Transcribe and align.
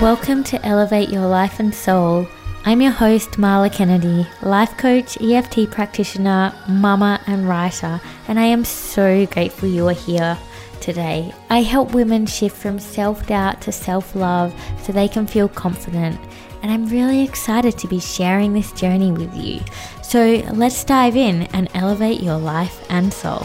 Welcome 0.00 0.44
to 0.44 0.64
Elevate 0.64 1.08
Your 1.08 1.26
Life 1.26 1.58
and 1.58 1.74
Soul. 1.74 2.28
I'm 2.64 2.80
your 2.80 2.92
host, 2.92 3.32
Marla 3.32 3.70
Kennedy, 3.74 4.28
life 4.42 4.76
coach, 4.76 5.20
EFT 5.20 5.68
practitioner, 5.72 6.54
mama, 6.68 7.20
and 7.26 7.48
writer, 7.48 8.00
and 8.28 8.38
I 8.38 8.44
am 8.44 8.64
so 8.64 9.26
grateful 9.26 9.68
you 9.68 9.88
are 9.88 9.92
here 9.92 10.38
today. 10.80 11.34
I 11.50 11.62
help 11.62 11.94
women 11.94 12.26
shift 12.26 12.56
from 12.56 12.78
self 12.78 13.26
doubt 13.26 13.60
to 13.62 13.72
self 13.72 14.14
love 14.14 14.54
so 14.84 14.92
they 14.92 15.08
can 15.08 15.26
feel 15.26 15.48
confident, 15.48 16.20
and 16.62 16.70
I'm 16.70 16.86
really 16.86 17.24
excited 17.24 17.76
to 17.78 17.88
be 17.88 17.98
sharing 17.98 18.52
this 18.52 18.70
journey 18.70 19.10
with 19.10 19.34
you. 19.36 19.62
So 20.04 20.44
let's 20.52 20.84
dive 20.84 21.16
in 21.16 21.42
and 21.52 21.68
elevate 21.74 22.22
your 22.22 22.38
life 22.38 22.86
and 22.88 23.12
soul. 23.12 23.42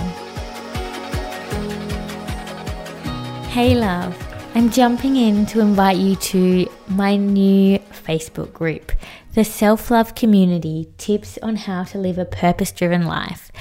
Hey, 3.49 3.73
love. 3.73 4.32
I'm 4.55 4.69
jumping 4.69 5.15
in 5.15 5.47
to 5.47 5.61
invite 5.61 5.97
you 5.97 6.15
to 6.15 6.69
my 6.87 7.15
new 7.15 7.79
Facebook 8.05 8.53
group, 8.53 8.91
the 9.33 9.43
Self 9.43 9.89
Love 9.89 10.13
Community 10.13 10.89
Tips 10.99 11.39
on 11.41 11.55
How 11.55 11.85
to 11.85 11.97
Live 11.97 12.19
a 12.19 12.25
Purpose 12.25 12.71
Driven 12.71 13.07
Life. 13.07 13.51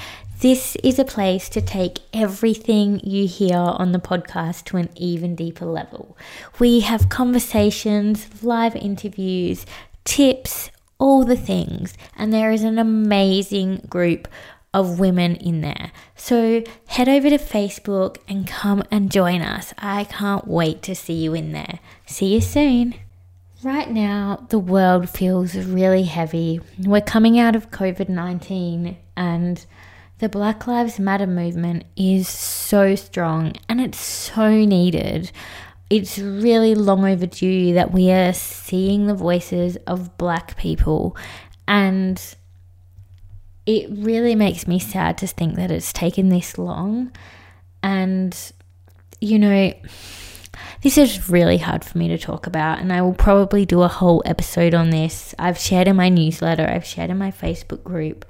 This 0.41 0.75
is 0.83 0.99
a 0.99 1.03
place 1.03 1.49
to 1.49 1.61
take 1.61 2.01
everything 2.13 2.99
you 3.03 3.27
hear 3.27 3.57
on 3.57 3.91
the 3.91 3.97
podcast 3.97 4.65
to 4.65 4.77
an 4.77 4.89
even 4.95 5.33
deeper 5.35 5.65
level. 5.65 6.15
We 6.59 6.81
have 6.81 7.09
conversations, 7.09 8.43
live 8.43 8.75
interviews, 8.75 9.65
tips, 10.05 10.69
all 10.99 11.23
the 11.23 11.35
things, 11.35 11.95
and 12.15 12.31
there 12.31 12.51
is 12.51 12.63
an 12.63 12.77
amazing 12.77 13.87
group 13.89 14.27
of 14.73 14.99
women 14.99 15.35
in 15.35 15.61
there. 15.61 15.91
So 16.15 16.63
head 16.87 17.07
over 17.07 17.29
to 17.29 17.37
Facebook 17.37 18.17
and 18.27 18.47
come 18.47 18.83
and 18.89 19.11
join 19.11 19.41
us. 19.41 19.73
I 19.77 20.05
can't 20.05 20.47
wait 20.47 20.81
to 20.83 20.95
see 20.95 21.13
you 21.13 21.33
in 21.33 21.51
there. 21.51 21.79
See 22.05 22.33
you 22.33 22.41
soon. 22.41 22.95
Right 23.63 23.89
now, 23.89 24.45
the 24.49 24.59
world 24.59 25.09
feels 25.09 25.55
really 25.55 26.03
heavy. 26.03 26.59
We're 26.79 27.01
coming 27.01 27.39
out 27.39 27.55
of 27.55 27.71
COVID 27.71 28.09
19 28.09 28.97
and 29.15 29.65
the 30.19 30.27
Black 30.27 30.67
Lives 30.67 30.99
Matter 30.99 31.27
movement 31.27 31.85
is 31.95 32.27
so 32.27 32.95
strong 32.95 33.53
and 33.69 33.79
it's 33.79 33.99
so 33.99 34.49
needed. 34.49 35.31
It's 35.89 36.17
really 36.17 36.75
long 36.75 37.05
overdue 37.05 37.73
that 37.73 37.91
we 37.91 38.11
are 38.11 38.33
seeing 38.33 39.07
the 39.07 39.13
voices 39.13 39.77
of 39.87 40.17
black 40.17 40.57
people 40.57 41.15
and 41.67 42.21
it 43.65 43.89
really 43.91 44.35
makes 44.35 44.67
me 44.67 44.79
sad 44.79 45.17
to 45.19 45.27
think 45.27 45.55
that 45.55 45.71
it's 45.71 45.93
taken 45.93 46.29
this 46.29 46.57
long. 46.57 47.11
And, 47.81 48.37
you 49.21 49.39
know, 49.39 49.73
this 50.81 50.97
is 50.97 51.29
really 51.29 51.57
hard 51.57 51.83
for 51.83 51.97
me 51.97 52.09
to 52.09 52.17
talk 52.17 52.45
about, 52.45 52.79
and 52.79 52.91
I 52.91 53.01
will 53.01 53.13
probably 53.13 53.65
do 53.65 53.81
a 53.81 53.87
whole 53.87 54.21
episode 54.25 54.73
on 54.73 54.89
this. 54.89 55.33
I've 55.39 55.57
shared 55.57 55.87
in 55.87 55.95
my 55.95 56.09
newsletter, 56.09 56.67
I've 56.67 56.85
shared 56.85 57.09
in 57.09 57.17
my 57.17 57.31
Facebook 57.31 57.83
group, 57.83 58.25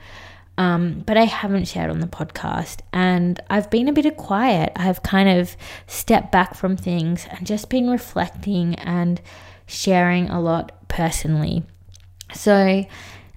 um, 0.58 1.04
but 1.06 1.18
I 1.18 1.26
haven't 1.26 1.68
shared 1.68 1.90
on 1.90 2.00
the 2.00 2.08
podcast. 2.08 2.82
And 2.92 3.42
I've 3.50 3.72
been 3.72 3.88
a 3.88 3.94
bit 3.94 4.06
of 4.06 4.18
quiet. 4.18 4.72
I've 4.76 5.02
kind 5.02 5.30
of 5.30 5.58
stepped 5.88 6.32
back 6.32 6.54
from 6.54 6.78
things 6.78 7.28
and 7.32 7.48
just 7.48 7.70
been 7.70 7.90
reflecting 7.90 8.76
and 8.76 9.20
sharing 9.66 10.30
a 10.30 10.40
lot 10.40 10.88
personally. 10.88 11.64
So, 12.34 12.86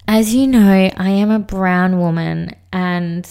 as 0.08 0.34
you 0.34 0.46
know, 0.46 0.90
I 0.96 1.10
am 1.10 1.30
a 1.30 1.38
brown 1.38 1.98
woman 1.98 2.54
and 2.72 3.26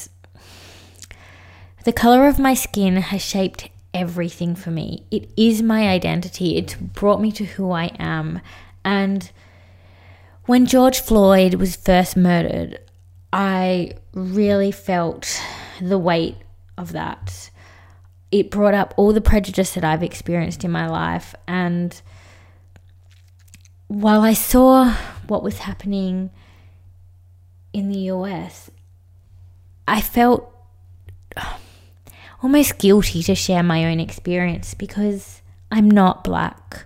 the 1.86 1.94
color 1.94 2.28
of 2.28 2.40
my 2.40 2.54
skin 2.54 2.98
has 2.98 3.22
shaped 3.22 3.70
everything 3.94 4.56
for 4.56 4.72
me. 4.72 5.06
It 5.10 5.30
is 5.38 5.62
my 5.62 5.88
identity. 5.88 6.58
It's 6.58 6.76
brought 6.76 7.22
me 7.22 7.32
to 7.34 7.46
who 7.46 7.72
I 7.72 7.92
am. 7.98 8.42
And 8.84 9.32
when 10.46 10.66
George 10.66 11.00
Floyd 11.00 11.56
was 11.56 11.76
first 11.76 12.18
murdered, 12.18 12.80
I 13.32 13.94
really 14.14 14.72
felt 14.72 15.42
the 15.82 15.98
weight 15.98 16.38
of 16.78 16.92
that. 16.92 17.50
It 18.32 18.52
brought 18.52 18.74
up 18.74 18.94
all 18.98 19.14
the 19.14 19.22
prejudice 19.22 19.74
that 19.76 19.84
I've 19.84 20.04
experienced 20.04 20.64
in 20.64 20.72
my 20.72 20.88
life. 20.88 21.36
And 21.48 22.00
while 23.88 24.22
I 24.22 24.34
saw 24.34 24.94
what 25.28 25.44
was 25.44 25.60
happening 25.60 26.32
in 27.76 27.90
the 27.90 28.00
US, 28.16 28.72
I 29.86 30.00
felt 30.00 30.50
almost 32.42 32.78
guilty 32.78 33.22
to 33.24 33.36
share 33.36 33.64
my 33.64 33.84
own 33.84 34.00
experience 34.00 34.74
because 34.74 35.42
I'm 35.70 35.92
not 35.92 36.24
black 36.24 36.86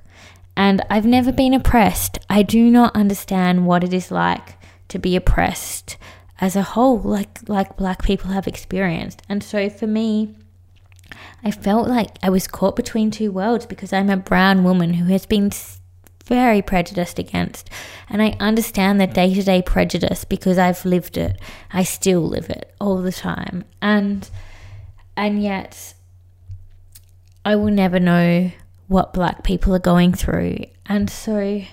and 0.57 0.81
I've 0.89 1.05
never 1.05 1.31
been 1.31 1.53
oppressed. 1.53 2.17
I 2.27 2.41
do 2.41 2.71
not 2.71 2.95
understand 2.95 3.67
what 3.67 3.83
it 3.83 3.93
is 3.93 4.09
like 4.09 4.57
to 4.87 4.97
be 4.97 5.15
oppressed 5.15 5.95
as 6.41 6.55
a 6.55 6.63
whole 6.63 6.99
like 6.99 7.47
like 7.47 7.77
black 7.77 8.01
people 8.01 8.31
have 8.31 8.47
experienced. 8.47 9.21
And 9.29 9.43
so 9.43 9.69
for 9.69 9.85
me, 9.85 10.35
I 11.43 11.51
felt 11.51 11.87
like 11.87 12.17
I 12.23 12.31
was 12.31 12.47
caught 12.47 12.75
between 12.75 13.11
two 13.11 13.31
worlds 13.31 13.67
because 13.67 13.93
I'm 13.93 14.09
a 14.09 14.17
brown 14.17 14.63
woman 14.63 14.95
who 14.95 15.05
has 15.11 15.27
been 15.27 15.51
very 16.29 16.61
prejudiced 16.61 17.19
against. 17.19 17.69
And 18.07 18.21
I 18.21 18.37
understand 18.39 19.01
the 19.01 19.07
day 19.07 19.33
to 19.33 19.43
day 19.43 19.61
prejudice 19.61 20.23
because 20.23 20.57
I've 20.57 20.85
lived 20.85 21.17
it. 21.17 21.41
I 21.73 21.83
still 21.83 22.21
live 22.21 22.49
it 22.49 22.73
all 22.79 23.01
the 23.01 23.11
time. 23.11 23.65
And 23.81 24.29
and 25.17 25.43
yet 25.43 25.95
I 27.43 27.55
will 27.55 27.71
never 27.71 27.99
know 27.99 28.51
what 28.87 29.13
black 29.13 29.43
people 29.43 29.75
are 29.75 29.79
going 29.79 30.13
through. 30.13 30.65
And 30.85 31.09
so 31.09 31.63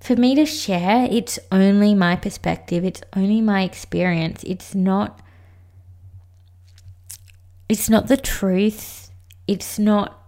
for 0.00 0.16
me 0.16 0.34
to 0.34 0.46
share, 0.46 1.08
it's 1.10 1.38
only 1.50 1.94
my 1.94 2.14
perspective, 2.14 2.84
it's 2.84 3.02
only 3.16 3.40
my 3.40 3.62
experience. 3.62 4.44
It's 4.44 4.74
not 4.74 5.20
it's 7.68 7.88
not 7.88 8.06
the 8.06 8.18
truth. 8.18 9.10
It's 9.48 9.78
not 9.78 10.25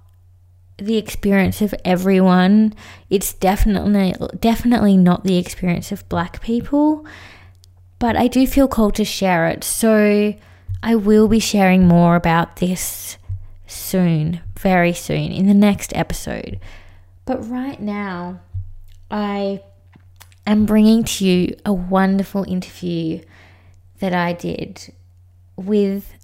the 0.78 0.96
experience 0.96 1.60
of 1.60 1.74
everyone. 1.84 2.74
It's 3.10 3.34
definitely 3.34 4.14
definitely 4.40 4.96
not 4.96 5.24
the 5.24 5.36
experience 5.36 5.92
of 5.92 6.08
black 6.08 6.40
people, 6.40 7.04
but 7.98 8.16
I 8.16 8.28
do 8.28 8.46
feel 8.46 8.68
called 8.68 8.94
to 8.96 9.04
share 9.04 9.48
it. 9.48 9.64
So 9.64 10.34
I 10.82 10.94
will 10.94 11.28
be 11.28 11.40
sharing 11.40 11.86
more 11.86 12.16
about 12.16 12.56
this 12.56 13.18
soon, 13.66 14.40
very 14.58 14.92
soon 14.92 15.32
in 15.32 15.46
the 15.46 15.54
next 15.54 15.94
episode. 15.96 16.58
But 17.24 17.46
right 17.48 17.80
now, 17.80 18.40
I 19.10 19.62
am 20.46 20.64
bringing 20.64 21.04
to 21.04 21.24
you 21.26 21.56
a 21.66 21.72
wonderful 21.72 22.44
interview 22.44 23.20
that 23.98 24.14
I 24.14 24.32
did 24.32 24.92
with 25.56 26.14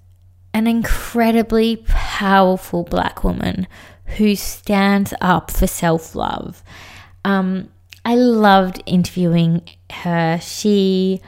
an 0.53 0.65
incredibly 0.65 1.75
powerful 1.85 2.83
black 2.83 3.23
woman 3.23 3.67
who 4.05 4.35
stands 4.35 5.13
up 5.21 5.51
for 5.51 5.67
self 5.67 6.15
love. 6.15 6.63
Um, 7.23 7.69
I 8.03 8.15
loved 8.15 8.83
interviewing 8.85 9.67
her. 9.91 10.39
She, 10.41 11.21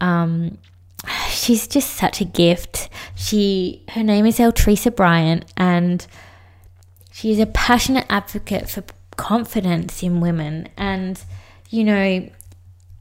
um, 0.00 0.58
she's 1.30 1.66
just 1.66 1.94
such 1.94 2.20
a 2.20 2.24
gift. 2.24 2.90
She, 3.14 3.82
her 3.90 4.02
name 4.02 4.26
is 4.26 4.38
Eltresa 4.38 4.94
Bryant, 4.94 5.46
and 5.56 6.06
she 7.10 7.30
is 7.30 7.38
a 7.38 7.46
passionate 7.46 8.06
advocate 8.10 8.68
for 8.68 8.84
confidence 9.16 10.02
in 10.02 10.20
women. 10.20 10.68
And 10.76 11.22
you 11.70 11.84
know, 11.84 12.28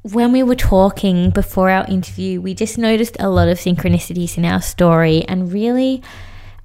when 0.04 0.32
we 0.32 0.42
were 0.42 0.56
talking 0.56 1.30
before 1.30 1.70
our 1.70 1.86
interview, 1.88 2.40
we 2.42 2.54
just 2.54 2.78
noticed 2.78 3.18
a 3.20 3.30
lot 3.30 3.50
of 3.50 3.60
synchronicities 3.60 4.38
in 4.38 4.46
our 4.46 4.62
story, 4.62 5.24
and 5.26 5.52
really 5.52 6.02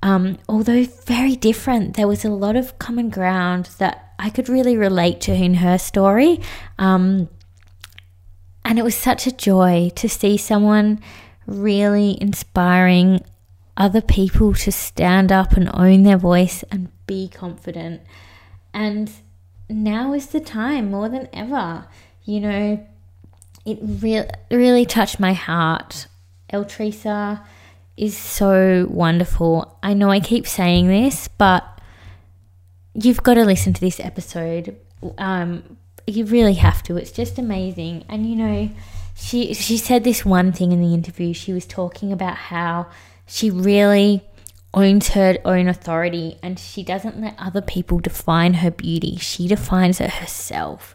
um, 0.06 0.38
although 0.48 0.84
very 0.84 1.34
different, 1.34 1.96
there 1.96 2.06
was 2.06 2.24
a 2.24 2.30
lot 2.30 2.54
of 2.54 2.78
common 2.78 3.10
ground 3.10 3.70
that 3.78 4.12
I 4.20 4.30
could 4.30 4.48
really 4.48 4.76
relate 4.76 5.20
to 5.22 5.32
in 5.32 5.54
her 5.54 5.78
story. 5.78 6.40
Um, 6.78 7.28
and 8.64 8.78
it 8.78 8.84
was 8.84 8.94
such 8.94 9.26
a 9.26 9.32
joy 9.32 9.90
to 9.96 10.08
see 10.08 10.36
someone 10.36 11.00
really 11.44 12.16
inspiring 12.20 13.20
other 13.76 14.00
people 14.00 14.54
to 14.54 14.70
stand 14.70 15.32
up 15.32 15.54
and 15.54 15.68
own 15.74 16.04
their 16.04 16.18
voice 16.18 16.62
and 16.70 16.88
be 17.08 17.26
confident. 17.26 18.00
And 18.72 19.10
now 19.68 20.12
is 20.12 20.28
the 20.28 20.38
time 20.38 20.92
more 20.92 21.08
than 21.08 21.28
ever. 21.32 21.88
You 22.22 22.40
know, 22.42 22.86
it 23.64 23.78
really, 23.82 24.28
really 24.52 24.86
touched 24.86 25.18
my 25.18 25.32
heart. 25.32 26.06
Eltresa 26.52 27.44
is 27.96 28.16
so 28.16 28.86
wonderful. 28.90 29.78
I 29.82 29.94
know 29.94 30.10
I 30.10 30.20
keep 30.20 30.46
saying 30.46 30.88
this, 30.88 31.28
but 31.28 31.64
you've 32.94 33.22
got 33.22 33.34
to 33.34 33.44
listen 33.44 33.72
to 33.72 33.80
this 33.80 34.00
episode. 34.00 34.76
Um, 35.18 35.78
you 36.06 36.24
really 36.24 36.54
have 36.54 36.82
to. 36.84 36.96
It's 36.96 37.12
just 37.12 37.38
amazing. 37.38 38.04
And 38.08 38.28
you 38.28 38.36
know, 38.36 38.70
she 39.14 39.54
she 39.54 39.76
said 39.78 40.04
this 40.04 40.24
one 40.24 40.52
thing 40.52 40.72
in 40.72 40.80
the 40.80 40.94
interview. 40.94 41.32
She 41.32 41.52
was 41.52 41.66
talking 41.66 42.12
about 42.12 42.36
how 42.36 42.86
she 43.26 43.50
really 43.50 44.22
owns 44.74 45.08
her 45.10 45.38
own 45.44 45.68
authority 45.68 46.38
and 46.42 46.58
she 46.58 46.82
doesn't 46.82 47.18
let 47.18 47.34
other 47.38 47.62
people 47.62 47.98
define 47.98 48.54
her 48.54 48.70
beauty. 48.70 49.16
She 49.16 49.48
defines 49.48 50.00
it 50.00 50.10
herself. 50.10 50.94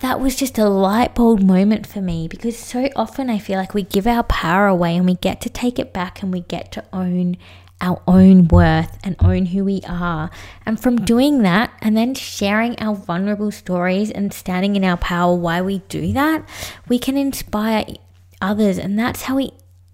That 0.00 0.20
was 0.20 0.34
just 0.34 0.58
a 0.58 0.68
light 0.68 1.14
bulb 1.14 1.40
moment 1.40 1.86
for 1.86 2.00
me 2.00 2.26
because 2.26 2.58
so 2.58 2.88
often 2.96 3.30
I 3.30 3.38
feel 3.38 3.58
like 3.58 3.72
we 3.72 3.82
give 3.84 4.06
our 4.06 4.24
power 4.24 4.66
away 4.66 4.96
and 4.96 5.06
we 5.06 5.14
get 5.14 5.40
to 5.42 5.48
take 5.48 5.78
it 5.78 5.92
back 5.92 6.22
and 6.22 6.32
we 6.32 6.40
get 6.40 6.72
to 6.72 6.84
own 6.92 7.36
our 7.80 8.02
own 8.08 8.48
worth 8.48 8.98
and 9.04 9.16
own 9.20 9.46
who 9.46 9.64
we 9.64 9.82
are. 9.86 10.30
And 10.64 10.80
from 10.80 11.04
doing 11.04 11.42
that 11.42 11.72
and 11.80 11.96
then 11.96 12.14
sharing 12.14 12.76
our 12.80 12.94
vulnerable 12.94 13.50
stories 13.50 14.10
and 14.10 14.32
standing 14.32 14.76
in 14.76 14.84
our 14.84 14.96
power 14.96 15.34
why 15.36 15.62
we 15.62 15.80
do 15.88 16.12
that, 16.14 16.48
we 16.88 16.98
can 16.98 17.16
inspire 17.16 17.84
others. 18.40 18.78
And 18.78 18.98
that's 18.98 19.22
how 19.22 19.36
we 19.36 19.52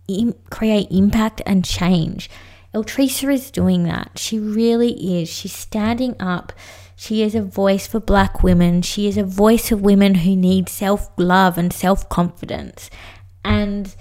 Im- 0.09 0.35
create 0.51 0.89
impact 0.91 1.43
and 1.47 1.65
change. 1.65 2.29
Eltresa 2.75 3.33
is 3.33 3.51
doing 3.51 3.85
that. 3.85 4.13
She 4.17 4.39
really 4.39 5.21
is. 5.21 5.29
She's 5.29 5.55
standing 5.55 6.17
up. 6.21 6.53
She 7.03 7.25
is 7.25 7.35
a 7.35 7.43
voice 7.43 7.85
for 7.85 7.99
black 7.99 8.45
women. 8.45 8.81
She 8.81 9.09
is 9.09 9.17
a 9.17 9.25
voice 9.25 9.73
of 9.73 9.81
women 9.81 10.15
who 10.15 10.37
need 10.37 10.69
self 10.69 11.11
love 11.17 11.59
and 11.59 11.73
self 11.73 12.09
confidence. 12.09 12.91
And 13.45 13.93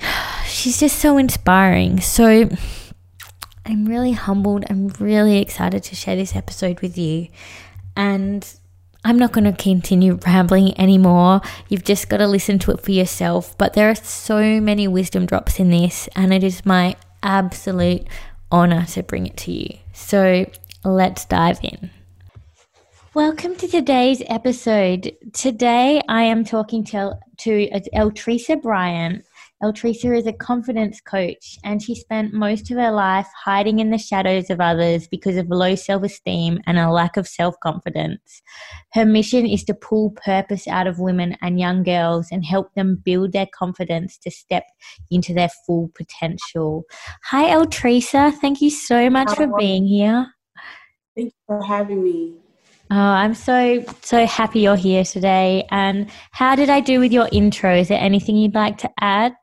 she's 0.46 0.80
just 0.80 0.98
so 0.98 1.18
inspiring. 1.18 2.00
So 2.00 2.48
I'm 3.66 3.84
really 3.84 4.12
humbled. 4.12 4.64
I'm 4.70 4.88
really 5.00 5.36
excited 5.36 5.82
to 5.82 5.94
share 5.94 6.16
this 6.16 6.34
episode 6.34 6.80
with 6.80 6.96
you. 6.96 7.28
And 7.94 8.42
I'm 9.04 9.18
not 9.18 9.32
going 9.32 9.44
to 9.44 9.52
continue 9.52 10.18
rambling 10.26 10.80
anymore. 10.80 11.42
You've 11.68 11.84
just 11.84 12.08
got 12.08 12.16
to 12.16 12.26
listen 12.26 12.58
to 12.60 12.70
it 12.70 12.80
for 12.80 12.92
yourself. 12.92 13.54
But 13.58 13.74
there 13.74 13.90
are 13.90 13.94
so 13.94 14.62
many 14.62 14.88
wisdom 14.88 15.26
drops 15.26 15.60
in 15.60 15.68
this, 15.68 16.08
and 16.16 16.32
it 16.32 16.42
is 16.42 16.64
my 16.64 16.96
absolute 17.22 18.06
honor 18.50 18.86
to 18.86 19.02
bring 19.02 19.26
it 19.26 19.36
to 19.38 19.52
you. 19.52 19.76
So 19.92 20.46
let's 20.84 21.24
dive 21.24 21.60
in. 21.62 21.90
Welcome 23.14 23.56
to 23.56 23.68
today's 23.68 24.22
episode. 24.28 25.12
Today 25.34 26.00
I 26.08 26.22
am 26.22 26.44
talking 26.44 26.82
to, 26.86 27.18
to 27.38 27.68
Eltresa 27.94 28.60
Bryant. 28.62 29.24
Eltresa 29.62 30.18
is 30.18 30.26
a 30.26 30.32
confidence 30.32 31.00
coach 31.00 31.56
and 31.62 31.80
she 31.80 31.94
spent 31.94 32.32
most 32.32 32.70
of 32.70 32.78
her 32.78 32.90
life 32.90 33.28
hiding 33.44 33.78
in 33.78 33.90
the 33.90 33.98
shadows 33.98 34.50
of 34.50 34.60
others 34.60 35.06
because 35.06 35.36
of 35.36 35.48
low 35.50 35.76
self 35.76 36.02
esteem 36.02 36.58
and 36.66 36.78
a 36.78 36.90
lack 36.90 37.16
of 37.16 37.28
self 37.28 37.54
confidence. 37.62 38.42
Her 38.92 39.04
mission 39.04 39.46
is 39.46 39.62
to 39.64 39.74
pull 39.74 40.12
purpose 40.12 40.66
out 40.66 40.88
of 40.88 40.98
women 40.98 41.36
and 41.42 41.60
young 41.60 41.84
girls 41.84 42.28
and 42.32 42.44
help 42.44 42.74
them 42.74 43.00
build 43.04 43.32
their 43.32 43.46
confidence 43.54 44.18
to 44.18 44.30
step 44.32 44.64
into 45.10 45.32
their 45.32 45.50
full 45.64 45.92
potential. 45.94 46.84
Hi, 47.24 47.50
Eltresa. 47.50 48.32
Thank 48.32 48.62
you 48.62 48.70
so 48.70 49.10
much 49.10 49.32
for 49.36 49.46
being 49.58 49.86
here. 49.86 50.26
Thank 51.16 51.26
you 51.26 51.32
for 51.46 51.62
having 51.62 52.02
me. 52.02 52.34
Oh, 52.90 52.96
I'm 52.96 53.34
so 53.34 53.84
so 54.02 54.26
happy 54.26 54.60
you're 54.60 54.76
here 54.76 55.04
today. 55.04 55.66
And 55.70 56.10
how 56.30 56.54
did 56.54 56.70
I 56.70 56.80
do 56.80 57.00
with 57.00 57.12
your 57.12 57.28
intro? 57.32 57.74
Is 57.74 57.88
there 57.88 58.00
anything 58.00 58.36
you'd 58.36 58.54
like 58.54 58.78
to 58.78 58.90
add? 59.00 59.34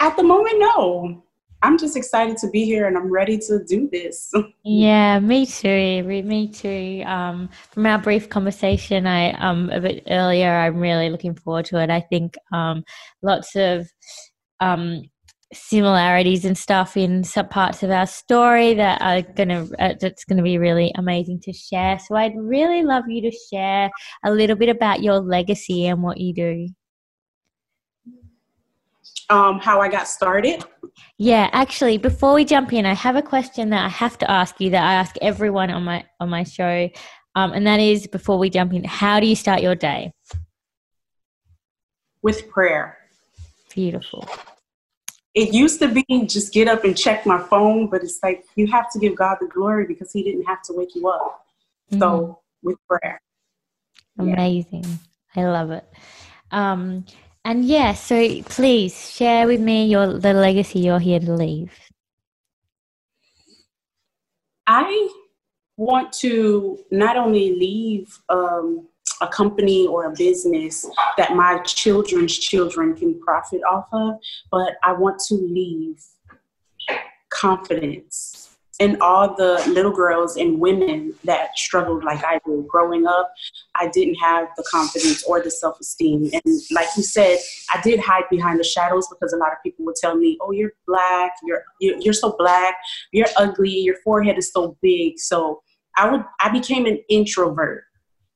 At 0.00 0.16
the 0.16 0.22
moment, 0.22 0.58
no. 0.58 1.24
I'm 1.64 1.78
just 1.78 1.96
excited 1.96 2.36
to 2.38 2.50
be 2.50 2.64
here 2.64 2.88
and 2.88 2.98
I'm 2.98 3.10
ready 3.10 3.38
to 3.38 3.62
do 3.64 3.88
this. 3.90 4.32
yeah, 4.64 5.20
me 5.20 5.46
too. 5.46 6.02
Me 6.02 6.48
too. 6.48 7.04
Um, 7.06 7.48
from 7.70 7.86
our 7.86 7.98
brief 7.98 8.28
conversation, 8.28 9.06
I 9.06 9.32
um 9.32 9.70
a 9.70 9.80
bit 9.80 10.02
earlier, 10.08 10.50
I'm 10.50 10.78
really 10.78 11.08
looking 11.08 11.34
forward 11.34 11.66
to 11.66 11.80
it. 11.80 11.88
I 11.88 12.00
think 12.00 12.36
um 12.52 12.84
lots 13.22 13.54
of 13.54 13.88
um 14.60 15.02
similarities 15.52 16.44
and 16.44 16.56
stuff 16.56 16.96
in 16.96 17.24
some 17.24 17.48
parts 17.48 17.82
of 17.82 17.90
our 17.90 18.06
story 18.06 18.74
that 18.74 19.00
are 19.02 19.22
gonna 19.22 19.68
uh, 19.78 19.94
that's 20.00 20.24
gonna 20.24 20.42
be 20.42 20.58
really 20.58 20.92
amazing 20.96 21.40
to 21.40 21.52
share. 21.52 21.98
So 21.98 22.16
I'd 22.16 22.36
really 22.36 22.82
love 22.82 23.04
you 23.08 23.22
to 23.22 23.36
share 23.52 23.90
a 24.24 24.30
little 24.30 24.56
bit 24.56 24.68
about 24.68 25.02
your 25.02 25.20
legacy 25.20 25.86
and 25.86 26.02
what 26.02 26.18
you 26.18 26.34
do. 26.34 26.68
Um, 29.30 29.60
how 29.60 29.80
I 29.80 29.88
got 29.88 30.08
started. 30.08 30.64
Yeah, 31.16 31.48
actually, 31.52 31.96
before 31.96 32.34
we 32.34 32.44
jump 32.44 32.72
in, 32.72 32.84
I 32.84 32.94
have 32.94 33.16
a 33.16 33.22
question 33.22 33.70
that 33.70 33.84
I 33.84 33.88
have 33.88 34.18
to 34.18 34.30
ask 34.30 34.60
you 34.60 34.70
that 34.70 34.82
I 34.82 34.94
ask 34.94 35.16
everyone 35.22 35.70
on 35.70 35.84
my 35.84 36.04
on 36.20 36.28
my 36.28 36.44
show, 36.44 36.88
um, 37.34 37.52
and 37.52 37.66
that 37.66 37.80
is 37.80 38.06
before 38.06 38.38
we 38.38 38.50
jump 38.50 38.72
in, 38.72 38.84
how 38.84 39.20
do 39.20 39.26
you 39.26 39.36
start 39.36 39.62
your 39.62 39.74
day? 39.74 40.12
With 42.22 42.48
prayer. 42.48 42.98
Beautiful 43.74 44.28
it 45.34 45.54
used 45.54 45.78
to 45.80 45.88
be 45.88 46.04
just 46.26 46.52
get 46.52 46.68
up 46.68 46.84
and 46.84 46.96
check 46.96 47.24
my 47.24 47.38
phone, 47.38 47.88
but 47.88 48.02
it's 48.02 48.18
like 48.22 48.44
you 48.54 48.66
have 48.66 48.90
to 48.92 48.98
give 48.98 49.16
God 49.16 49.38
the 49.40 49.46
glory 49.46 49.86
because 49.86 50.12
He 50.12 50.22
didn't 50.22 50.44
have 50.44 50.62
to 50.62 50.72
wake 50.74 50.94
you 50.94 51.08
up. 51.08 51.46
Mm-hmm. 51.90 52.00
So 52.00 52.40
with 52.62 52.76
prayer. 52.88 53.20
Amazing. 54.18 54.84
Yeah. 55.34 55.44
I 55.44 55.48
love 55.48 55.70
it. 55.70 55.84
Um, 56.50 57.06
and 57.44 57.64
yeah, 57.64 57.94
so 57.94 58.42
please 58.42 59.10
share 59.10 59.46
with 59.46 59.60
me 59.60 59.86
your 59.86 60.18
the 60.18 60.34
legacy 60.34 60.80
you're 60.80 61.00
here 61.00 61.18
to 61.18 61.32
leave. 61.32 61.72
I 64.66 65.08
want 65.76 66.12
to 66.12 66.78
not 66.90 67.16
only 67.16 67.54
leave 67.56 68.16
um, 68.28 68.86
a 69.22 69.28
company 69.28 69.86
or 69.86 70.06
a 70.06 70.10
business 70.10 70.84
that 71.16 71.34
my 71.34 71.58
children's 71.60 72.36
children 72.36 72.94
can 72.94 73.18
profit 73.20 73.62
off 73.70 73.86
of, 73.92 74.16
but 74.50 74.74
I 74.82 74.92
want 74.92 75.20
to 75.28 75.34
leave 75.34 76.02
confidence 77.30 78.56
in 78.78 79.00
all 79.00 79.34
the 79.36 79.62
little 79.68 79.92
girls 79.92 80.36
and 80.36 80.58
women 80.58 81.14
that 81.22 81.56
struggled 81.56 82.02
like 82.02 82.24
I 82.24 82.40
did 82.44 82.66
growing 82.66 83.06
up. 83.06 83.32
I 83.76 83.88
didn't 83.88 84.16
have 84.16 84.48
the 84.56 84.64
confidence 84.68 85.22
or 85.24 85.40
the 85.40 85.52
self 85.52 85.78
esteem. 85.78 86.30
And 86.32 86.60
like 86.72 86.88
you 86.96 87.04
said, 87.04 87.38
I 87.72 87.80
did 87.82 88.00
hide 88.00 88.24
behind 88.28 88.58
the 88.58 88.64
shadows 88.64 89.06
because 89.08 89.32
a 89.32 89.36
lot 89.36 89.52
of 89.52 89.58
people 89.62 89.84
would 89.84 89.94
tell 89.94 90.16
me, 90.16 90.36
oh, 90.40 90.50
you're 90.50 90.72
black, 90.86 91.32
you're, 91.44 91.62
you're 91.78 92.12
so 92.12 92.34
black, 92.36 92.74
you're 93.12 93.28
ugly, 93.36 93.70
your 93.70 93.96
forehead 94.02 94.36
is 94.36 94.50
so 94.50 94.76
big. 94.82 95.18
So 95.18 95.62
I 95.96 96.10
would, 96.10 96.24
I 96.40 96.48
became 96.48 96.86
an 96.86 96.98
introvert 97.08 97.84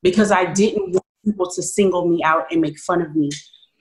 because 0.06 0.31
I 0.31 0.44
didn't 0.44 0.93
want 0.93 1.05
people 1.25 1.50
to 1.50 1.61
single 1.61 2.06
me 2.06 2.23
out 2.23 2.47
and 2.53 2.61
make 2.61 2.79
fun 2.79 3.03
of 3.03 3.17
me. 3.17 3.29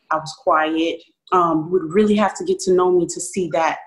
I 0.10 0.16
was 0.16 0.36
quiet. 0.40 1.04
Um, 1.32 1.70
would 1.70 1.84
really 1.94 2.16
have 2.16 2.36
to 2.38 2.44
get 2.44 2.58
to 2.62 2.74
know 2.74 2.92
me 2.92 3.06
to 3.06 3.22
see 3.22 3.48
that 3.54 3.78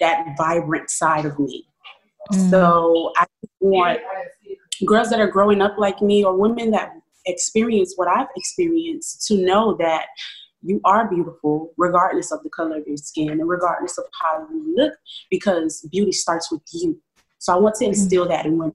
that 0.00 0.34
vibrant 0.36 0.90
side 0.90 1.24
of 1.24 1.38
me. 1.38 1.68
Mm. 2.32 2.50
So 2.50 3.12
I 3.16 3.26
want 3.60 4.00
girls 4.84 5.08
that 5.10 5.20
are 5.20 5.28
growing 5.28 5.62
up 5.62 5.78
like 5.78 6.02
me 6.02 6.24
or 6.24 6.36
women 6.36 6.72
that 6.72 6.94
experience 7.26 7.92
what 7.94 8.08
I've 8.08 8.26
experienced 8.34 9.24
to 9.28 9.36
know 9.36 9.76
that 9.78 10.06
you 10.62 10.80
are 10.84 11.08
beautiful 11.08 11.74
regardless 11.76 12.32
of 12.32 12.42
the 12.42 12.50
color 12.50 12.78
of 12.78 12.88
your 12.88 12.96
skin 12.96 13.30
and 13.30 13.48
regardless 13.48 13.98
of 13.98 14.04
how 14.20 14.48
you 14.50 14.74
look 14.76 14.94
because 15.30 15.86
beauty 15.92 16.10
starts 16.10 16.50
with 16.50 16.62
you. 16.72 17.00
So 17.38 17.54
I 17.54 17.56
want 17.56 17.76
to 17.76 17.84
instill 17.84 18.26
that 18.28 18.46
in 18.46 18.58
women. 18.58 18.74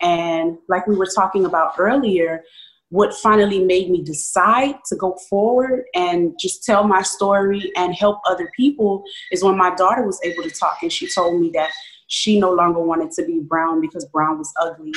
And 0.00 0.58
like 0.68 0.86
we 0.86 0.96
were 0.96 1.08
talking 1.14 1.46
about 1.46 1.74
earlier, 1.78 2.42
what 2.90 3.14
finally 3.14 3.64
made 3.64 3.90
me 3.90 4.02
decide 4.02 4.76
to 4.86 4.96
go 4.96 5.16
forward 5.28 5.84
and 5.94 6.38
just 6.40 6.64
tell 6.64 6.84
my 6.84 7.02
story 7.02 7.72
and 7.76 7.94
help 7.94 8.20
other 8.26 8.50
people 8.56 9.02
is 9.32 9.42
when 9.42 9.56
my 9.56 9.74
daughter 9.74 10.02
was 10.02 10.20
able 10.22 10.42
to 10.44 10.50
talk 10.50 10.78
and 10.82 10.92
she 10.92 11.08
told 11.08 11.40
me 11.40 11.50
that 11.50 11.70
she 12.06 12.38
no 12.38 12.52
longer 12.52 12.80
wanted 12.80 13.10
to 13.10 13.24
be 13.24 13.40
brown 13.40 13.80
because 13.80 14.04
brown 14.06 14.38
was 14.38 14.52
ugly 14.60 14.92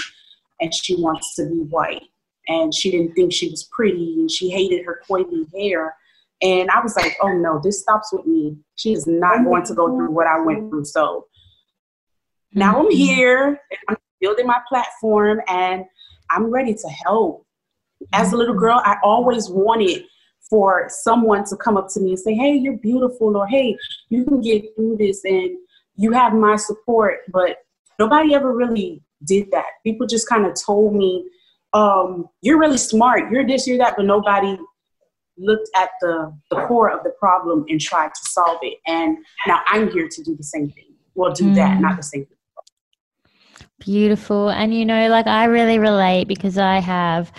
and 0.61 0.73
she 0.73 0.95
wants 0.95 1.35
to 1.35 1.45
be 1.47 1.61
white. 1.69 2.03
And 2.47 2.73
she 2.73 2.91
didn't 2.91 3.13
think 3.13 3.33
she 3.33 3.49
was 3.49 3.63
pretty 3.71 4.15
and 4.19 4.29
she 4.29 4.49
hated 4.49 4.85
her 4.85 5.01
coily 5.09 5.45
hair. 5.55 5.95
And 6.41 6.69
i 6.71 6.79
was 6.79 6.95
like 6.95 7.17
oh 7.21 7.33
no 7.33 7.59
this 7.61 7.81
stops 7.81 8.13
with 8.13 8.25
me. 8.25 8.57
She 8.75 8.93
is 8.93 9.07
not 9.07 9.43
going 9.43 9.65
to 9.65 9.73
go 9.73 9.87
through 9.87 10.11
what 10.11 10.27
i 10.27 10.39
went 10.39 10.69
through. 10.69 10.85
So 10.85 11.25
now 12.53 12.79
i'm 12.79 12.85
mm-hmm. 12.85 12.95
here 12.95 13.61
i'm 13.87 13.97
building 14.21 14.47
my 14.47 14.59
platform 14.67 15.41
and 15.47 15.85
I'm 16.29 16.45
ready 16.45 16.73
to 16.73 16.89
help. 17.05 17.45
As 18.13 18.31
a 18.31 18.37
little 18.37 18.55
girl, 18.55 18.81
I 18.83 18.97
always 19.03 19.49
wanted 19.49 20.05
for 20.49 20.87
someone 20.89 21.43
to 21.45 21.55
come 21.55 21.77
up 21.77 21.87
to 21.93 21.99
me 21.99 22.11
and 22.11 22.19
say, 22.19 22.33
Hey, 22.33 22.53
you're 22.53 22.77
beautiful, 22.77 23.35
or 23.35 23.47
Hey, 23.47 23.77
you 24.09 24.25
can 24.25 24.41
get 24.41 24.63
through 24.75 24.97
this 24.97 25.23
and 25.25 25.57
you 25.95 26.11
have 26.11 26.33
my 26.33 26.55
support. 26.55 27.19
But 27.31 27.57
nobody 27.97 28.33
ever 28.33 28.53
really 28.53 29.01
did 29.25 29.51
that. 29.51 29.65
People 29.83 30.07
just 30.07 30.27
kind 30.27 30.45
of 30.45 30.53
told 30.55 30.95
me, 30.95 31.25
um, 31.73 32.27
You're 32.41 32.59
really 32.59 32.77
smart, 32.77 33.31
you're 33.31 33.45
this, 33.45 33.67
you're 33.67 33.77
that, 33.77 33.95
but 33.95 34.05
nobody 34.05 34.57
looked 35.37 35.69
at 35.75 35.89
the, 36.01 36.33
the 36.49 36.65
core 36.67 36.89
of 36.89 37.03
the 37.03 37.11
problem 37.11 37.65
and 37.69 37.79
tried 37.79 38.09
to 38.09 38.21
solve 38.29 38.59
it. 38.61 38.77
And 38.87 39.17
now 39.47 39.61
I'm 39.67 39.89
here 39.89 40.07
to 40.09 40.23
do 40.23 40.35
the 40.35 40.43
same 40.43 40.69
thing. 40.69 40.93
Well, 41.15 41.33
do 41.33 41.45
mm. 41.45 41.55
that, 41.55 41.79
not 41.79 41.97
the 41.97 42.03
same 42.03 42.25
thing. 42.25 42.38
Beautiful. 43.79 44.49
And 44.49 44.73
you 44.73 44.85
know, 44.85 45.09
like 45.09 45.27
I 45.27 45.45
really 45.45 45.79
relate 45.79 46.27
because 46.27 46.57
I 46.57 46.79
have 46.79 47.31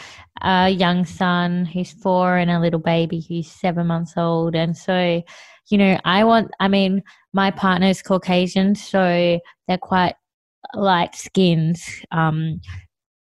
a 0.42 0.70
young 0.70 1.04
son 1.04 1.66
who's 1.66 1.92
four 1.92 2.36
and 2.38 2.50
a 2.50 2.60
little 2.60 2.80
baby 2.80 3.24
who's 3.28 3.50
seven 3.50 3.86
months 3.86 4.14
old. 4.16 4.54
And 4.54 4.76
so 4.76 5.22
you 5.70 5.78
know, 5.78 5.98
I 6.04 6.24
want, 6.24 6.50
I 6.58 6.66
mean, 6.66 7.02
my 7.32 7.52
partner's 7.52 8.02
Caucasian, 8.02 8.74
so 8.74 9.38
they're 9.68 9.78
quite 9.78 10.16
light 10.74 11.14
skinned. 11.14 11.76
Um, 12.10 12.60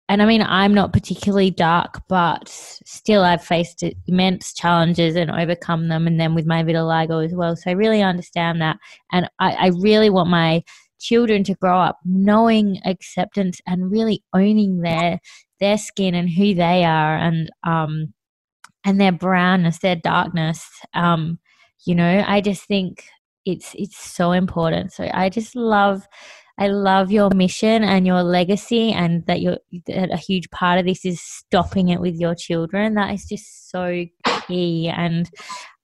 and 0.10 0.22
I 0.22 0.26
mean, 0.26 0.44
I'm 0.44 0.74
not 0.74 0.94
particularly 0.94 1.52
dark, 1.52 2.02
but 2.08 2.48
still, 2.48 3.24
I've 3.24 3.44
faced 3.44 3.84
immense 4.08 4.54
challenges 4.54 5.16
and 5.16 5.32
overcome 5.32 5.90
them, 5.90 6.08
and 6.08 6.20
then 6.20 6.36
with 6.36 6.46
my 6.46 6.64
vitiligo 6.64 7.26
as 7.26 7.34
well. 7.34 7.56
So 7.56 7.72
I 7.72 7.74
really 7.74 8.02
understand 8.04 8.62
that, 8.62 8.78
and 9.12 9.30
I, 9.40 9.54
I 9.54 9.68
really 9.80 10.10
want 10.10 10.30
my 10.30 10.64
children 11.00 11.44
to 11.46 11.56
grow 11.56 11.80
up 11.80 12.00
knowing 12.06 12.80
acceptance 12.86 13.62
and 13.68 13.92
really 13.92 14.24
owning 14.34 14.82
their 14.82 15.20
their 15.60 15.77
skin 15.77 16.13
and 16.13 16.30
who 16.30 16.54
they 16.54 16.86
are, 16.86 17.18
and 17.18 17.50
um, 17.63 18.13
and 18.86 19.00
their 19.01 19.12
brownness, 19.12 19.80
their 19.80 19.96
darkness. 19.96 20.68
Um, 20.94 21.39
you 21.86 21.96
know, 21.96 22.24
I 22.27 22.42
just 22.42 22.66
think 22.66 23.06
it's 23.46 23.74
it's 23.75 23.98
so 23.98 24.32
important. 24.32 24.94
So 24.94 25.10
I 25.13 25.30
just 25.30 25.56
love 25.56 26.08
I 26.60 26.68
love 26.68 27.12
your 27.12 27.30
mission 27.36 27.84
and 27.84 28.08
your 28.08 28.24
legacy, 28.24 28.92
and 28.92 29.25
that 29.27 29.42
you're 29.42 29.58
that 29.88 30.12
a 30.12 30.18
huge 30.18 30.50
part 30.50 30.80
of 30.80 30.86
this 30.86 31.06
is 31.06 31.22
stopping 31.22 31.89
it 31.89 32.01
with 32.01 32.16
your 32.16 32.36
children. 32.36 32.96
That 32.96 33.13
is 33.13 33.25
just 33.25 33.70
so 33.70 34.06
key, 34.48 34.89
and 34.89 35.30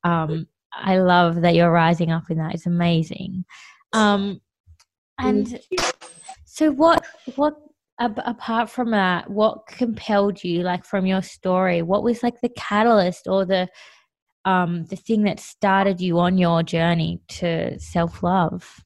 um, 0.04 0.48
I 0.74 0.98
love 0.98 1.42
that 1.42 1.56
you're 1.56 1.72
rising 1.72 2.12
up 2.12 2.30
in 2.30 2.38
that. 2.38 2.56
It's 2.56 2.66
amazing. 2.66 3.46
Um, 3.94 4.42
and 5.20 5.60
so, 6.46 6.72
what 6.72 7.06
what 7.36 7.56
apart 8.00 8.70
from 8.70 8.92
that, 8.92 9.30
what 9.30 9.66
compelled 9.68 10.44
you, 10.44 10.62
like 10.64 10.86
from 10.86 11.06
your 11.06 11.22
story? 11.22 11.82
What 11.82 12.04
was 12.04 12.24
like 12.24 12.42
the 12.42 12.50
catalyst 12.50 13.28
or 13.28 13.46
the 13.46 13.68
um, 14.46 14.86
the 14.86 14.96
thing 14.96 15.24
that 15.24 15.40
started 15.40 16.02
you 16.02 16.20
on 16.20 16.38
your 16.38 16.64
journey 16.64 17.22
to 17.30 17.80
self 17.80 18.24
love? 18.24 18.84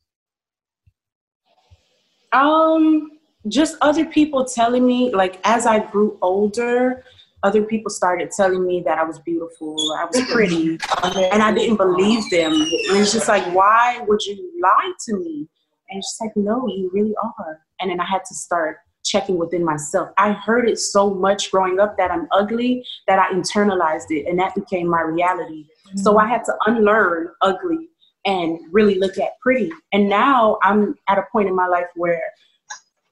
Um, 2.34 3.12
just 3.48 3.78
other 3.82 4.06
people 4.06 4.46
telling 4.46 4.86
me, 4.86 5.12
like 5.14 5.40
as 5.44 5.66
I 5.66 5.80
grew 5.80 6.18
older, 6.22 7.04
other 7.44 7.64
people 7.64 7.90
started 7.90 8.32
telling 8.32 8.66
me 8.66 8.82
that 8.86 8.98
I 8.98 9.04
was 9.04 9.20
beautiful, 9.20 9.76
I 9.98 10.06
was 10.06 10.22
pretty, 10.32 10.78
and 11.04 11.42
I 11.42 11.54
didn't 11.54 11.78
believe 11.78 12.30
them. 12.30 12.52
And 12.52 12.98
it's 12.98 13.14
just 13.14 13.28
like, 13.28 13.46
why 13.54 14.04
would 14.08 14.26
you 14.26 14.52
lie 14.62 14.92
to 15.08 15.18
me? 15.18 15.48
And 15.90 16.02
just 16.02 16.20
like, 16.22 16.32
no, 16.36 16.68
you 16.68 16.90
really 16.94 17.16
are. 17.22 17.62
And 17.80 17.90
then 17.90 18.00
I 18.00 18.06
had 18.06 18.26
to 18.26 18.36
start 18.36 18.78
checking 19.06 19.38
within 19.38 19.64
myself. 19.64 20.10
I 20.18 20.34
heard 20.34 20.70
it 20.70 20.80
so 20.80 21.14
much 21.14 21.50
growing 21.52 21.80
up 21.80 21.98
that 21.98 22.12
I'm 22.12 22.28
ugly 22.32 22.86
that 23.08 23.20
I 23.20 23.32
internalized 23.34 24.10
it, 24.10 24.28
and 24.28 24.38
that 24.40 24.54
became 24.54 24.88
my 24.88 25.02
reality. 25.02 25.66
Mm-hmm. 25.88 25.98
So 26.00 26.18
I 26.18 26.28
had 26.28 26.44
to 26.46 26.56
unlearn 26.66 27.30
ugly 27.42 27.90
and 28.26 28.60
really 28.72 28.96
look 28.96 29.18
at 29.18 29.40
pretty. 29.42 29.72
And 29.94 30.10
now 30.10 30.60
I'm 30.62 30.96
at 31.08 31.18
a 31.18 31.24
point 31.32 31.48
in 31.48 31.56
my 31.56 31.68
life 31.68 31.88
where 31.96 32.22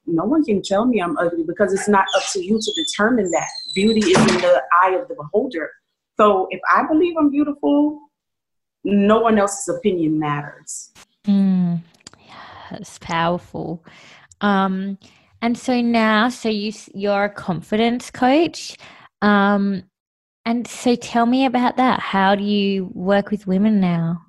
no 0.06 0.26
one 0.26 0.44
can 0.44 0.62
tell 0.62 0.86
me 0.86 1.02
I'm 1.02 1.18
ugly 1.18 1.44
because 1.44 1.74
it's 1.74 1.88
not 1.88 2.06
up 2.16 2.24
to 2.34 2.44
you 2.44 2.60
to 2.60 2.84
determine 2.84 3.32
that. 3.32 3.48
Beauty 3.74 4.02
is 4.02 4.18
in 4.18 4.42
the 4.42 4.62
eye 4.82 4.92
of 4.92 5.08
the 5.08 5.16
beholder. 5.16 5.72
So 6.18 6.48
if 6.52 6.60
I 6.70 6.86
believe 6.86 7.16
I'm 7.18 7.32
beautiful, 7.32 8.00
no 8.84 9.20
one 9.22 9.40
else's 9.40 9.74
opinion 9.76 10.20
matters. 10.20 10.92
Mm, 11.26 11.82
that's 12.70 13.00
powerful. 13.00 13.84
Um, 14.42 14.98
and 15.42 15.58
so 15.58 15.82
now, 15.82 16.30
so 16.30 16.50
you 16.50 16.74
you're 16.94 17.26
a 17.26 17.30
confidence 17.30 18.12
coach. 18.12 18.78
Um, 19.22 19.84
and 20.46 20.68
so 20.68 20.96
tell 20.96 21.26
me 21.26 21.46
about 21.46 21.78
that. 21.78 22.00
How 22.00 22.36
do 22.36 22.44
you 22.44 22.90
work 22.94 23.32
with 23.32 23.48
women 23.48 23.80
now? 23.80 24.22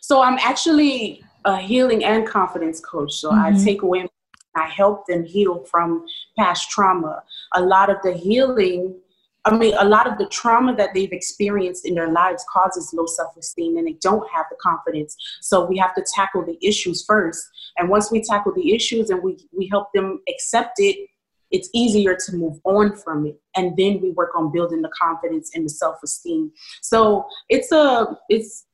So 0.00 0.22
I'm 0.22 0.38
actually 0.38 1.22
a 1.44 1.56
healing 1.56 2.04
and 2.04 2.26
confidence 2.26 2.80
coach. 2.80 3.14
So 3.14 3.30
mm-hmm. 3.30 3.56
I 3.56 3.64
take 3.64 3.82
women, 3.82 4.08
I 4.56 4.66
help 4.66 5.06
them 5.06 5.24
heal 5.24 5.64
from 5.64 6.04
past 6.36 6.70
trauma. 6.70 7.22
A 7.54 7.62
lot 7.62 7.90
of 7.90 7.98
the 8.02 8.12
healing, 8.12 8.96
I 9.44 9.56
mean, 9.56 9.74
a 9.78 9.84
lot 9.84 10.06
of 10.06 10.18
the 10.18 10.26
trauma 10.26 10.76
that 10.76 10.90
they've 10.92 11.12
experienced 11.12 11.86
in 11.86 11.94
their 11.94 12.10
lives 12.12 12.44
causes 12.52 12.92
low 12.92 13.06
self 13.06 13.36
esteem 13.36 13.76
and 13.78 13.86
they 13.86 13.96
don't 14.02 14.28
have 14.32 14.46
the 14.50 14.56
confidence. 14.60 15.16
So 15.40 15.64
we 15.64 15.78
have 15.78 15.94
to 15.94 16.04
tackle 16.14 16.44
the 16.44 16.58
issues 16.60 17.04
first. 17.06 17.42
And 17.78 17.88
once 17.88 18.10
we 18.10 18.22
tackle 18.22 18.52
the 18.54 18.74
issues 18.74 19.10
and 19.10 19.22
we, 19.22 19.38
we 19.56 19.68
help 19.68 19.92
them 19.94 20.20
accept 20.28 20.74
it, 20.78 21.08
it's 21.50 21.68
easier 21.74 22.16
to 22.26 22.36
move 22.36 22.60
on 22.64 22.94
from 22.94 23.26
it 23.26 23.40
and 23.56 23.76
then 23.76 24.00
we 24.00 24.10
work 24.10 24.30
on 24.36 24.52
building 24.52 24.82
the 24.82 24.90
confidence 24.90 25.50
and 25.52 25.64
the 25.64 25.68
self-esteem 25.68 26.52
so 26.80 27.26
it's 27.48 27.72
a 27.72 28.16
it's 28.28 28.66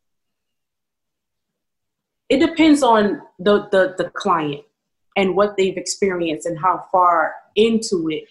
it 2.28 2.38
depends 2.38 2.82
on 2.82 3.22
the, 3.38 3.68
the, 3.70 3.94
the 3.98 4.10
client 4.10 4.62
and 5.16 5.36
what 5.36 5.56
they've 5.56 5.76
experienced 5.76 6.46
and 6.46 6.58
how 6.58 6.84
far 6.90 7.34
into 7.54 8.08
it 8.10 8.24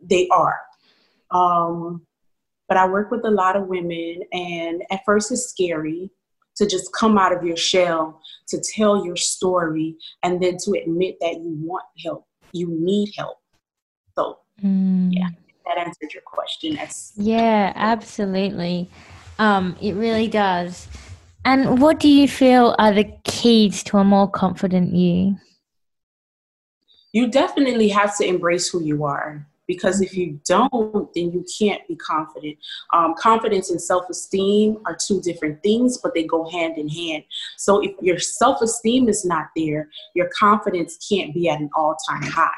they 0.00 0.28
are. 0.28 0.58
Um, 1.34 2.06
but 2.68 2.78
I 2.78 2.88
work 2.88 3.10
with 3.10 3.24
a 3.24 3.30
lot 3.30 3.56
of 3.56 3.66
women, 3.66 4.22
and 4.32 4.82
at 4.90 5.00
first 5.04 5.30
it's 5.30 5.50
scary 5.50 6.10
to 6.56 6.66
just 6.66 6.92
come 6.92 7.18
out 7.18 7.36
of 7.36 7.44
your 7.44 7.56
shell, 7.56 8.20
to 8.48 8.62
tell 8.74 9.04
your 9.04 9.16
story, 9.16 9.96
and 10.22 10.42
then 10.42 10.56
to 10.58 10.72
admit 10.80 11.16
that 11.20 11.34
you 11.34 11.58
want 11.60 11.84
help, 12.02 12.26
you 12.52 12.68
need 12.70 13.12
help. 13.16 13.38
So, 14.16 14.38
mm. 14.64 15.12
yeah, 15.12 15.28
that 15.66 15.78
answered 15.78 16.14
your 16.14 16.22
question. 16.24 16.76
That's 16.76 17.12
yeah, 17.16 17.72
absolutely. 17.74 18.88
Um, 19.38 19.76
it 19.82 19.94
really 19.94 20.28
does. 20.28 20.86
And 21.44 21.82
what 21.82 22.00
do 22.00 22.08
you 22.08 22.28
feel 22.28 22.74
are 22.78 22.94
the 22.94 23.12
keys 23.24 23.82
to 23.84 23.98
a 23.98 24.04
more 24.04 24.30
confident 24.30 24.94
you? 24.94 25.36
You 27.12 27.28
definitely 27.28 27.88
have 27.88 28.16
to 28.18 28.26
embrace 28.26 28.68
who 28.68 28.82
you 28.82 29.04
are 29.04 29.46
because 29.66 30.00
if 30.00 30.16
you 30.16 30.40
don't, 30.46 31.12
then 31.14 31.32
you 31.32 31.44
can't 31.58 31.86
be 31.88 31.96
confident. 31.96 32.56
Um, 32.92 33.14
confidence 33.18 33.70
and 33.70 33.80
self 33.80 34.08
esteem 34.10 34.78
are 34.86 34.96
two 34.96 35.20
different 35.20 35.62
things, 35.62 35.98
but 35.98 36.14
they 36.14 36.24
go 36.24 36.48
hand 36.50 36.78
in 36.78 36.88
hand. 36.88 37.24
So 37.56 37.80
if 37.82 37.92
your 38.00 38.18
self 38.18 38.62
esteem 38.62 39.08
is 39.08 39.24
not 39.24 39.46
there, 39.56 39.88
your 40.14 40.28
confidence 40.38 40.98
can't 41.08 41.32
be 41.34 41.48
at 41.48 41.60
an 41.60 41.70
all 41.76 41.96
time 42.08 42.22
high. 42.22 42.50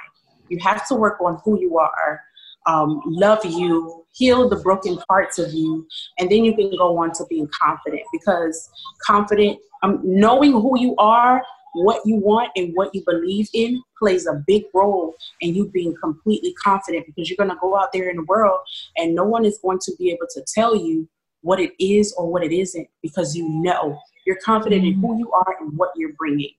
You 0.48 0.58
have 0.60 0.86
to 0.88 0.94
work 0.94 1.20
on 1.20 1.40
who 1.44 1.60
you 1.60 1.78
are 1.78 2.20
um, 2.66 3.00
love 3.06 3.44
you, 3.44 4.04
heal 4.12 4.48
the 4.48 4.56
broken 4.56 4.98
parts 5.08 5.38
of 5.38 5.52
you, 5.52 5.86
and 6.18 6.30
then 6.30 6.44
you 6.44 6.54
can 6.54 6.70
go 6.76 6.98
on 6.98 7.12
to 7.12 7.24
being 7.28 7.48
confident 7.48 8.02
because 8.12 8.68
confident, 9.06 9.58
um, 9.82 10.00
knowing 10.02 10.52
who 10.52 10.78
you 10.78 10.94
are, 10.96 11.42
what 11.84 12.00
you 12.04 12.16
want, 12.16 12.50
and 12.56 12.72
what 12.74 12.94
you 12.94 13.02
believe 13.06 13.48
in 13.52 13.82
plays 13.98 14.26
a 14.26 14.42
big 14.46 14.64
role 14.74 15.14
in 15.40 15.54
you 15.54 15.68
being 15.68 15.94
completely 16.02 16.52
confident 16.54 17.06
because 17.06 17.28
you're 17.28 17.36
going 17.36 17.50
to 17.50 17.56
go 17.60 17.76
out 17.76 17.92
there 17.92 18.08
in 18.08 18.16
the 18.16 18.24
world 18.24 18.58
and 18.96 19.14
no 19.14 19.24
one 19.24 19.44
is 19.44 19.58
going 19.62 19.78
to 19.82 19.92
be 19.98 20.10
able 20.10 20.26
to 20.30 20.44
tell 20.54 20.76
you 20.76 21.08
what 21.42 21.60
it 21.60 21.72
is 21.82 22.12
or 22.18 22.30
what 22.30 22.42
it 22.42 22.52
isn't 22.52 22.88
because 23.02 23.36
you 23.36 23.48
know 23.48 23.98
you're 24.26 24.38
confident 24.44 24.84
in 24.84 24.94
who 24.94 25.18
you 25.18 25.30
are 25.32 25.56
and 25.60 25.76
what 25.76 25.90
you're 25.96 26.12
bringing. 26.18 26.50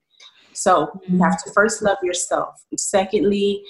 So 0.54 1.00
you 1.08 1.22
have 1.22 1.44
to 1.44 1.52
first 1.52 1.82
love 1.82 1.98
yourself. 2.02 2.64
Secondly, 2.78 3.62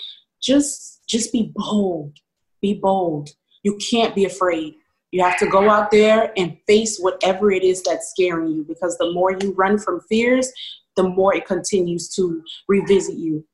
just 0.42 1.02
just 1.08 1.32
be 1.32 1.52
bold 1.56 2.14
be 2.62 2.76
bold. 2.76 3.30
You 3.64 3.78
can't 3.78 4.16
be 4.16 4.26
afraid. 4.26 4.76
You 5.12 5.24
have 5.24 5.40
to 5.40 5.48
go 5.48 5.70
out 5.70 5.92
there 5.92 6.34
and 6.38 6.58
face 6.68 6.98
whatever 7.00 7.52
it 7.52 7.64
is 7.64 7.82
that's 7.82 8.10
scaring 8.10 8.50
you 8.50 8.66
because 8.68 8.98
the 8.98 9.12
more 9.12 9.32
you 9.32 9.54
run 9.54 9.78
from 9.78 10.02
fears, 10.10 10.52
the 10.98 11.04
more 11.04 11.34
it 11.34 11.46
continues 11.46 12.10
to 12.16 12.44
revisit 12.68 13.16
you. 13.16 13.46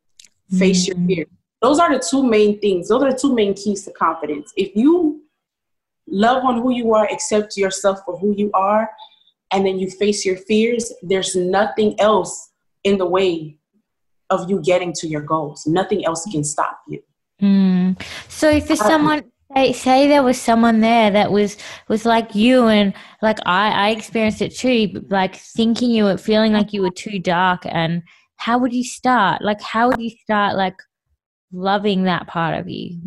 Face 0.58 0.90
mm-hmm. 0.90 1.10
your 1.10 1.18
fear. 1.18 1.26
Those 1.62 1.80
are 1.80 1.94
the 1.94 2.04
two 2.04 2.24
main 2.24 2.60
things. 2.60 2.90
Those 2.90 3.04
are 3.04 3.12
the 3.12 3.18
two 3.18 3.36
main 3.36 3.54
keys 3.54 3.84
to 3.86 3.92
confidence. 3.92 4.52
If 4.58 4.76
you 4.76 5.22
love 6.08 6.44
on 6.44 6.62
who 6.62 6.74
you 6.74 6.94
are, 6.94 7.08
accept 7.12 7.56
yourself 7.56 8.00
for 8.06 8.18
who 8.18 8.34
you 8.36 8.50
are, 8.54 8.90
and 9.52 9.66
then 9.66 9.78
you 9.78 9.90
face 9.90 10.26
your 10.26 10.38
fears, 10.38 10.92
there's 11.04 11.36
nothing 11.36 11.96
else 12.00 12.52
in 12.84 12.98
the 12.98 13.06
way 13.06 13.58
of 14.30 14.50
you 14.50 14.60
getting 14.62 14.94
to 14.94 15.08
your 15.08 15.22
goals. 15.22 15.66
Nothing 15.68 16.06
else 16.06 16.26
can 16.32 16.44
stop 16.44 16.80
you. 16.88 17.02
Mm. 17.42 18.02
So 18.28 18.60
for 18.62 18.76
someone 18.76 19.24
say, 19.56 19.74
say 19.74 20.08
there 20.08 20.24
was 20.24 20.40
someone 20.40 20.80
there 20.80 21.12
that 21.12 21.32
was 21.32 21.58
was 21.88 22.06
like 22.06 22.36
you 22.36 22.68
and 22.68 22.94
like 23.22 23.40
I 23.46 23.72
I 23.72 23.90
experienced 23.90 24.42
it 24.42 24.56
too, 24.56 25.06
like 25.10 25.36
thinking 25.36 25.92
you 25.92 26.06
were 26.06 26.18
feeling 26.18 26.54
like 26.54 26.74
you 26.74 26.82
were 26.82 26.92
too 26.92 27.20
dark 27.20 27.64
and 27.66 28.04
how 28.38 28.58
would 28.58 28.74
you 28.74 28.84
start? 28.84 29.42
Like 29.42 29.62
how 29.62 29.90
would 29.90 30.02
you 30.02 30.12
start 30.24 30.56
like 30.56 30.76
loving 31.52 32.04
that 32.04 32.28
part 32.28 32.60
of 32.60 32.70
you? 32.70 33.00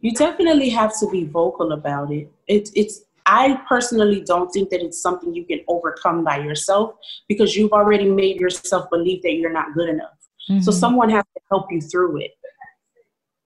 You 0.00 0.12
definitely 0.12 0.70
have 0.70 0.98
to 1.00 1.10
be 1.10 1.24
vocal 1.24 1.72
about 1.72 2.12
it. 2.12 2.30
It 2.46 2.70
it's 2.74 3.02
I 3.26 3.60
personally 3.68 4.22
don't 4.24 4.48
think 4.48 4.70
that 4.70 4.80
it's 4.82 5.02
something 5.02 5.34
you 5.34 5.44
can 5.44 5.60
overcome 5.68 6.24
by 6.24 6.38
yourself 6.38 6.94
because 7.28 7.54
you've 7.54 7.72
already 7.72 8.08
made 8.08 8.40
yourself 8.40 8.88
believe 8.90 9.22
that 9.22 9.34
you're 9.34 9.52
not 9.52 9.74
good 9.74 9.90
enough. 9.90 10.16
Mm-hmm. 10.48 10.62
So 10.62 10.70
someone 10.70 11.10
has 11.10 11.24
to 11.24 11.40
help 11.50 11.66
you 11.70 11.82
through 11.82 12.22
it. 12.22 12.30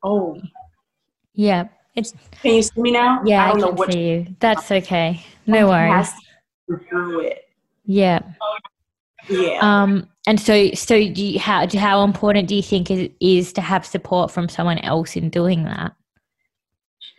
Oh. 0.04 0.40
Yeah, 1.34 1.68
It's, 1.94 2.14
can 2.42 2.54
you 2.56 2.62
see 2.62 2.80
me 2.80 2.90
now? 2.90 3.22
Yeah, 3.24 3.44
I, 3.44 3.48
don't 3.48 3.56
I 3.56 3.60
can 3.60 3.60
know 3.60 3.70
what 3.76 3.92
see 3.92 4.08
you. 4.08 4.26
That's 4.40 4.70
okay. 4.70 5.24
No 5.46 5.68
worries. 5.68 6.08
Through 6.66 7.20
it. 7.20 7.48
Yeah. 7.84 8.20
Yeah. 9.28 9.58
Um. 9.60 10.08
And 10.26 10.38
so, 10.38 10.70
so 10.72 10.94
do 10.96 11.24
you, 11.24 11.40
how 11.40 11.66
how 11.76 12.04
important 12.04 12.48
do 12.48 12.54
you 12.54 12.62
think 12.62 12.90
it 12.90 13.12
is 13.20 13.52
to 13.54 13.60
have 13.60 13.84
support 13.84 14.30
from 14.30 14.48
someone 14.48 14.78
else 14.78 15.16
in 15.16 15.30
doing 15.30 15.64
that? 15.64 15.94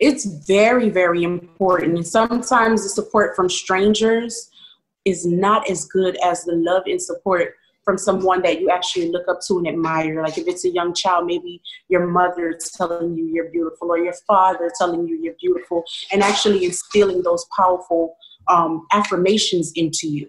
It's 0.00 0.24
very, 0.46 0.88
very 0.88 1.22
important. 1.22 1.96
And 1.96 2.06
sometimes 2.06 2.82
the 2.82 2.88
support 2.88 3.36
from 3.36 3.48
strangers 3.48 4.50
is 5.04 5.26
not 5.26 5.68
as 5.68 5.84
good 5.84 6.16
as 6.24 6.44
the 6.44 6.54
love 6.54 6.84
and 6.86 7.00
support 7.00 7.54
from 7.84 7.98
someone 7.98 8.42
that 8.42 8.60
you 8.60 8.70
actually 8.70 9.10
look 9.10 9.28
up 9.28 9.40
to 9.46 9.58
and 9.58 9.68
admire. 9.68 10.22
Like 10.22 10.38
if 10.38 10.48
it's 10.48 10.64
a 10.64 10.70
young 10.70 10.94
child, 10.94 11.26
maybe 11.26 11.60
your 11.88 12.06
mother 12.06 12.58
telling 12.76 13.16
you 13.16 13.26
you're 13.26 13.50
beautiful 13.50 13.90
or 13.90 13.98
your 13.98 14.14
father 14.26 14.70
telling 14.78 15.06
you 15.06 15.16
you're 15.16 15.34
beautiful 15.40 15.84
and 16.12 16.22
actually 16.22 16.64
instilling 16.64 17.22
those 17.22 17.46
powerful 17.56 18.16
um, 18.48 18.86
affirmations 18.92 19.72
into 19.74 20.08
you. 20.08 20.28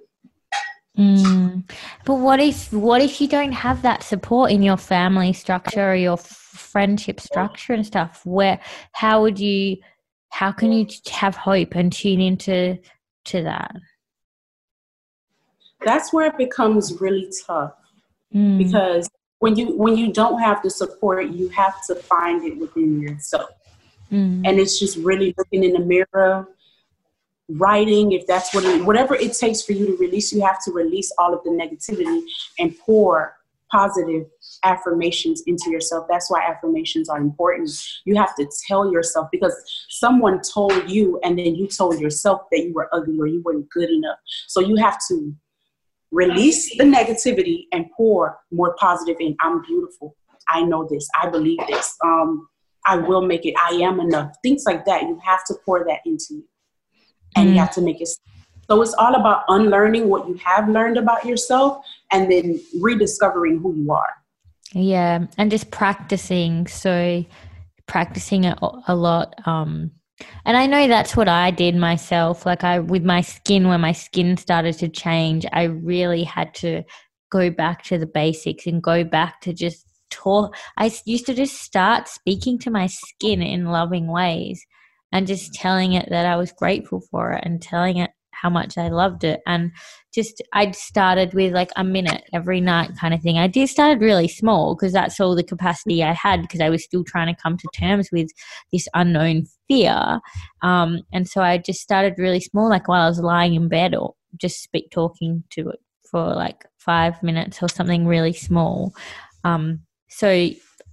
Mm. 0.98 1.70
But 2.06 2.16
what 2.16 2.40
if 2.40 2.72
what 2.72 3.02
if 3.02 3.20
you 3.20 3.28
don't 3.28 3.52
have 3.52 3.82
that 3.82 4.02
support 4.02 4.52
in 4.52 4.64
your 4.64 4.78
family 4.78 5.34
structure 5.34 5.92
or 5.92 5.96
your 5.96 6.18
friendship 6.18 7.20
structure 7.20 7.74
and 7.74 7.86
stuff? 7.86 8.22
Where 8.26 8.62
how 8.94 9.22
would 9.22 9.38
you 9.38 9.78
how 10.30 10.52
can 10.52 10.72
you 10.72 10.88
have 11.12 11.36
hope 11.36 11.76
and 11.76 11.92
tune 11.92 12.22
into 12.22 12.78
to 13.26 13.44
that? 13.44 13.76
That's 15.84 16.14
where 16.14 16.28
it 16.28 16.38
becomes 16.38 17.00
really 17.00 17.32
tough. 17.46 17.74
Mm. 18.34 18.58
because 18.58 19.08
when 19.40 19.56
you 19.56 19.78
when 19.78 19.96
you 19.96 20.12
don't 20.12 20.40
have 20.40 20.62
the 20.62 20.70
support 20.70 21.30
you 21.30 21.48
have 21.50 21.82
to 21.86 21.96
find 21.96 22.44
it 22.44 22.58
within 22.58 23.00
yourself. 23.00 23.50
Mm. 24.12 24.42
and 24.46 24.60
it's 24.60 24.80
just 24.80 24.98
really 24.98 25.34
looking 25.38 25.64
in 25.64 25.74
the 25.74 25.80
mirror 25.80 26.48
writing 27.50 28.12
if 28.12 28.28
that's 28.28 28.54
what 28.54 28.66
it, 28.66 28.84
whatever 28.84 29.16
it 29.16 29.34
takes 29.34 29.62
for 29.62 29.72
you 29.74 29.86
to 29.86 29.98
release 29.98 30.34
you 30.34 30.42
have 30.42 30.62
to 30.64 30.72
release 30.72 31.12
all 31.18 31.34
of 31.34 31.44
the 31.44 31.52
negativity 31.52 32.22
and 32.60 32.78
pour 32.80 33.36
positive 33.72 34.26
affirmations 34.64 35.44
into 35.48 35.70
yourself. 35.70 36.06
That's 36.10 36.30
why 36.30 36.42
affirmations 36.48 37.10
are 37.10 37.18
important. 37.18 37.70
You 38.06 38.16
have 38.16 38.36
to 38.36 38.48
tell 38.68 38.92
yourself 38.92 39.30
because 39.32 39.56
someone 39.90 40.42
told 40.42 40.90
you 40.90 41.20
and 41.24 41.38
then 41.38 41.56
you 41.56 41.68
told 41.68 42.00
yourself 42.00 42.44
that 42.52 42.64
you 42.64 42.74
were 42.74 42.90
ugly 42.94 43.18
or 43.20 43.28
you 43.28 43.42
weren't 43.44 43.70
good 43.70 43.90
enough. 43.90 44.18
So 44.48 44.60
you 44.60 44.76
have 44.78 44.98
to 45.10 45.36
release 46.12 46.78
the 46.78 46.84
negativity 46.84 47.64
and 47.72 47.86
pour 47.96 48.38
more 48.52 48.76
positive 48.80 49.18
in. 49.20 49.36
I'm 49.42 49.62
beautiful. 49.64 50.16
I 50.50 50.64
know 50.64 50.88
this. 50.90 51.08
I 51.22 51.30
believe 51.30 51.60
this. 51.68 51.96
Um, 52.04 52.48
I 52.86 52.98
will 52.98 53.22
make 53.22 53.46
it. 53.46 53.56
I 53.62 53.76
am 53.76 54.00
enough. 54.00 54.36
Things 54.44 54.64
like 54.66 54.86
that. 54.86 55.04
You 55.04 55.20
have 55.26 55.44
to 55.46 55.56
pour 55.66 55.84
that 55.86 56.00
into 56.06 56.36
you, 56.36 56.44
and 57.36 57.50
mm. 57.50 57.54
you 57.54 57.60
have 57.60 57.74
to 57.74 57.82
make 57.82 58.02
it. 58.02 58.10
So 58.70 58.82
it's 58.82 58.94
all 58.94 59.16
about 59.16 59.44
unlearning 59.48 60.10
what 60.10 60.28
you 60.28 60.36
have 60.36 60.70
learned 60.70 60.98
about 60.98 61.26
yourself, 61.26 61.84
and 62.12 62.32
then 62.32 62.60
rediscovering 62.80 63.60
who 63.60 63.76
you 63.76 63.92
are. 63.92 64.14
Yeah, 64.74 65.26
and 65.38 65.50
just 65.50 65.72
practicing. 65.72 66.68
So 66.68 67.26
practicing 67.88 68.44
it 68.44 68.58
a 68.88 68.96
lot. 68.96 69.36
Um, 69.48 69.92
and 70.46 70.56
I 70.56 70.66
know 70.66 70.88
that's 70.88 71.16
what 71.16 71.28
I 71.28 71.52
did 71.52 71.76
myself. 71.76 72.46
Like 72.46 72.64
I 72.64 72.80
with 72.80 73.04
my 73.04 73.22
skin 73.22 73.68
when 73.68 73.82
my 73.82 73.92
skin 73.92 74.38
started 74.38 74.78
to 74.80 74.90
change, 74.90 75.46
I 75.52 75.64
really 75.64 76.24
had 76.24 76.54
to 76.56 76.84
go 77.32 77.50
back 77.50 77.84
to 77.84 77.98
the 77.98 78.06
basics 78.08 78.66
and 78.66 78.82
go 78.82 79.04
back 79.04 79.42
to 79.42 79.54
just 79.54 79.86
talk. 80.10 80.56
I 80.78 80.92
used 81.06 81.26
to 81.26 81.34
just 81.34 81.62
start 81.62 82.08
speaking 82.08 82.60
to 82.60 82.72
my 82.72 82.88
skin 82.88 83.42
in 83.42 83.66
loving 83.66 84.08
ways 84.08 84.66
and 85.12 85.28
just 85.28 85.54
telling 85.54 85.94
it 85.94 86.10
that 86.10 86.26
I 86.26 86.36
was 86.36 86.52
grateful 86.52 87.02
for 87.12 87.34
it 87.34 87.44
and 87.46 87.62
telling 87.62 87.98
it 87.98 88.12
how 88.46 88.50
much 88.52 88.78
I 88.78 88.90
loved 88.90 89.24
it. 89.24 89.42
And 89.48 89.72
just, 90.14 90.40
I'd 90.54 90.76
started 90.76 91.34
with 91.34 91.52
like 91.52 91.72
a 91.76 91.84
minute 91.84 92.24
every 92.32 92.62
night 92.62 92.92
kind 93.02 93.12
of 93.12 93.22
thing. 93.22 93.40
I 93.40 93.48
did 93.48 93.70
started 93.70 94.02
really 94.02 94.28
small 94.28 94.76
because 94.76 94.94
that's 94.94 95.20
all 95.20 95.36
the 95.36 95.44
capacity 95.44 96.04
I 96.04 96.14
had 96.14 96.44
because 96.44 96.62
I 96.62 96.70
was 96.70 96.84
still 96.84 97.04
trying 97.04 97.34
to 97.34 97.42
come 97.42 97.58
to 97.58 97.68
terms 97.76 98.10
with 98.12 98.28
this 98.72 98.88
unknown 98.94 99.46
fear. 99.68 100.20
Um, 100.62 101.02
and 101.12 101.28
so 101.28 101.42
I 101.42 101.58
just 101.58 101.82
started 101.82 102.14
really 102.20 102.40
small, 102.40 102.70
like 102.70 102.88
while 102.88 103.02
I 103.02 103.10
was 103.10 103.20
lying 103.20 103.56
in 103.56 103.68
bed 103.68 103.96
or 103.96 104.14
just 104.38 104.62
speak 104.62 104.92
talking 104.92 105.44
to 105.54 105.70
it 105.70 105.80
for 106.12 106.36
like 106.36 106.66
five 106.78 107.24
minutes 107.24 107.64
or 107.64 107.68
something 107.68 108.06
really 108.06 108.34
small. 108.34 108.94
Um, 109.44 109.80
so 110.08 110.28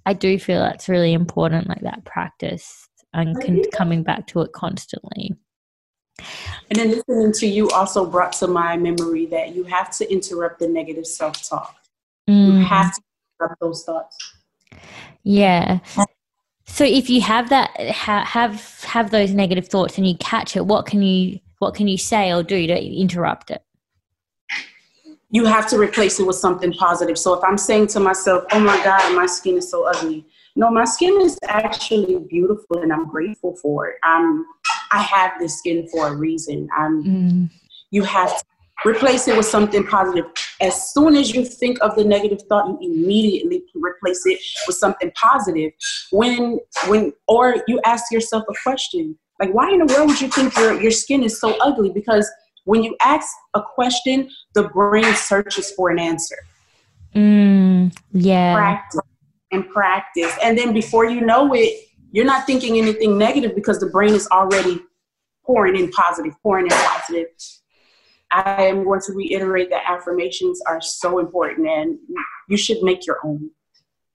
I 0.06 0.12
do 0.14 0.38
feel 0.38 0.60
that's 0.60 0.88
really 0.88 1.12
important, 1.12 1.68
like 1.68 1.82
that 1.82 2.06
practice 2.06 2.88
and 3.12 3.38
con- 3.42 3.62
coming 3.74 4.02
back 4.04 4.26
to 4.28 4.40
it 4.40 4.52
constantly. 4.54 5.36
And 6.70 6.78
then 6.78 6.90
listening 6.90 7.32
to 7.32 7.46
you 7.46 7.68
also 7.70 8.06
brought 8.06 8.32
to 8.34 8.46
my 8.46 8.76
memory 8.76 9.26
that 9.26 9.54
you 9.54 9.64
have 9.64 9.90
to 9.98 10.10
interrupt 10.10 10.58
the 10.58 10.68
negative 10.68 11.06
self 11.06 11.48
talk. 11.48 11.76
Mm. 12.28 12.46
You 12.46 12.64
have 12.64 12.94
to 12.94 13.02
interrupt 13.40 13.60
those 13.60 13.84
thoughts. 13.84 14.16
Yeah. 15.22 15.80
So 16.66 16.84
if 16.84 17.10
you 17.10 17.20
have 17.20 17.50
that, 17.50 17.78
have 17.78 18.82
have 18.84 19.10
those 19.10 19.32
negative 19.32 19.68
thoughts 19.68 19.98
and 19.98 20.08
you 20.08 20.16
catch 20.16 20.56
it, 20.56 20.66
what 20.66 20.86
can 20.86 21.02
you 21.02 21.40
what 21.58 21.74
can 21.74 21.86
you 21.86 21.98
say 21.98 22.32
or 22.32 22.42
do 22.42 22.66
to 22.66 22.74
interrupt 22.74 23.50
it? 23.50 23.62
You 25.30 25.44
have 25.44 25.68
to 25.68 25.78
replace 25.78 26.18
it 26.18 26.26
with 26.26 26.36
something 26.36 26.72
positive. 26.72 27.18
So 27.18 27.34
if 27.34 27.44
I'm 27.44 27.58
saying 27.58 27.88
to 27.88 28.00
myself, 28.00 28.44
"Oh 28.52 28.60
my 28.60 28.82
God, 28.82 29.14
my 29.14 29.26
skin 29.26 29.56
is 29.58 29.70
so 29.70 29.84
ugly," 29.86 30.26
no, 30.56 30.70
my 30.70 30.84
skin 30.84 31.20
is 31.22 31.38
actually 31.44 32.18
beautiful, 32.28 32.78
and 32.78 32.92
I'm 32.92 33.08
grateful 33.08 33.56
for 33.56 33.88
it. 33.88 33.96
I'm 34.02 34.44
I 34.92 35.00
have 35.00 35.32
this 35.40 35.58
skin 35.58 35.88
for 35.88 36.08
a 36.08 36.14
reason. 36.14 36.68
I'm, 36.76 37.02
mm. 37.02 37.50
You 37.90 38.02
have 38.04 38.38
to 38.38 38.44
replace 38.86 39.26
it 39.26 39.36
with 39.36 39.46
something 39.46 39.86
positive. 39.86 40.26
As 40.60 40.92
soon 40.92 41.16
as 41.16 41.34
you 41.34 41.44
think 41.44 41.78
of 41.80 41.96
the 41.96 42.04
negative 42.04 42.42
thought, 42.48 42.66
you 42.68 42.92
immediately 42.92 43.64
replace 43.74 44.26
it 44.26 44.38
with 44.66 44.76
something 44.76 45.10
positive. 45.12 45.72
When, 46.10 46.58
when, 46.88 47.12
or 47.26 47.56
you 47.68 47.80
ask 47.84 48.12
yourself 48.12 48.44
a 48.48 48.54
question 48.62 49.16
like, 49.40 49.52
why 49.54 49.70
in 49.70 49.84
the 49.84 49.92
world 49.92 50.08
would 50.08 50.20
you 50.20 50.28
think 50.28 50.56
your, 50.56 50.80
your 50.80 50.92
skin 50.92 51.24
is 51.24 51.40
so 51.40 51.56
ugly? 51.60 51.90
Because 51.90 52.30
when 52.64 52.84
you 52.84 52.94
ask 53.00 53.26
a 53.54 53.62
question, 53.74 54.30
the 54.54 54.68
brain 54.68 55.14
searches 55.14 55.72
for 55.72 55.90
an 55.90 55.98
answer. 55.98 56.36
Mm, 57.14 57.92
yeah. 58.12 58.54
Practice 58.54 59.00
and 59.52 59.68
practice. 59.68 60.32
And 60.42 60.56
then 60.56 60.72
before 60.72 61.04
you 61.04 61.20
know 61.20 61.52
it, 61.54 61.86
you're 62.10 62.24
not 62.24 62.46
thinking 62.46 62.78
anything 62.78 63.16
negative 63.16 63.54
because 63.54 63.78
the 63.80 63.86
brain 63.86 64.14
is 64.14 64.28
already 64.28 64.80
pouring 65.44 65.76
in 65.76 65.90
positive, 65.90 66.34
pouring 66.42 66.66
in 66.66 66.72
positive. 66.72 67.28
I 68.30 68.64
am 68.64 68.84
going 68.84 69.00
to 69.06 69.12
reiterate 69.12 69.70
that 69.70 69.82
affirmations 69.88 70.60
are 70.66 70.80
so 70.80 71.18
important 71.18 71.68
and 71.68 71.98
you 72.48 72.56
should 72.56 72.82
make 72.82 73.06
your 73.06 73.18
own. 73.24 73.50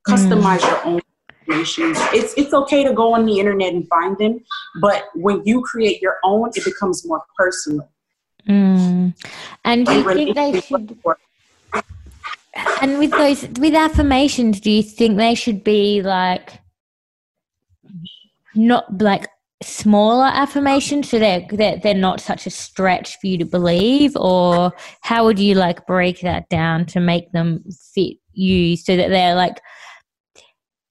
Customize 0.08 0.60
mm. 0.60 0.69
your 0.69 0.86
own 0.86 1.02
affirmations. 1.30 1.97
It's 2.13 2.34
it's 2.38 2.54
okay 2.54 2.84
to 2.84 2.93
go 2.93 3.13
on 3.13 3.26
the 3.26 3.39
internet 3.39 3.73
and 3.73 3.88
find 3.88 4.17
them, 4.17 4.39
but 4.82 5.06
when 5.15 5.43
you 5.45 5.62
create 5.62 6.02
your 6.02 6.15
own, 6.23 6.50
it 6.56 6.63
becomes 6.63 7.06
more 7.06 7.21
personal. 7.38 7.89
Mm. 8.47 9.13
And 9.65 9.86
do 9.86 9.93
you 9.93 10.04
think 10.13 10.36
they 10.36 10.62
should 10.62 10.97
and 12.82 13.00
with 13.00 13.12
those 13.12 13.48
with 13.60 13.74
affirmations, 13.74 14.60
do 14.60 14.72
you 14.72 14.84
think 14.84 15.17
they 15.17 15.36
should 15.36 15.63
be 15.63 16.02
like 16.02 16.60
not 18.56 19.02
like 19.02 19.28
smaller 19.63 20.26
affirmations 20.26 21.10
so 21.10 21.17
they're, 21.17 21.46
they're 21.52 21.78
they're 21.78 21.93
not 21.93 22.22
such 22.22 22.46
a 22.46 22.50
stretch 22.50 23.17
for 23.20 23.28
you 23.28 23.38
to 23.38 23.46
believe? 23.46 24.15
Or 24.15 24.74
how 25.02 25.26
would 25.26 25.39
you 25.39 25.56
like 25.56 25.86
break 25.86 26.22
that 26.22 26.50
down 26.50 26.86
to 26.88 27.00
make 27.00 27.32
them 27.32 27.63
fit 27.93 28.17
you 28.34 28.78
so 28.78 28.96
that 28.96 29.10
they're 29.10 29.34
like 29.34 29.60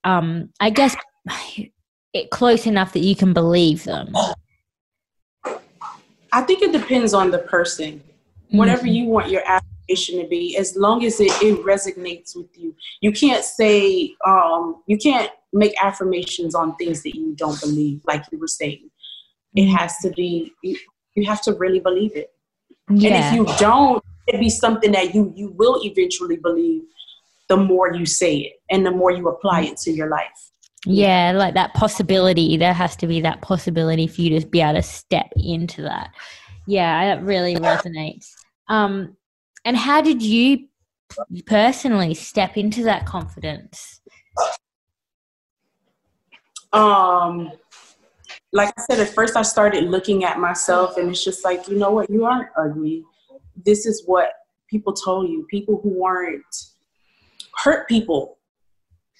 um 0.02 0.50
i 0.58 0.68
guess 0.68 0.96
it 2.12 2.30
close 2.30 2.66
enough 2.66 2.92
that 2.92 3.00
you 3.00 3.14
can 3.16 3.32
believe 3.32 3.84
them? 3.84 4.12
I 6.32 6.42
think 6.42 6.62
it 6.62 6.72
depends 6.72 7.14
on 7.14 7.30
the 7.30 7.38
person. 7.38 8.02
Whatever 8.50 8.82
mm-hmm. 8.82 8.92
you 8.92 9.04
want 9.06 9.30
your 9.30 9.42
affirmation 9.88 10.22
to 10.22 10.28
be 10.28 10.56
as 10.56 10.76
long 10.76 11.04
as 11.04 11.20
it, 11.20 11.30
it 11.42 11.64
resonates 11.64 12.36
with 12.36 12.48
you 12.54 12.74
you 13.00 13.12
can't 13.12 13.44
say 13.44 14.14
um 14.26 14.82
you 14.86 14.98
can't 14.98 15.30
make 15.56 15.74
affirmations 15.82 16.54
on 16.54 16.76
things 16.76 17.02
that 17.02 17.14
you 17.14 17.34
don't 17.34 17.60
believe, 17.60 18.02
like 18.06 18.24
you 18.30 18.38
were 18.38 18.46
saying. 18.46 18.90
It 19.54 19.62
mm-hmm. 19.62 19.76
has 19.76 19.96
to 19.98 20.10
be 20.10 20.52
you, 20.62 20.76
you 21.14 21.26
have 21.26 21.42
to 21.42 21.54
really 21.54 21.80
believe 21.80 22.14
it. 22.14 22.30
Yeah. 22.90 23.14
And 23.14 23.24
if 23.24 23.32
you 23.34 23.56
don't, 23.58 24.04
it'd 24.28 24.40
be 24.40 24.50
something 24.50 24.92
that 24.92 25.14
you 25.14 25.32
you 25.34 25.52
will 25.56 25.80
eventually 25.82 26.36
believe 26.36 26.82
the 27.48 27.56
more 27.56 27.94
you 27.94 28.06
say 28.06 28.36
it 28.38 28.52
and 28.70 28.84
the 28.84 28.90
more 28.90 29.10
you 29.10 29.28
apply 29.28 29.62
it 29.62 29.78
to 29.78 29.90
your 29.90 30.08
life. 30.08 30.50
Yeah, 30.84 31.32
like 31.32 31.54
that 31.54 31.74
possibility. 31.74 32.56
There 32.56 32.74
has 32.74 32.94
to 32.96 33.06
be 33.06 33.20
that 33.22 33.40
possibility 33.40 34.06
for 34.06 34.20
you 34.20 34.38
to 34.38 34.46
be 34.46 34.60
able 34.60 34.74
to 34.74 34.82
step 34.82 35.28
into 35.36 35.82
that. 35.82 36.10
Yeah, 36.66 37.14
that 37.14 37.24
really 37.24 37.56
resonates. 37.56 38.30
Um, 38.68 39.16
and 39.66 39.76
how 39.76 40.00
did 40.00 40.22
you 40.22 40.68
personally 41.44 42.14
step 42.14 42.56
into 42.56 42.84
that 42.84 43.04
confidence? 43.04 44.00
Um, 46.72 47.50
like 48.52 48.72
I 48.78 48.82
said, 48.82 49.00
at 49.00 49.08
first 49.08 49.36
I 49.36 49.42
started 49.42 49.84
looking 49.84 50.22
at 50.24 50.38
myself, 50.38 50.96
and 50.96 51.10
it's 51.10 51.22
just 51.22 51.44
like, 51.44 51.68
you 51.68 51.76
know 51.76 51.90
what, 51.90 52.08
you 52.08 52.24
aren't 52.24 52.48
ugly. 52.56 53.02
This 53.64 53.86
is 53.86 54.04
what 54.06 54.30
people 54.70 54.92
told 54.92 55.28
you. 55.28 55.44
People 55.50 55.80
who 55.82 55.90
weren't 56.00 56.44
hurt 57.56 57.88
people, 57.88 58.38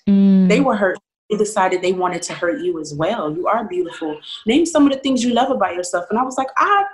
mm. 0.09 0.49
they 0.49 0.61
were 0.61 0.77
hurt. 0.77 0.97
They 1.29 1.37
decided 1.37 1.83
they 1.83 1.93
wanted 1.93 2.23
to 2.23 2.35
hurt 2.35 2.61
you 2.61 2.81
as 2.81 2.95
well. 2.95 3.35
You 3.35 3.49
are 3.49 3.67
beautiful. 3.67 4.21
Name 4.47 4.65
some 4.65 4.87
of 4.87 4.93
the 4.93 4.99
things 5.01 5.25
you 5.25 5.35
love 5.35 5.51
about 5.51 5.75
yourself. 5.75 6.07
And 6.09 6.21
I 6.21 6.23
was 6.23 6.39
like, 6.39 6.47
I 6.57 6.85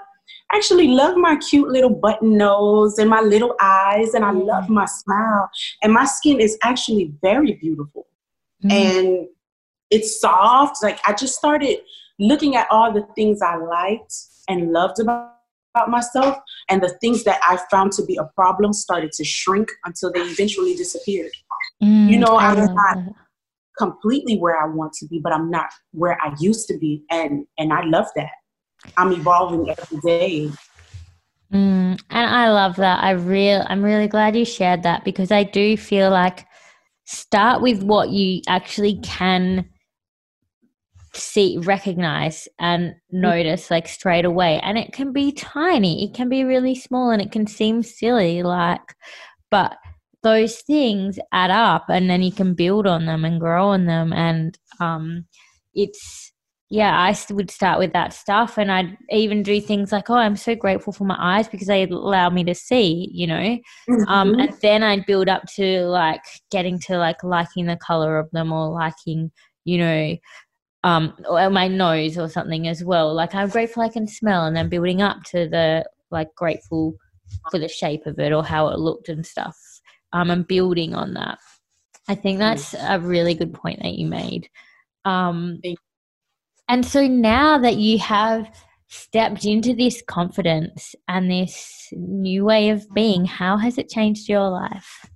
actually 0.53 0.89
love 0.89 1.17
my 1.17 1.37
cute 1.37 1.69
little 1.69 1.91
button 1.91 2.37
nose 2.37 2.99
and 2.99 3.09
my 3.09 3.21
little 3.21 3.55
eyes, 3.61 4.15
and 4.15 4.25
I 4.25 4.31
love 4.33 4.69
my 4.69 4.85
smile. 4.85 5.51
And 5.83 5.93
my 5.93 6.05
skin 6.05 6.41
is 6.41 6.59
actually 6.63 7.13
very 7.23 7.55
beautiful. 7.55 8.07
Mm. 8.65 8.73
And 8.73 9.29
it's 9.91 10.21
soft. 10.21 10.83
Like 10.83 10.99
I 11.07 11.13
just 11.13 11.35
started 11.35 11.79
looking 12.19 12.57
at 12.57 12.67
all 12.71 12.93
the 12.93 13.07
things 13.15 13.43
I 13.43 13.57
liked 13.57 14.15
and 14.49 14.73
loved 14.73 15.01
about, 15.01 15.35
about 15.75 15.89
myself, 15.89 16.37
and 16.69 16.83
the 16.83 16.97
things 17.01 17.25
that 17.25 17.41
I 17.49 17.59
found 17.71 17.93
to 17.93 18.05
be 18.05 18.17
a 18.17 18.25
problem 18.35 18.73
started 18.73 19.13
to 19.13 19.25
shrink 19.25 19.71
until 19.85 20.13
they 20.13 20.21
eventually 20.21 20.75
disappeared. 20.75 21.33
Mm, 21.83 22.11
you 22.11 22.19
know, 22.19 22.37
I'm 22.37 22.75
not 22.75 22.99
completely 23.79 24.39
where 24.39 24.63
I 24.63 24.67
want 24.67 24.93
to 24.95 25.07
be, 25.07 25.19
but 25.19 25.33
I'm 25.33 25.51
not 25.51 25.71
where 25.93 26.19
I 26.23 26.35
used 26.39 26.69
to 26.69 26.79
be, 26.79 27.05
and 27.11 27.47
and 27.59 27.73
I 27.73 27.85
love 27.85 28.07
that. 28.17 28.33
I'm 28.97 29.13
evolving 29.13 29.71
every 29.71 29.99
day. 30.01 30.51
Mm, 31.53 32.01
and 32.11 32.31
I 32.35 32.51
love 32.51 32.77
that. 32.77 33.05
I 33.05 33.11
real 33.11 33.65
I'm 33.69 33.83
really 33.83 34.09
glad 34.09 34.37
you 34.37 34.45
shared 34.45 34.83
that 34.85 35.05
because 35.05 35.31
I 35.31 35.43
do 35.45 35.77
feel 35.77 36.11
like 36.11 36.47
start 37.05 37.61
with 37.61 37.83
what 37.83 38.11
you 38.11 38.41
actually 38.49 38.99
can 39.03 39.69
see 41.15 41.59
recognize 41.59 42.49
and 42.59 42.95
notice 43.11 43.71
like 43.71 43.87
straight 43.87 44.25
away 44.25 44.59
and 44.63 44.79
it 44.79 44.93
can 44.93 45.13
be 45.13 45.31
tiny 45.31 46.07
it 46.07 46.15
can 46.15 46.29
be 46.29 46.43
really 46.43 46.75
small 46.75 47.11
and 47.11 47.21
it 47.21 47.31
can 47.31 47.47
seem 47.47 47.83
silly 47.83 48.43
like 48.43 48.95
but 49.51 49.77
those 50.23 50.63
things 50.63 51.19
add 51.33 51.51
up 51.51 51.85
and 51.91 52.09
then 52.09 52.23
you 52.23 52.33
can 52.33 52.55
build 52.55 52.87
on 52.87 53.05
them 53.05 53.27
and 53.27 53.41
grow 53.41 53.69
on 53.69 53.85
them 53.85 54.11
and 54.13 54.59
um 54.81 55.27
it's 55.75 56.32
yeah, 56.73 56.99
I 56.99 57.15
would 57.35 57.51
start 57.51 57.79
with 57.79 57.93
that 57.93 58.15
stuff, 58.15 58.57
and 58.57 58.73
I'd 58.73 58.97
even 59.11 59.43
do 59.43 59.61
things 59.61 59.93
like, 59.93 60.09
"Oh, 60.09 60.15
I'm 60.15 60.37
so 60.37 60.55
grateful 60.55 60.95
for 60.95 61.05
my 61.05 61.19
eyes 61.21 61.47
because 61.47 61.67
they 61.67 61.83
allow 61.83 62.31
me 62.31 62.45
to 62.45 62.55
see," 62.55 63.11
you 63.13 63.27
know. 63.27 63.37
Um, 63.37 63.59
mm-hmm. 63.91 64.09
Um, 64.09 64.35
and 64.41 64.55
then 64.63 64.83
I'd 64.83 65.05
build 65.05 65.29
up 65.29 65.43
to 65.57 65.85
like 65.85 66.25
getting 66.51 66.79
to 66.87 66.97
like 66.97 67.23
liking 67.23 67.67
the 67.67 67.77
color 67.77 68.19
of 68.19 68.31
them 68.31 68.53
or 68.53 68.71
liking, 68.71 69.31
you 69.67 69.77
know, 69.77 70.17
um, 70.83 71.13
or 71.29 71.51
my 71.51 71.69
nose 71.69 72.17
or 72.17 72.31
something 72.31 72.67
as 72.67 72.83
well. 72.83 73.13
Like 73.13 73.35
I'm 73.35 73.51
grateful 73.51 73.83
I 73.83 73.91
can 73.91 74.09
smell, 74.09 74.47
and 74.47 74.57
then 74.57 74.71
building 74.71 75.03
up 75.03 75.25
to 75.25 75.47
the 75.47 75.85
like 76.11 76.35
grateful 76.37 76.95
for 77.51 77.59
the 77.59 77.69
shape 77.69 78.07
of 78.07 78.19
it 78.19 78.33
or 78.33 78.43
how 78.43 78.69
it 78.69 78.79
looked 78.79 79.11
and 79.11 79.27
stuff. 79.27 79.59
Um, 80.15 80.31
and 80.31 80.47
building 80.47 80.95
on 80.95 81.13
that. 81.15 81.39
I 82.09 82.15
think 82.15 82.39
that's 82.39 82.75
a 82.75 82.99
really 82.99 83.35
good 83.35 83.53
point 83.53 83.81
that 83.83 83.93
you 83.93 84.07
made. 84.07 84.49
Um, 85.05 85.61
and 86.69 86.85
so 86.85 87.07
now 87.07 87.59
that 87.59 87.77
you 87.77 87.99
have 87.99 88.49
stepped 88.89 89.45
into 89.45 89.75
this 89.75 90.03
confidence 90.07 90.95
and 91.09 91.31
this 91.31 91.89
new 91.93 92.45
way 92.45 92.69
of 92.69 92.87
being, 92.93 93.25
how 93.25 93.57
has 93.57 93.79
it 93.79 93.89
changed 93.89 94.29
your 94.29 94.49
life? 94.51 95.07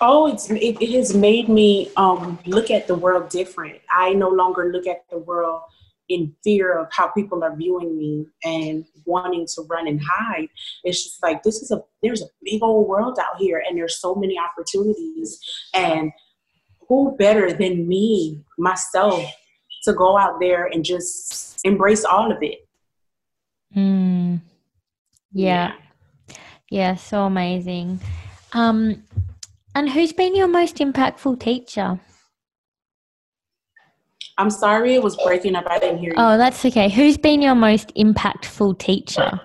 Oh, 0.00 0.26
it's 0.26 0.50
it, 0.50 0.82
it 0.82 0.90
has 0.98 1.14
made 1.14 1.48
me 1.48 1.90
um, 1.96 2.38
look 2.44 2.72
at 2.72 2.88
the 2.88 2.94
world 2.96 3.28
different. 3.28 3.78
I 3.88 4.14
no 4.14 4.28
longer 4.28 4.72
look 4.72 4.88
at 4.88 5.08
the 5.10 5.18
world 5.18 5.62
in 6.08 6.34
fear 6.42 6.76
of 6.76 6.88
how 6.90 7.06
people 7.08 7.44
are 7.44 7.54
viewing 7.54 7.96
me 7.96 8.26
and 8.42 8.84
wanting 9.06 9.46
to 9.54 9.62
run 9.70 9.86
and 9.86 10.00
hide. 10.04 10.48
It's 10.82 11.04
just 11.04 11.22
like 11.22 11.44
this 11.44 11.62
is 11.62 11.70
a 11.70 11.82
there's 12.02 12.20
a 12.20 12.26
big 12.42 12.62
old 12.62 12.88
world 12.88 13.18
out 13.20 13.38
here 13.38 13.62
and 13.66 13.78
there's 13.78 14.00
so 14.00 14.16
many 14.16 14.36
opportunities 14.38 15.38
and 15.72 16.10
who 16.88 17.16
better 17.16 17.52
than 17.52 17.86
me 17.86 18.42
myself 18.58 19.24
to 19.84 19.92
go 19.92 20.16
out 20.16 20.40
there 20.40 20.66
and 20.66 20.84
just 20.84 21.60
embrace 21.64 22.04
all 22.04 22.30
of 22.30 22.38
it. 22.42 22.66
Mm. 23.76 24.40
Yeah. 25.32 25.72
yeah. 26.28 26.36
Yeah, 26.70 26.94
so 26.94 27.24
amazing. 27.24 28.00
Um, 28.52 29.02
and 29.74 29.90
who's 29.90 30.12
been 30.12 30.34
your 30.34 30.48
most 30.48 30.76
impactful 30.76 31.40
teacher? 31.40 32.00
I'm 34.38 34.50
sorry, 34.50 34.94
it 34.94 35.02
was 35.02 35.16
breaking 35.24 35.54
up. 35.54 35.66
I 35.68 35.78
didn't 35.78 35.98
hear 35.98 36.10
you. 36.10 36.16
Oh, 36.16 36.38
that's 36.38 36.64
okay. 36.64 36.88
Who's 36.88 37.18
been 37.18 37.42
your 37.42 37.54
most 37.54 37.94
impactful 37.94 38.78
teacher? 38.78 39.40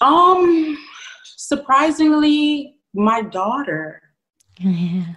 Um, 0.00 0.78
surprisingly, 1.36 2.76
my 2.94 3.22
daughter. 3.22 4.02
Yeah. 4.58 5.04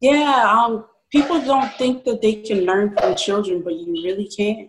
Yeah. 0.00 0.44
Um, 0.46 0.84
people 1.14 1.40
don't 1.40 1.72
think 1.74 2.02
that 2.04 2.20
they 2.20 2.34
can 2.34 2.64
learn 2.64 2.92
from 2.96 3.14
children, 3.14 3.62
but 3.62 3.72
you 3.74 3.92
really 4.02 4.28
can. 4.36 4.68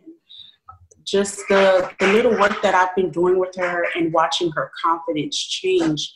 Just 1.03 1.41
the, 1.49 1.91
the 1.99 2.07
little 2.07 2.37
work 2.39 2.61
that 2.61 2.75
I've 2.75 2.95
been 2.95 3.09
doing 3.09 3.39
with 3.39 3.55
her 3.55 3.87
and 3.95 4.13
watching 4.13 4.51
her 4.51 4.71
confidence 4.83 5.35
change, 5.35 6.13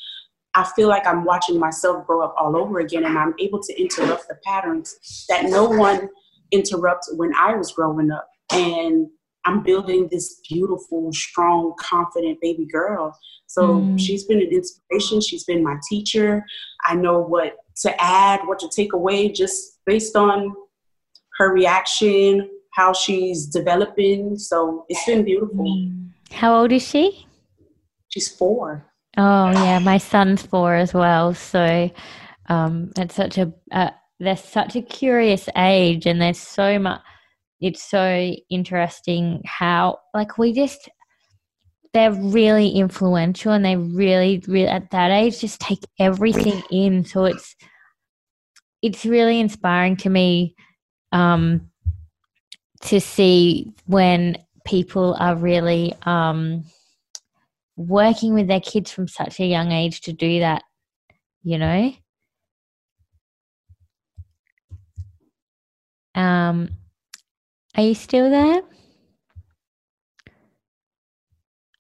I 0.54 0.70
feel 0.76 0.88
like 0.88 1.08
I'm 1.08 1.26
watching 1.26 1.60
myself 1.60 2.06
grow 2.06 2.24
up 2.24 2.36
all 2.40 2.56
over 2.56 2.80
again 2.80 3.06
and 3.06 3.18
I'm 3.18 3.34
able 3.40 3.60
to 3.62 3.82
interrupt 3.82 4.28
the 4.28 4.38
patterns 4.46 5.26
that 5.30 5.46
no 5.46 5.68
one 5.68 6.10
interrupted 6.52 7.18
when 7.18 7.34
I 7.36 7.56
was 7.56 7.72
growing 7.72 8.12
up. 8.12 8.28
And 8.52 9.08
I'm 9.46 9.64
building 9.64 10.10
this 10.12 10.42
beautiful, 10.48 11.12
strong, 11.12 11.74
confident 11.80 12.40
baby 12.40 12.68
girl. 12.72 13.18
So 13.48 13.80
mm. 13.80 14.00
she's 14.00 14.26
been 14.26 14.42
an 14.42 14.50
inspiration. 14.52 15.22
She's 15.22 15.44
been 15.44 15.64
my 15.64 15.78
teacher. 15.90 16.46
I 16.86 16.96
know 16.96 17.20
what 17.20 17.56
to 17.82 18.04
add, 18.04 18.42
what 18.46 18.60
to 18.60 18.70
take 18.70 18.94
away, 18.94 19.30
just 19.30 19.79
based 19.90 20.16
on 20.16 20.54
her 21.40 21.52
reaction, 21.52 22.48
how 22.74 22.94
she's 22.94 23.48
developing. 23.48 24.38
So 24.38 24.86
it's 24.88 25.04
been 25.06 25.24
beautiful. 25.26 25.92
How 26.32 26.56
old 26.60 26.72
is 26.72 26.88
she? 26.88 27.26
She's 28.10 28.28
four. 28.28 28.86
Oh 29.18 29.50
yeah, 29.52 29.80
my 29.80 29.98
son's 29.98 30.44
four 30.44 30.76
as 30.76 30.94
well. 30.94 31.34
So 31.34 31.90
um, 32.48 32.92
it's 32.96 33.16
such 33.16 33.40
a 33.40 33.52
uh, 33.72 33.90
they're 34.20 34.38
such 34.38 34.76
a 34.76 34.82
curious 34.82 35.50
age, 35.58 36.06
and 36.06 36.22
there's 36.22 36.40
so 36.40 36.78
much. 36.78 37.02
It's 37.60 37.84
so 37.84 38.34
interesting 38.50 39.42
how 39.46 40.00
like 40.14 40.38
we 40.38 40.54
just 40.54 40.88
they're 41.94 42.14
really 42.14 42.70
influential 42.70 43.52
and 43.52 43.66
they 43.66 43.76
really, 43.76 44.44
really 44.48 44.68
at 44.68 44.92
that 44.92 45.10
age 45.10 45.40
just 45.40 45.60
take 45.60 45.84
everything 45.98 46.62
in. 46.70 47.04
So 47.04 47.26
it's 47.26 47.56
it's 48.82 49.06
really 49.06 49.40
inspiring 49.40 49.98
to 49.98 50.10
me 50.10 50.56
um, 51.12 51.70
to 52.82 53.00
see 53.00 53.74
when 53.86 54.38
people 54.66 55.16
are 55.20 55.36
really 55.36 55.94
um, 56.04 56.64
working 57.76 58.34
with 58.34 58.48
their 58.48 58.62
kids 58.62 58.92
from 58.92 59.08
such 59.08 59.40
a 59.40 59.46
young 59.46 59.72
age 59.72 60.02
to 60.02 60.14
do 60.14 60.40
that. 60.40 60.64
You 61.44 61.58
know. 61.58 61.94
Um, 66.16 66.70
are 67.76 67.84
you 67.84 67.96
still 67.96 68.30
there? 68.30 68.62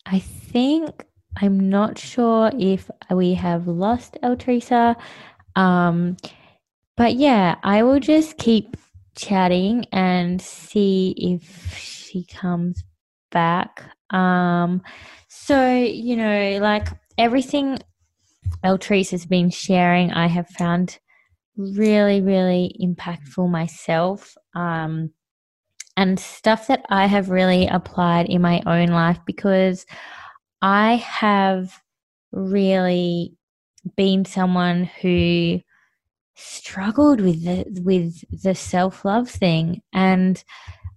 I 0.05 0.19
think 0.19 1.05
I'm 1.37 1.69
not 1.69 1.97
sure 1.97 2.51
if 2.57 2.89
we 3.11 3.33
have 3.33 3.67
lost 3.67 4.17
Eltresa. 4.23 4.95
Um, 5.55 6.17
but 6.99 7.15
yeah, 7.15 7.55
I 7.63 7.83
will 7.83 8.01
just 8.01 8.37
keep 8.37 8.75
chatting 9.15 9.85
and 9.93 10.41
see 10.41 11.15
if 11.17 11.77
she 11.77 12.25
comes 12.25 12.83
back. 13.31 13.89
Um, 14.09 14.81
so, 15.29 15.77
you 15.77 16.17
know, 16.17 16.59
like 16.61 16.89
everything 17.17 17.79
Eltresa 18.65 19.11
has 19.11 19.25
been 19.25 19.49
sharing, 19.49 20.11
I 20.11 20.27
have 20.27 20.49
found 20.49 20.99
really, 21.55 22.19
really 22.19 22.75
impactful 22.83 23.49
myself. 23.49 24.35
Um, 24.53 25.11
and 25.95 26.19
stuff 26.19 26.67
that 26.67 26.85
I 26.89 27.05
have 27.05 27.29
really 27.29 27.67
applied 27.67 28.25
in 28.25 28.41
my 28.41 28.61
own 28.65 28.89
life 28.89 29.19
because 29.25 29.85
I 30.61 30.95
have 30.95 31.79
really 32.33 33.37
been 33.95 34.25
someone 34.25 34.83
who 35.01 35.61
struggled 36.39 37.21
with 37.21 37.43
the 37.43 37.81
with 37.83 38.23
the 38.43 38.55
self-love 38.55 39.29
thing 39.29 39.81
and 39.93 40.43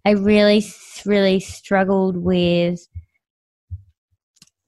I 0.05 0.13
really 0.13 0.65
really 1.05 1.41
struggled 1.41 2.17
with 2.17 2.87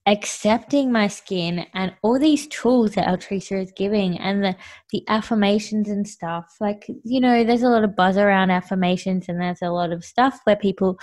accepting 0.07 0.93
my 0.93 1.07
skin 1.07 1.65
and 1.73 1.95
all 2.03 2.19
these 2.19 2.47
tools 2.49 2.95
that 2.95 3.07
Eltresa 3.07 3.63
is 3.63 3.73
giving 3.75 4.19
and 4.19 4.45
the, 4.45 4.57
the 4.91 5.03
affirmations 5.09 5.89
and 5.89 6.07
stuff. 6.07 6.57
Like, 6.61 6.87
you 7.05 7.21
know, 7.21 7.43
there's 7.43 7.63
a 7.63 7.69
lot 7.69 7.85
of 7.85 7.97
buzz 7.97 8.19
around 8.19 8.51
affirmations 8.51 9.27
and 9.29 9.41
there's 9.41 9.63
a 9.63 9.71
lot 9.71 9.93
of 9.93 10.05
stuff 10.05 10.41
where 10.45 10.57
people 10.57 10.99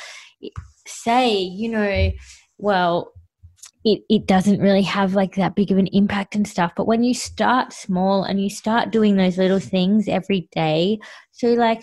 say, 0.85 1.35
you 1.35 1.69
know, 1.69 2.11
well, 2.59 3.11
it, 3.83 4.03
it 4.09 4.27
doesn't 4.27 4.59
really 4.59 4.83
have 4.83 5.15
like 5.15 5.35
that 5.35 5.55
big 5.55 5.71
of 5.71 5.77
an 5.77 5.87
impact 5.87 6.35
and 6.35 6.47
stuff. 6.47 6.73
But 6.75 6.87
when 6.87 7.03
you 7.03 7.13
start 7.13 7.73
small 7.73 8.23
and 8.23 8.41
you 8.41 8.49
start 8.49 8.91
doing 8.91 9.15
those 9.15 9.37
little 9.37 9.59
things 9.59 10.07
every 10.07 10.47
day, 10.51 10.99
so 11.31 11.47
like, 11.49 11.81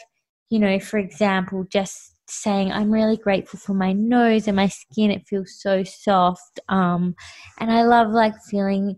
you 0.50 0.58
know, 0.58 0.78
for 0.78 0.98
example, 0.98 1.64
just 1.70 2.14
saying 2.28 2.70
I'm 2.70 2.90
really 2.90 3.16
grateful 3.16 3.58
for 3.58 3.74
my 3.74 3.92
nose 3.92 4.46
and 4.46 4.56
my 4.56 4.68
skin. 4.68 5.10
It 5.10 5.26
feels 5.26 5.58
so 5.58 5.82
soft. 5.82 6.60
Um, 6.68 7.14
and 7.58 7.70
I 7.70 7.82
love 7.82 8.10
like 8.10 8.34
feeling 8.48 8.96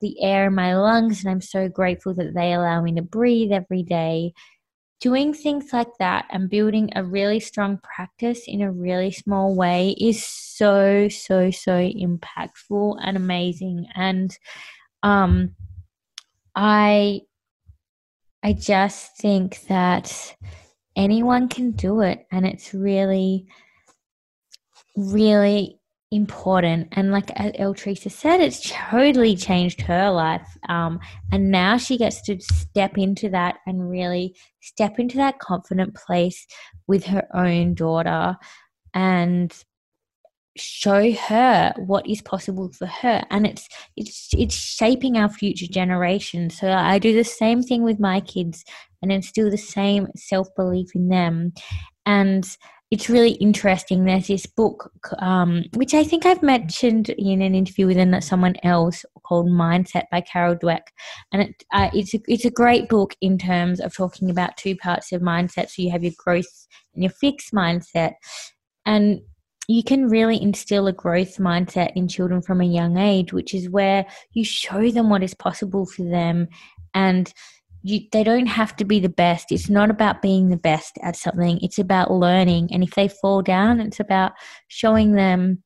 the 0.00 0.22
air 0.22 0.46
in 0.46 0.54
my 0.54 0.76
lungs, 0.76 1.22
and 1.24 1.30
I'm 1.30 1.40
so 1.40 1.68
grateful 1.68 2.14
that 2.14 2.32
they 2.34 2.52
allow 2.52 2.80
me 2.80 2.94
to 2.94 3.02
breathe 3.02 3.50
every 3.52 3.82
day. 3.82 4.32
Doing 5.00 5.32
things 5.32 5.72
like 5.72 5.96
that 6.00 6.26
and 6.30 6.50
building 6.50 6.90
a 6.96 7.04
really 7.04 7.38
strong 7.38 7.78
practice 7.82 8.42
in 8.46 8.62
a 8.62 8.72
really 8.72 9.12
small 9.12 9.54
way 9.54 9.90
is 10.00 10.24
so, 10.24 11.08
so, 11.08 11.50
so 11.52 11.72
impactful 11.72 12.98
and 13.00 13.16
amazing. 13.16 13.86
And 13.94 14.36
um, 15.04 15.54
I, 16.56 17.20
I 18.42 18.52
just 18.54 19.16
think 19.18 19.60
that 19.68 20.36
anyone 20.96 21.48
can 21.48 21.70
do 21.72 22.00
it 22.00 22.26
and 22.32 22.44
it's 22.44 22.74
really 22.74 23.46
really 24.96 25.77
important. 26.10 26.88
And 26.92 27.12
like 27.12 27.26
Eltresa 27.26 28.10
said 28.10 28.40
it's 28.40 28.70
totally 28.70 29.36
changed 29.36 29.82
her 29.82 30.10
life 30.10 30.48
um, 30.68 31.00
and 31.32 31.50
now 31.50 31.76
she 31.76 31.98
gets 31.98 32.22
to 32.22 32.40
step 32.40 32.96
into 32.96 33.28
that 33.30 33.56
and 33.66 33.90
really 33.90 34.34
step 34.60 34.98
into 34.98 35.16
that 35.18 35.38
confident 35.38 35.94
place 35.94 36.46
with 36.86 37.04
her 37.04 37.26
own 37.34 37.74
daughter 37.74 38.36
and 38.94 39.52
show 40.56 41.12
her 41.12 41.72
what 41.76 42.08
is 42.08 42.22
possible 42.22 42.72
for 42.72 42.86
her. 42.86 43.22
And 43.30 43.46
it's 43.46 43.68
it's 43.96 44.30
it's 44.32 44.54
shaping 44.54 45.16
our 45.16 45.28
future 45.28 45.68
generation 45.70 46.50
so 46.50 46.68
i 46.70 46.98
do 46.98 47.14
the 47.14 47.22
same 47.22 47.62
thing 47.62 47.84
with 47.84 48.00
my 48.00 48.20
kids 48.20 48.64
and 49.02 49.12
instill 49.12 49.50
the 49.50 49.58
same 49.58 50.08
self-belief 50.16 50.88
in 50.94 51.08
them. 51.08 51.52
And 52.06 52.48
it's 52.90 53.10
really 53.10 53.32
interesting. 53.32 54.04
There's 54.04 54.28
this 54.28 54.46
book 54.46 54.90
um, 55.18 55.64
which 55.74 55.94
i 55.94 56.02
think 56.04 56.24
i've 56.26 56.42
mentioned 56.42 57.10
in 57.10 57.42
an 57.42 57.54
interview 57.54 57.86
with 57.86 58.24
someone 58.24 58.54
else 58.62 59.04
called 59.28 59.48
mindset 59.48 60.04
by 60.10 60.20
carol 60.22 60.56
dweck. 60.56 60.88
And 61.32 61.42
it, 61.42 61.62
uh, 61.72 61.90
it's, 61.92 62.14
a, 62.14 62.20
it's 62.26 62.44
a 62.46 62.50
great 62.50 62.88
book 62.88 63.14
in 63.20 63.36
terms 63.38 63.78
of 63.80 63.94
talking 63.94 64.30
about 64.30 64.56
two 64.56 64.74
parts 64.76 65.12
of 65.12 65.20
mindset. 65.20 65.68
So 65.68 65.82
you 65.82 65.90
have 65.90 66.02
your 66.02 66.14
growth 66.16 66.66
and 66.94 67.04
your 67.04 67.12
fixed 67.12 67.52
mindset. 67.52 68.14
And 68.86 69.20
you 69.68 69.84
can 69.84 70.08
really 70.08 70.40
instill 70.40 70.86
a 70.86 70.92
growth 70.92 71.36
mindset 71.36 71.92
in 71.94 72.08
children 72.08 72.40
from 72.40 72.62
a 72.62 72.66
young 72.66 72.96
age, 72.96 73.34
which 73.34 73.52
is 73.52 73.68
where 73.68 74.06
you 74.32 74.44
show 74.44 74.90
them 74.90 75.10
what 75.10 75.22
is 75.22 75.34
possible 75.34 75.84
for 75.84 76.04
them. 76.04 76.48
And 76.94 77.30
you, 77.82 78.00
they 78.12 78.24
don't 78.24 78.46
have 78.46 78.76
to 78.76 78.84
be 78.84 79.00
the 79.00 79.08
best. 79.08 79.52
It's 79.52 79.70
not 79.70 79.90
about 79.90 80.22
being 80.22 80.48
the 80.48 80.56
best 80.56 80.98
at 81.02 81.16
something, 81.16 81.58
it's 81.62 81.78
about 81.78 82.10
learning. 82.10 82.68
And 82.72 82.82
if 82.82 82.94
they 82.94 83.08
fall 83.08 83.42
down, 83.42 83.80
it's 83.80 84.00
about 84.00 84.32
showing 84.68 85.12
them 85.12 85.62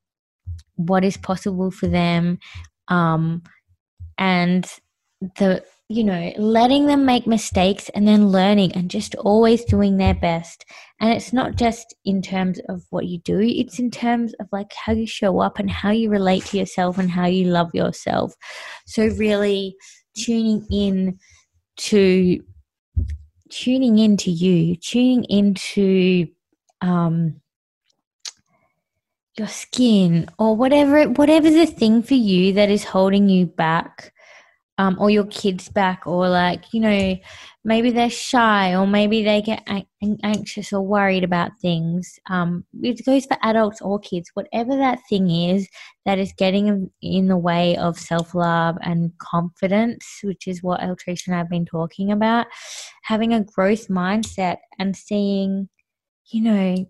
what 0.75 1.03
is 1.03 1.17
possible 1.17 1.71
for 1.71 1.87
them 1.87 2.39
um, 2.87 3.43
and 4.17 4.67
the 5.37 5.63
you 5.89 6.03
know, 6.03 6.31
letting 6.37 6.87
them 6.87 7.05
make 7.05 7.27
mistakes 7.27 7.89
and 7.89 8.07
then 8.07 8.29
learning 8.29 8.71
and 8.73 8.89
just 8.89 9.13
always 9.15 9.63
doing 9.65 9.97
their 9.97 10.15
best. 10.15 10.65
And 10.99 11.11
it's 11.11 11.33
not 11.33 11.55
just 11.55 11.93
in 12.03 12.21
terms 12.21 12.59
of 12.69 12.83
what 12.89 13.05
you 13.05 13.19
do, 13.19 13.39
it's 13.39 13.77
in 13.77 13.91
terms 13.91 14.33
of 14.39 14.47
like 14.51 14.71
how 14.73 14.93
you 14.93 15.05
show 15.05 15.39
up 15.39 15.59
and 15.59 15.69
how 15.69 15.91
you 15.91 16.09
relate 16.09 16.45
to 16.45 16.57
yourself 16.57 16.97
and 16.97 17.11
how 17.11 17.27
you 17.27 17.45
love 17.45 17.69
yourself. 17.73 18.33
So, 18.87 19.05
really 19.07 19.75
tuning 20.17 20.65
in 20.71 21.19
to 21.77 22.43
tuning 23.49 23.99
into 23.99 24.31
you, 24.31 24.75
tuning 24.75 25.23
into 25.25 26.27
um, 26.81 27.41
your 29.37 29.47
skin 29.47 30.29
or 30.37 30.55
whatever 30.55 30.97
it, 30.97 31.17
whatever 31.17 31.49
the 31.49 31.65
thing 31.65 32.03
for 32.03 32.13
you 32.15 32.53
that 32.53 32.69
is 32.69 32.83
holding 32.83 33.29
you 33.29 33.45
back 33.45 34.13
um, 34.77 34.97
or 34.99 35.09
your 35.09 35.25
kids 35.25 35.69
back, 35.69 36.07
or 36.07 36.27
like, 36.27 36.73
you 36.73 36.79
know, 36.79 37.17
maybe 37.63 37.91
they're 37.91 38.09
shy, 38.09 38.75
or 38.75 38.87
maybe 38.87 39.23
they 39.23 39.41
get 39.41 39.67
anxious 40.23 40.73
or 40.73 40.81
worried 40.81 41.23
about 41.23 41.51
things. 41.61 42.19
Um, 42.29 42.65
it 42.81 43.05
goes 43.05 43.25
for 43.25 43.37
adults 43.43 43.81
or 43.81 43.99
kids, 43.99 44.31
whatever 44.33 44.75
that 44.75 44.99
thing 45.07 45.29
is 45.29 45.67
that 46.05 46.17
is 46.17 46.33
getting 46.37 46.89
in 47.01 47.27
the 47.27 47.37
way 47.37 47.77
of 47.77 47.99
self 47.99 48.33
love 48.33 48.77
and 48.81 49.11
confidence, 49.19 50.05
which 50.23 50.47
is 50.47 50.63
what 50.63 50.81
Eltresa 50.81 51.27
and 51.27 51.35
I 51.35 51.39
have 51.39 51.49
been 51.49 51.65
talking 51.65 52.11
about. 52.11 52.47
Having 53.03 53.33
a 53.33 53.43
growth 53.43 53.87
mindset 53.89 54.57
and 54.79 54.95
seeing, 54.95 55.69
you 56.31 56.41
know, 56.41 56.85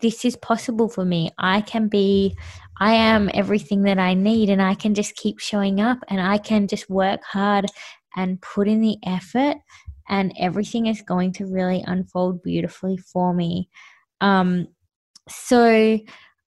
this 0.00 0.24
is 0.24 0.36
possible 0.36 0.88
for 0.88 1.04
me. 1.04 1.30
I 1.38 1.60
can 1.60 1.88
be, 1.88 2.36
I 2.80 2.94
am 2.94 3.30
everything 3.34 3.82
that 3.82 3.98
I 3.98 4.14
need, 4.14 4.50
and 4.50 4.62
I 4.62 4.74
can 4.74 4.94
just 4.94 5.14
keep 5.14 5.38
showing 5.38 5.80
up 5.80 5.98
and 6.08 6.20
I 6.20 6.38
can 6.38 6.66
just 6.66 6.88
work 6.90 7.22
hard 7.24 7.66
and 8.16 8.40
put 8.40 8.68
in 8.68 8.80
the 8.80 8.96
effort, 9.06 9.56
and 10.08 10.32
everything 10.38 10.86
is 10.86 11.02
going 11.02 11.32
to 11.34 11.46
really 11.46 11.82
unfold 11.86 12.42
beautifully 12.42 12.96
for 12.96 13.32
me. 13.32 13.68
Um, 14.20 14.68
so 15.28 15.98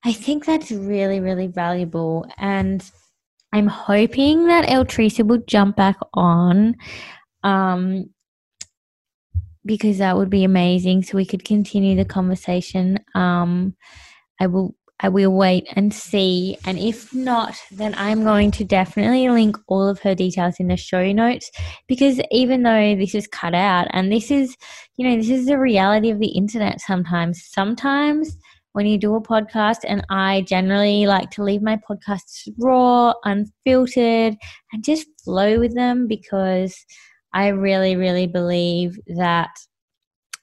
I 0.03 0.13
think 0.13 0.45
that's 0.45 0.71
really, 0.71 1.19
really 1.19 1.47
valuable. 1.47 2.25
And 2.37 2.83
I'm 3.53 3.67
hoping 3.67 4.47
that 4.47 4.67
Eltresa 4.67 5.25
will 5.25 5.41
jump 5.47 5.77
back 5.77 5.97
on. 6.13 6.75
Um, 7.43 8.09
because 9.65 9.97
that 9.97 10.17
would 10.17 10.29
be 10.29 10.43
amazing. 10.43 11.03
So 11.03 11.17
we 11.17 11.25
could 11.25 11.43
continue 11.43 11.95
the 11.95 12.05
conversation. 12.05 12.99
Um, 13.13 13.75
I 14.39 14.47
will. 14.47 14.75
I 15.01 15.09
will 15.09 15.33
wait 15.33 15.67
and 15.73 15.93
see. 15.93 16.57
And 16.65 16.79
if 16.79 17.13
not, 17.13 17.53
then 17.69 17.93
I'm 17.97 18.23
going 18.23 18.49
to 18.51 18.63
definitely 18.63 19.27
link 19.27 19.57
all 19.67 19.85
of 19.89 19.99
her 19.99 20.15
details 20.15 20.55
in 20.57 20.69
the 20.69 20.77
show 20.77 21.11
notes 21.11 21.51
because 21.85 22.21
even 22.31 22.63
though 22.63 22.95
this 22.95 23.13
is 23.13 23.27
cut 23.27 23.53
out 23.53 23.89
and 23.91 24.09
this 24.09 24.31
is, 24.31 24.55
you 24.95 25.05
know, 25.05 25.17
this 25.17 25.29
is 25.29 25.47
the 25.47 25.59
reality 25.59 26.11
of 26.11 26.19
the 26.19 26.29
internet 26.29 26.79
sometimes. 26.79 27.43
Sometimes 27.45 28.37
when 28.75 28.85
you 28.85 28.97
do 28.97 29.15
a 29.15 29.21
podcast, 29.21 29.79
and 29.85 30.05
I 30.09 30.41
generally 30.41 31.07
like 31.07 31.29
to 31.31 31.43
leave 31.43 31.61
my 31.61 31.77
podcasts 31.89 32.49
raw, 32.57 33.13
unfiltered, 33.23 34.35
and 34.73 34.83
just 34.83 35.07
flow 35.23 35.59
with 35.59 35.75
them 35.75 36.07
because 36.07 36.75
I 37.35 37.49
really, 37.49 37.95
really 37.95 38.25
believe 38.25 38.97
that 39.15 39.51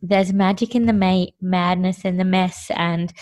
there's 0.03 0.33
magic 0.33 0.75
in 0.75 0.87
the 0.87 0.93
ma- 0.93 1.33
madness 1.41 2.05
and 2.05 2.19
the 2.19 2.25
mess 2.25 2.71
and 2.75 3.13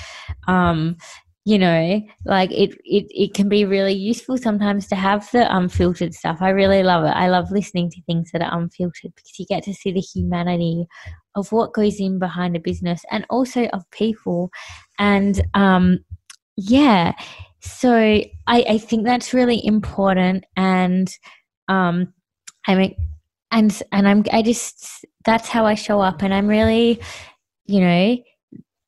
um 0.49 0.97
you 1.45 1.59
know 1.59 2.01
like 2.25 2.51
it, 2.51 2.71
it 2.85 3.07
it 3.11 3.35
can 3.35 3.51
be 3.51 3.67
really 3.67 3.93
useful 3.93 4.39
sometimes 4.39 4.87
to 4.87 4.95
have 4.95 5.31
the 5.31 5.55
unfiltered 5.55 6.15
stuff. 6.15 6.39
I 6.41 6.51
really 6.51 6.83
love 6.83 7.05
it. 7.05 7.11
I 7.11 7.29
love 7.29 7.51
listening 7.51 7.91
to 7.91 8.03
things 8.03 8.31
that 8.33 8.43
are 8.43 8.59
unfiltered 8.59 9.13
because 9.15 9.39
you 9.39 9.47
get 9.47 9.63
to 9.65 9.75
see 9.75 9.93
the 9.93 10.01
humanity 10.01 10.87
of 11.35 11.53
what 11.53 11.75
goes 11.75 12.01
in 12.01 12.19
behind 12.19 12.57
a 12.57 12.61
business 12.61 13.03
and 13.11 13.27
also 13.31 13.67
of 13.67 13.91
people. 13.91 14.51
And 14.99 15.43
um 15.55 16.01
yeah 16.57 17.13
so 17.61 17.95
i 17.95 18.25
i 18.47 18.79
think 18.79 19.05
that's 19.05 19.33
really 19.33 19.65
important 19.65 20.45
and 20.57 21.11
um 21.69 22.13
i 22.67 22.75
mean 22.75 22.95
and 23.51 23.83
and 23.93 24.09
I'm 24.09 24.25
I 24.33 24.43
just 24.43 25.05
that's 25.25 25.49
how 25.49 25.67
I 25.67 25.75
show 25.75 26.01
up, 26.01 26.23
and 26.23 26.33
I'm 26.33 26.47
really, 26.47 27.01
you 27.67 27.81
know, 27.81 28.17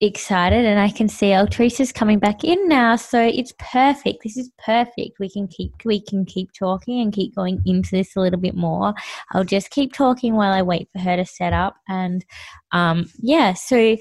excited, 0.01 0.64
and 0.64 0.81
I 0.81 0.90
can 0.90 1.09
see 1.09 1.33
Eltresa's 1.33 1.92
coming 1.92 2.18
back 2.18 2.44
in 2.44 2.68
now, 2.68 2.96
so 2.96 3.20
it's 3.20 3.53
perfect. 3.59 4.22
This 4.22 4.37
is 4.37 4.51
perfect. 4.64 5.18
We 5.20 5.31
can 5.31 5.48
keep 5.48 5.72
we 5.85 6.01
can 6.01 6.25
keep 6.25 6.53
talking 6.53 7.01
and 7.01 7.12
keep 7.12 7.35
going 7.35 7.61
into 7.66 7.90
this 7.92 8.16
a 8.16 8.20
little 8.20 8.40
bit 8.40 8.55
more. 8.55 8.94
I'll 9.33 9.44
just 9.44 9.70
keep 9.70 9.92
talking 9.92 10.35
while 10.35 10.53
I 10.53 10.62
wait 10.62 10.88
for 10.92 10.98
her 11.01 11.16
to 11.16 11.25
set 11.25 11.53
up, 11.53 11.77
and 11.88 12.25
um, 12.72 13.09
yeah, 13.18 13.55
so 13.55 13.96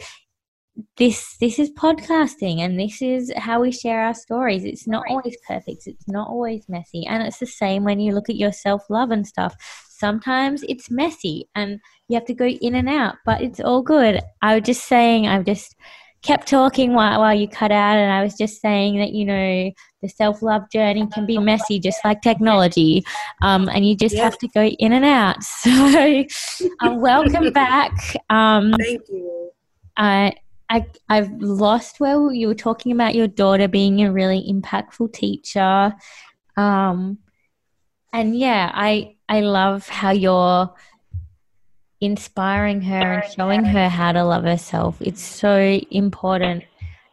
this 0.97 1.37
this 1.39 1.59
is 1.59 1.69
podcasting 1.71 2.59
and 2.59 2.79
this 2.79 3.01
is 3.01 3.31
how 3.35 3.61
we 3.61 3.71
share 3.71 4.01
our 4.01 4.13
stories 4.13 4.63
it's 4.63 4.87
not 4.87 5.03
always 5.09 5.35
perfect 5.45 5.85
it's 5.85 6.07
not 6.07 6.27
always 6.29 6.63
messy 6.69 7.05
and 7.05 7.21
it's 7.23 7.39
the 7.39 7.45
same 7.45 7.83
when 7.83 7.99
you 7.99 8.13
look 8.13 8.29
at 8.29 8.37
your 8.37 8.53
self-love 8.53 9.11
and 9.11 9.27
stuff 9.27 9.53
sometimes 10.01 10.63
it's 10.67 10.91
messy 10.91 11.47
and 11.55 11.79
you 12.09 12.15
have 12.15 12.25
to 12.25 12.33
go 12.33 12.47
in 12.47 12.75
and 12.75 12.89
out 12.89 13.15
but 13.25 13.41
it's 13.41 13.59
all 13.59 13.81
good 13.81 14.19
i 14.41 14.55
was 14.55 14.63
just 14.65 14.85
saying 14.87 15.27
i'm 15.27 15.45
just 15.45 15.75
kept 16.21 16.47
talking 16.47 16.93
while, 16.93 17.19
while 17.19 17.33
you 17.33 17.47
cut 17.47 17.71
out, 17.71 17.97
and 17.97 18.11
I 18.11 18.23
was 18.23 18.35
just 18.35 18.61
saying 18.61 18.97
that 18.99 19.11
you 19.13 19.25
know 19.25 19.71
the 20.01 20.09
self 20.09 20.41
love 20.41 20.69
journey 20.71 21.07
can 21.07 21.25
be 21.25 21.37
messy, 21.37 21.79
just 21.79 22.03
like 22.03 22.21
technology, 22.21 23.03
um, 23.41 23.69
and 23.69 23.87
you 23.87 23.95
just 23.95 24.15
have 24.17 24.37
to 24.39 24.47
go 24.49 24.65
in 24.65 24.93
and 24.93 25.05
out. 25.05 25.37
So, 25.61 26.25
um, 26.81 27.01
welcome 27.01 27.51
back. 27.53 27.91
Um, 28.29 28.73
Thank 28.79 29.01
you. 29.09 29.51
I, 29.97 30.33
I, 30.69 30.85
I've 31.09 31.31
lost 31.39 31.99
where 31.99 32.31
you 32.31 32.47
were 32.47 32.55
talking 32.55 32.91
about 32.91 33.13
your 33.13 33.27
daughter 33.27 33.67
being 33.67 34.01
a 34.01 34.11
really 34.11 34.43
impactful 34.49 35.13
teacher. 35.13 35.93
Um, 36.57 37.19
and 38.13 38.37
yeah, 38.37 38.71
I, 38.73 39.15
I 39.29 39.41
love 39.41 39.87
how 39.87 40.11
you're 40.11 40.73
inspiring 42.01 42.81
her 42.81 43.19
and 43.19 43.33
showing 43.33 43.63
her 43.63 43.87
how 43.87 44.11
to 44.11 44.23
love 44.23 44.43
herself. 44.43 44.97
It's 44.99 45.21
so 45.21 45.79
important. 45.91 46.63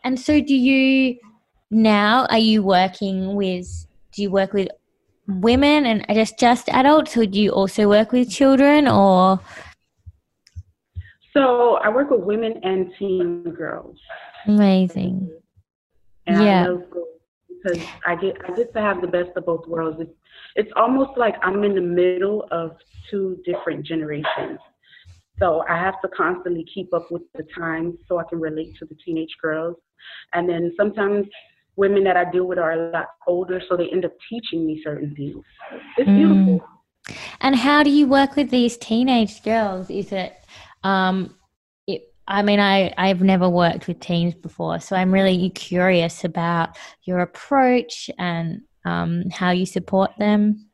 And 0.05 0.19
so, 0.19 0.41
do 0.41 0.55
you 0.55 1.19
now, 1.71 2.27
are 2.31 2.39
you 2.39 2.63
working 2.63 3.35
with, 3.35 3.87
do 4.13 4.23
you 4.23 4.31
work 4.31 4.53
with 4.53 4.69
women 5.27 5.85
and 5.85 6.05
just, 6.15 6.39
just 6.39 6.69
adults, 6.71 7.17
or 7.17 7.27
do 7.27 7.41
you 7.41 7.51
also 7.51 7.89
work 7.89 8.13
with 8.13 8.31
children 8.31 8.89
or? 8.89 9.41
So 11.35 11.75
I 11.77 11.89
work 11.91 12.11
with 12.11 12.21
women 12.21 12.59
and 12.63 12.91
teen 12.99 13.43
girls. 13.45 13.99
Amazing. 14.47 15.31
And 16.27 16.43
Yeah. 16.43 16.77
Because 17.63 17.83
I 18.07 18.15
get 18.17 18.37
I 18.49 18.55
get 18.55 18.73
to 18.75 18.81
have 18.81 19.01
the 19.01 19.07
best 19.07 19.31
of 19.37 19.47
both 19.47 19.67
worlds. 19.67 20.01
It's 20.01 20.13
it's 20.57 20.71
almost 20.77 21.19
like 21.19 21.35
I'm 21.43 21.65
in 21.65 21.75
the 21.75 21.81
middle 21.81 22.47
of 22.51 22.73
two 23.11 23.39
different 23.45 23.85
generations. 23.87 24.59
So 25.39 25.65
I 25.69 25.77
have 25.79 26.01
to 26.03 26.09
constantly 26.09 26.65
keep 26.73 26.93
up 26.93 27.11
with 27.11 27.23
the 27.35 27.45
times 27.57 27.95
so 28.09 28.19
I 28.19 28.25
can 28.29 28.41
relate 28.41 28.75
to 28.81 28.87
the 28.87 28.97
teenage 29.05 29.37
girls. 29.41 29.77
And 30.35 30.49
then 30.49 30.73
sometimes 30.77 31.27
women 31.77 32.03
that 32.05 32.17
I 32.17 32.31
deal 32.31 32.45
with 32.47 32.59
are 32.59 32.73
a 32.73 32.91
lot 32.91 33.07
older, 33.27 33.61
so 33.69 33.77
they 33.77 33.89
end 33.89 34.05
up 34.05 34.13
teaching 34.29 34.67
me 34.67 34.81
certain 34.85 35.15
things. 35.15 35.45
It's 35.97 36.11
Mm. 36.11 36.17
beautiful. 36.17 36.61
And 37.41 37.57
how 37.57 37.83
do 37.83 37.91
you 37.91 38.07
work 38.07 38.37
with 38.37 38.51
these 38.51 38.77
teenage 38.77 39.43
girls? 39.43 39.91
Is 39.91 40.13
it, 40.13 40.35
um, 40.83 41.38
I 42.31 42.43
mean, 42.43 42.61
I, 42.61 42.93
I've 42.99 43.23
never 43.23 43.49
worked 43.49 43.89
with 43.89 44.01
teens 44.01 44.35
before, 44.35 44.81
so 44.81 44.95
I'm 44.95 45.13
really 45.13 45.49
curious 45.51 46.25
about 46.25 46.77
your 47.05 47.21
approach 47.21 48.11
and 48.19 48.61
um, 48.85 49.25
how 49.33 49.51
you 49.51 49.65
support 49.65 50.11
them. 50.19 50.69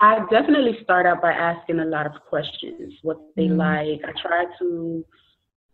I 0.00 0.18
definitely 0.30 0.78
start 0.82 1.06
out 1.06 1.22
by 1.22 1.32
asking 1.32 1.78
a 1.78 1.84
lot 1.84 2.06
of 2.06 2.12
questions, 2.28 2.94
what 3.02 3.18
they 3.36 3.46
Mm. 3.46 3.56
like. 3.56 4.04
I 4.04 4.20
try 4.20 4.46
to 4.58 5.04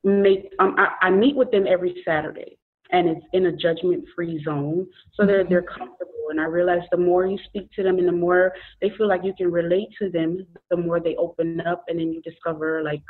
make, 0.03 0.53
um, 0.59 0.75
I, 0.79 1.07
I 1.07 1.11
meet 1.11 1.35
with 1.35 1.51
them 1.51 1.67
every 1.67 2.03
Saturday 2.05 2.59
and 2.91 3.09
it's 3.09 3.25
in 3.33 3.47
a 3.47 3.53
judgment 3.53 4.05
free 4.15 4.43
zone. 4.45 4.87
So 5.15 5.25
they're, 5.27 5.45
they're 5.45 5.63
comfortable. 5.63 6.13
And 6.31 6.41
I 6.41 6.45
realize 6.45 6.83
the 6.91 6.97
more 6.99 7.27
you 7.27 7.39
speak 7.47 7.71
to 7.73 7.83
them 7.83 7.99
and 7.99 8.09
the 8.09 8.13
more 8.13 8.53
they 8.81 8.91
feel 8.97 9.09
like 9.09 9.25
you 9.25 9.35
can 9.37 9.51
relate 9.51 9.89
to 9.99 10.11
them, 10.11 10.47
the 10.71 10.77
more 10.77 11.01
they 11.01 11.17
open 11.17 11.61
up 11.63 11.85
and 11.89 11.99
then 11.99 12.13
you 12.13 12.21
discover 12.23 12.83
like 12.83 13.03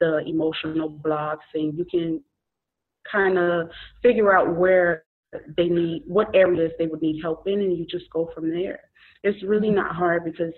the 0.00 0.22
emotional 0.26 0.88
blocks 0.88 1.44
and 1.54 1.76
you 1.76 1.84
can 1.84 2.22
kind 3.10 3.38
of 3.38 3.68
figure 4.02 4.36
out 4.36 4.56
where 4.56 5.04
they 5.56 5.68
need, 5.68 6.02
what 6.06 6.34
areas 6.34 6.72
they 6.78 6.86
would 6.86 7.02
need 7.02 7.20
help 7.22 7.46
in 7.46 7.60
and 7.60 7.76
you 7.76 7.86
just 7.86 8.10
go 8.10 8.30
from 8.34 8.50
there 8.50 8.80
it's 9.22 9.42
really 9.42 9.68
mm-hmm. 9.68 9.76
not 9.76 9.94
hard 9.94 10.24
because 10.24 10.52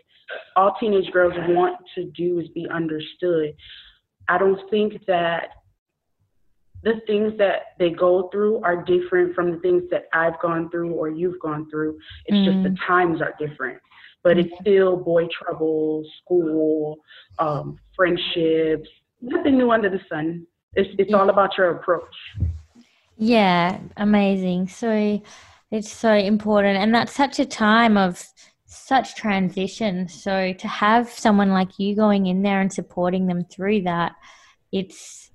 all 0.57 0.76
teenage 0.78 1.11
girls 1.12 1.35
want 1.48 1.76
to 1.94 2.05
do 2.16 2.38
is 2.38 2.48
be 2.48 2.66
understood. 2.72 3.55
I 4.28 4.38
don't 4.38 4.59
think 4.70 5.05
that 5.07 5.48
the 6.85 6.94
things 7.07 7.33
that 7.38 7.76
they 7.78 7.90
go 7.90 8.28
through 8.33 8.62
are 8.62 8.85
different 8.85 9.35
from 9.35 9.52
the 9.52 9.59
things 9.59 9.85
that 9.90 10.05
I've 10.12 10.40
gone 10.40 10.68
through 10.70 10.92
or 10.92 11.09
you've 11.09 11.40
gone 11.40 11.68
through. 11.70 11.98
It's 12.26 12.44
just 12.44 12.62
the 12.62 12.70
mm-hmm. 12.70 12.92
times 12.92 13.20
are 13.20 13.35
different. 13.38 13.78
But 14.24 14.38
it's 14.38 14.48
mm-hmm. 14.48 14.62
still 14.62 14.96
boy 14.96 15.26
trouble, 15.26 16.05
school, 16.22 16.98
um, 17.38 17.78
friendships, 17.96 18.88
nothing 19.22 19.56
new 19.56 19.70
under 19.70 19.88
the 19.88 20.00
sun. 20.08 20.46
It's 20.74 20.90
it's 20.98 21.14
all 21.14 21.30
about 21.30 21.56
your 21.56 21.70
approach. 21.70 22.14
Yeah, 23.16 23.78
amazing. 23.96 24.68
So 24.68 25.22
it's 25.70 25.90
so 25.90 26.12
important. 26.12 26.78
And 26.78 26.94
that's 26.94 27.14
such 27.14 27.38
a 27.38 27.46
time 27.46 27.96
of 27.96 28.22
such 28.66 29.14
transition. 29.14 30.08
So 30.08 30.52
to 30.52 30.68
have 30.68 31.08
someone 31.08 31.50
like 31.50 31.78
you 31.78 31.94
going 31.94 32.26
in 32.26 32.42
there 32.42 32.61
and 32.61 32.72
supporting 32.72 33.26
them 33.26 33.44
through 33.44 33.82
that, 33.82 34.12
it's 34.72 35.30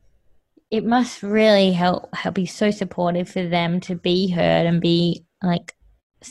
it 0.69 0.85
must 0.85 1.23
really 1.23 1.71
help 1.71 2.13
help 2.13 2.35
be 2.35 2.45
so 2.45 2.71
supportive 2.71 3.29
for 3.29 3.47
them 3.47 3.79
to 3.81 3.95
be 3.95 4.29
heard 4.29 4.65
and 4.65 4.81
be 4.81 5.23
like 5.41 5.73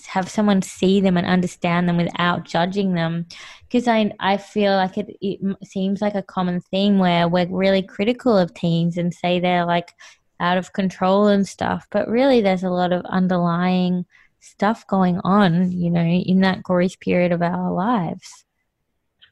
have 0.06 0.28
someone 0.28 0.62
see 0.62 1.00
them 1.00 1.16
and 1.16 1.26
understand 1.26 1.88
them 1.88 1.96
without 1.96 2.44
judging 2.44 2.94
them 2.94 3.26
because 3.68 3.86
I, 3.86 4.10
I 4.18 4.36
feel 4.36 4.72
like 4.72 4.98
it, 4.98 5.16
it 5.20 5.40
seems 5.64 6.00
like 6.00 6.14
a 6.14 6.22
common 6.22 6.60
theme 6.60 6.98
where 6.98 7.28
we're 7.28 7.46
really 7.48 7.82
critical 7.82 8.36
of 8.36 8.52
teens 8.52 8.96
and 8.96 9.14
say 9.14 9.38
they're 9.38 9.64
like 9.64 9.92
out 10.40 10.58
of 10.58 10.72
control 10.72 11.28
and 11.28 11.46
stuff 11.46 11.86
but 11.90 12.08
really 12.08 12.40
there's 12.40 12.64
a 12.64 12.70
lot 12.70 12.92
of 12.92 13.04
underlying 13.06 14.04
stuff 14.40 14.86
going 14.86 15.20
on 15.24 15.72
you 15.72 15.90
know 15.90 16.04
in 16.04 16.40
that 16.40 16.62
growth 16.62 16.98
period 17.00 17.32
of 17.32 17.42
our 17.42 17.72
lives 17.72 18.44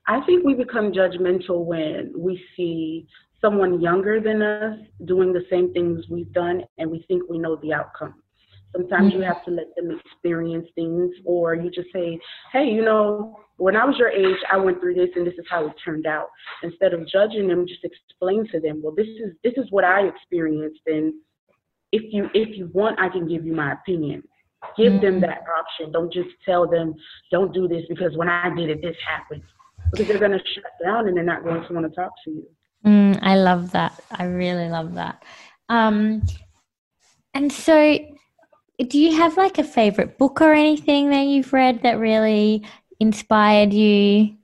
I 0.06 0.20
think 0.20 0.44
we 0.44 0.54
become 0.54 0.92
judgmental 0.92 1.64
when 1.64 2.12
we 2.16 2.42
see 2.56 3.06
someone 3.40 3.80
younger 3.80 4.20
than 4.20 4.42
us 4.42 4.78
doing 5.04 5.32
the 5.32 5.44
same 5.50 5.72
things 5.72 6.08
we've 6.08 6.32
done 6.32 6.62
and 6.78 6.90
we 6.90 7.04
think 7.08 7.22
we 7.28 7.38
know 7.38 7.56
the 7.56 7.72
outcome. 7.72 8.14
Sometimes 8.74 9.12
you 9.12 9.20
have 9.20 9.44
to 9.44 9.50
let 9.50 9.74
them 9.76 9.90
experience 9.90 10.68
things, 10.74 11.10
or 11.24 11.54
you 11.54 11.70
just 11.70 11.88
say, 11.92 12.18
hey, 12.52 12.64
you 12.64 12.84
know, 12.84 13.38
when 13.56 13.76
I 13.76 13.84
was 13.84 13.96
your 13.98 14.08
age, 14.08 14.36
I 14.50 14.56
went 14.56 14.80
through 14.80 14.94
this 14.94 15.10
and 15.14 15.26
this 15.26 15.34
is 15.34 15.46
how 15.48 15.66
it 15.66 15.74
turned 15.84 16.06
out. 16.06 16.26
Instead 16.62 16.92
of 16.92 17.06
judging 17.08 17.46
them, 17.48 17.66
just 17.66 17.84
explain 17.84 18.48
to 18.50 18.60
them, 18.60 18.80
well, 18.82 18.94
this 18.94 19.06
is 19.06 19.32
this 19.44 19.54
is 19.56 19.66
what 19.70 19.84
I 19.84 20.06
experienced, 20.06 20.80
and 20.86 21.14
if 21.92 22.02
you 22.12 22.28
if 22.34 22.58
you 22.58 22.70
want, 22.74 22.98
I 22.98 23.08
can 23.08 23.28
give 23.28 23.46
you 23.46 23.54
my 23.54 23.72
opinion. 23.72 24.22
Give 24.76 25.00
them 25.00 25.20
that 25.20 25.44
option. 25.58 25.92
Don't 25.92 26.12
just 26.12 26.30
tell 26.44 26.66
them, 26.68 26.94
don't 27.30 27.52
do 27.52 27.68
this 27.68 27.82
because 27.88 28.16
when 28.16 28.28
I 28.28 28.54
did 28.54 28.70
it, 28.70 28.82
this 28.82 28.96
happened. 29.06 29.42
Because 29.90 30.08
they're 30.08 30.18
going 30.18 30.32
to 30.32 30.38
shut 30.38 30.64
down 30.82 31.06
and 31.06 31.16
they're 31.16 31.22
not 31.24 31.44
going 31.44 31.62
to 31.62 31.72
want 31.72 31.86
to 31.86 31.94
talk 31.94 32.12
to 32.24 32.30
you. 32.30 32.46
Mm, 32.84 33.18
I 33.22 33.36
love 33.36 33.72
that. 33.72 34.02
I 34.10 34.24
really 34.24 34.68
love 34.68 34.94
that. 34.94 35.22
Um, 35.68 36.22
and 37.34 37.52
so, 37.52 37.98
do 38.78 38.98
you 38.98 39.16
have 39.16 39.36
like 39.36 39.58
a 39.58 39.64
favorite 39.64 40.18
book 40.18 40.40
or 40.40 40.52
anything 40.52 41.10
that 41.10 41.26
you've 41.26 41.52
read 41.52 41.82
that 41.82 41.98
really 41.98 42.66
inspired 42.98 43.72
you? 43.72 44.36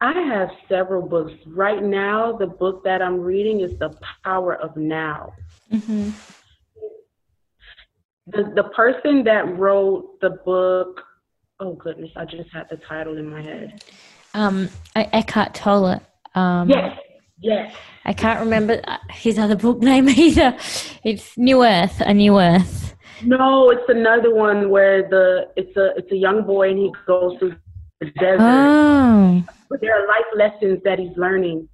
I 0.00 0.12
have 0.12 0.50
several 0.68 1.06
books. 1.06 1.32
Right 1.46 1.82
now, 1.82 2.32
the 2.32 2.46
book 2.46 2.82
that 2.84 3.02
I'm 3.02 3.20
reading 3.20 3.60
is 3.60 3.78
The 3.78 3.94
Power 4.24 4.54
of 4.56 4.76
Now. 4.76 5.34
hmm 5.70 6.10
The, 8.26 8.52
the 8.54 8.64
person 8.74 9.22
that 9.24 9.58
wrote 9.58 10.20
the 10.20 10.30
book, 10.30 11.02
oh 11.60 11.74
goodness, 11.74 12.10
I 12.16 12.24
just 12.24 12.50
had 12.50 12.66
the 12.70 12.78
title 12.78 13.18
in 13.18 13.28
my 13.28 13.42
head. 13.42 13.84
Um, 14.34 14.70
Eckhart 14.96 15.54
Tolle. 15.54 16.00
Um, 16.34 16.70
Yes, 16.70 16.96
yes. 17.40 17.74
I 18.04 18.12
can't 18.12 18.40
remember 18.40 18.80
uh, 18.84 18.98
his 19.10 19.38
other 19.38 19.56
book 19.56 19.80
name 19.90 20.08
either. 20.08 20.56
It's 21.04 21.36
New 21.36 21.64
Earth, 21.64 22.00
A 22.00 22.14
New 22.14 22.38
Earth. 22.40 22.94
No, 23.22 23.70
it's 23.70 23.88
another 23.88 24.34
one 24.34 24.70
where 24.70 25.08
the 25.08 25.48
it's 25.56 25.76
a 25.76 25.94
it's 25.96 26.10
a 26.10 26.16
young 26.16 26.42
boy 26.46 26.70
and 26.70 26.78
he 26.78 26.92
goes 27.06 27.38
through 27.38 27.54
the 28.00 28.06
desert. 28.18 28.38
Oh, 28.40 29.44
But 29.68 29.80
there 29.82 29.94
are 29.94 30.06
life 30.08 30.24
lessons 30.34 30.80
that 30.84 30.98
he's 30.98 31.14
learning 31.16 31.68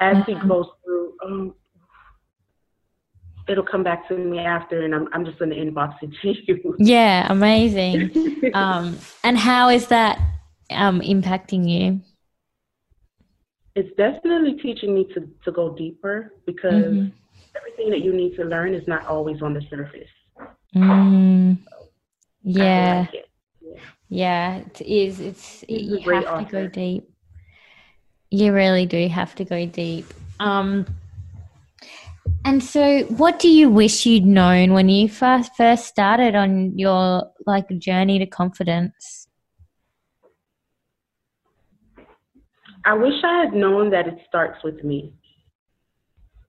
as 0.00 0.24
he 0.26 0.32
Mhm. 0.34 0.48
goes 0.48 0.66
through. 0.82 1.12
Um, 1.24 1.54
it'll 3.48 3.64
come 3.64 3.82
back 3.82 4.08
to 4.08 4.16
me 4.16 4.38
after, 4.38 4.82
and 4.82 4.94
I'm 4.94 5.08
I'm 5.12 5.24
just 5.26 5.38
gonna 5.38 5.54
inbox 5.54 5.94
it 6.02 6.10
to 6.22 6.34
you. 6.46 6.74
yeah, 6.78 7.26
amazing. 7.30 8.10
Um, 8.54 8.96
and 9.24 9.36
how 9.36 9.68
is 9.68 9.88
that 9.88 10.18
um, 10.70 11.00
impacting 11.02 11.68
you? 11.68 12.00
It's 13.78 13.94
definitely 13.96 14.54
teaching 14.60 14.92
me 14.94 15.04
to 15.14 15.20
to 15.44 15.52
go 15.52 15.64
deeper 15.82 16.34
because 16.46 16.96
Mhm. 16.96 17.12
everything 17.56 17.90
that 17.90 18.00
you 18.00 18.12
need 18.12 18.34
to 18.36 18.44
learn 18.44 18.74
is 18.74 18.86
not 18.88 19.06
always 19.06 19.40
on 19.40 19.54
the 19.54 19.62
surface. 19.70 20.10
Mm, 20.74 21.58
I 21.66 22.42
yeah, 22.42 23.06
like 23.06 23.14
it. 23.14 23.26
yeah, 24.08 24.56
it 24.56 24.80
is. 24.80 25.20
It's 25.20 25.64
a 25.68 25.72
you 25.72 26.00
have 26.10 26.38
to 26.38 26.44
go 26.44 26.66
deep. 26.66 27.04
You 28.30 28.52
really 28.52 28.84
do 28.86 29.08
have 29.08 29.34
to 29.36 29.44
go 29.44 29.64
deep. 29.64 30.06
Um, 30.40 30.86
and 32.44 32.62
so, 32.62 33.02
what 33.04 33.38
do 33.38 33.48
you 33.48 33.70
wish 33.70 34.04
you'd 34.06 34.26
known 34.26 34.72
when 34.72 34.88
you 34.88 35.08
first 35.08 35.54
first 35.56 35.86
started 35.86 36.34
on 36.34 36.76
your 36.78 37.30
like 37.46 37.68
journey 37.78 38.18
to 38.18 38.26
confidence? 38.26 39.27
I 42.88 42.94
wish 42.94 43.22
I 43.22 43.44
had 43.44 43.52
known 43.52 43.90
that 43.90 44.08
it 44.08 44.18
starts 44.26 44.64
with 44.64 44.82
me. 44.82 45.12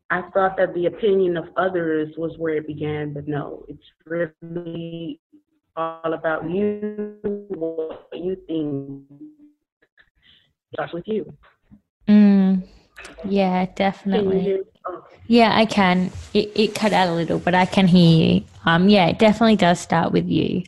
I 0.09 0.21
thought 0.33 0.55
that 0.55 0.73
the 0.73 0.85
opinion 0.85 1.35
of 1.35 1.49
others 1.57 2.13
was 2.15 2.37
where 2.37 2.55
it 2.55 2.65
began, 2.65 3.11
but 3.13 3.27
no, 3.27 3.65
it's 3.67 3.83
really 4.05 5.19
all 5.75 6.13
about 6.13 6.49
you, 6.49 7.17
what 7.49 8.07
you 8.13 8.37
think 8.47 9.03
starts 10.71 10.93
with 10.93 11.03
you. 11.07 11.29
Mm, 12.07 12.65
yeah, 13.25 13.65
definitely. 13.75 14.61
Oh. 14.87 15.03
Yeah, 15.27 15.53
I 15.53 15.65
can. 15.65 16.09
It, 16.33 16.53
it 16.55 16.73
cut 16.73 16.93
out 16.93 17.09
a 17.09 17.13
little, 17.13 17.39
but 17.39 17.53
I 17.53 17.65
can 17.65 17.85
hear 17.85 18.35
you. 18.35 18.43
Um, 18.65 18.87
yeah, 18.87 19.07
it 19.07 19.19
definitely 19.19 19.57
does 19.57 19.81
start 19.81 20.13
with 20.13 20.29
you. 20.29 20.63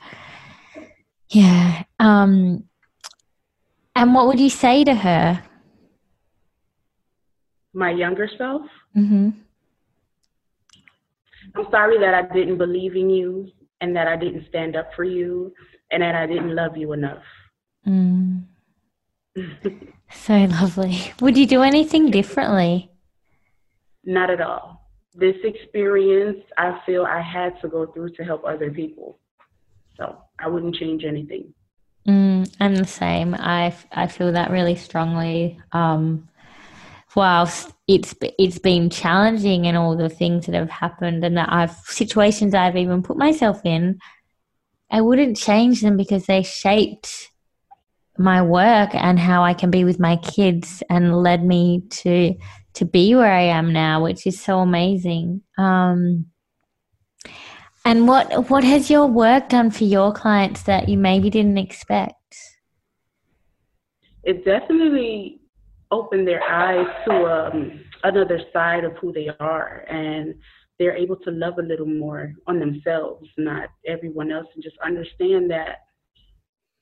Yeah. 1.30 1.84
Um, 1.97 2.65
and 3.95 4.13
what 4.13 4.28
would 4.28 4.41
you 4.41 4.49
say 4.49 4.84
to 4.84 4.93
her? 4.93 5.41
My 7.74 7.91
younger 7.91 8.30
self? 8.38 8.63
Mm-hmm. 8.95 9.30
I'm 11.55 11.65
sorry 11.72 11.97
that 11.99 12.13
I 12.13 12.34
didn't 12.34 12.57
believe 12.57 12.95
in 12.95 13.09
you 13.09 13.51
and 13.82 13.95
that 13.95 14.07
I 14.07 14.15
didn't 14.15 14.47
stand 14.49 14.76
up 14.76 14.91
for 14.95 15.03
you 15.03 15.53
and 15.91 16.03
that 16.03 16.15
I 16.15 16.28
didn't 16.28 16.55
love 16.55 16.78
you 16.78 16.93
enough. 16.93 17.24
Mm. 17.88 18.43
so 20.11 20.34
lovely. 20.34 21.13
Would 21.19 21.38
you 21.38 21.45
do 21.45 21.61
anything 21.61 22.11
differently? 22.11 22.91
Not 24.03 24.30
at 24.30 24.41
all. 24.41 24.89
This 25.13 25.36
experience, 25.43 26.39
I 26.57 26.80
feel 26.86 27.03
I 27.03 27.22
had 27.22 27.59
to 27.61 27.67
go 27.67 27.86
through 27.86 28.11
to 28.11 28.24
help 28.24 28.45
other 28.45 28.72
people. 28.72 29.19
So 29.97 30.17
I 30.39 30.47
wouldn't 30.47 30.76
change 30.76 31.03
anything. 31.03 31.53
Mm, 32.07 32.51
I'm 32.59 32.76
the 32.76 32.88
same. 32.88 33.36
I, 33.36 33.76
I 33.91 34.07
feel 34.07 34.32
that 34.32 34.49
really 34.51 34.76
strongly. 34.76 35.59
Um, 35.72 36.30
whilst 37.16 37.72
it's 37.88 38.16
it's 38.39 38.59
been 38.59 38.89
challenging 38.89 39.68
and 39.68 39.78
all 39.78 39.95
the 39.97 40.09
things 40.09 40.45
that 40.45 40.55
have 40.55 40.70
happened 40.70 41.24
and 41.24 41.38
that 41.38 41.51
I've 41.51 41.76
situations 41.86 42.53
I've 42.53 42.78
even 42.78 43.03
put 43.03 43.18
myself 43.18 43.62
in, 43.66 43.99
I 44.89 45.01
wouldn't 45.01 45.38
change 45.38 45.82
them 45.82 45.97
because 45.97 46.26
they 46.26 46.43
shaped 46.43 47.30
my 48.18 48.41
work 48.41 48.93
and 48.93 49.20
how 49.20 49.43
I 49.43 49.53
can 49.53 49.72
be 49.72 49.84
with 49.84 49.99
my 49.99 50.16
kids 50.18 50.84
and 50.89 51.22
led 51.22 51.43
me 51.43 51.84
to 51.89 52.36
to 52.74 52.86
be 52.86 53.16
where 53.16 53.34
I 53.34 53.41
am 53.41 53.74
now, 53.74 54.01
which 54.03 54.26
is 54.26 54.39
so 54.39 54.59
amazing. 54.59 55.41
Um, 55.57 56.28
and 57.84 58.07
what 58.07 58.49
what 58.49 58.64
has 58.64 58.89
your 58.89 59.07
work 59.07 59.49
done 59.49 59.72
for 59.72 59.84
your 59.84 60.14
clients 60.14 60.64
that 60.64 60.88
you 60.88 60.97
maybe 60.97 61.30
didn't 61.30 61.57
expect? 61.57 62.16
It 64.24 64.45
definitely 64.45 65.40
open 65.91 66.25
their 66.25 66.41
eyes 66.43 66.87
to 67.05 67.13
um, 67.25 67.81
another 68.03 68.39
side 68.53 68.83
of 68.83 68.93
who 68.97 69.11
they 69.11 69.29
are 69.39 69.85
and 69.89 70.35
they're 70.79 70.95
able 70.95 71.17
to 71.17 71.31
love 71.31 71.59
a 71.59 71.61
little 71.61 71.85
more 71.85 72.33
on 72.47 72.59
themselves, 72.59 73.29
not 73.37 73.69
everyone 73.85 74.31
else, 74.31 74.47
and 74.55 74.63
just 74.63 74.77
understand 74.83 75.51
that 75.51 75.83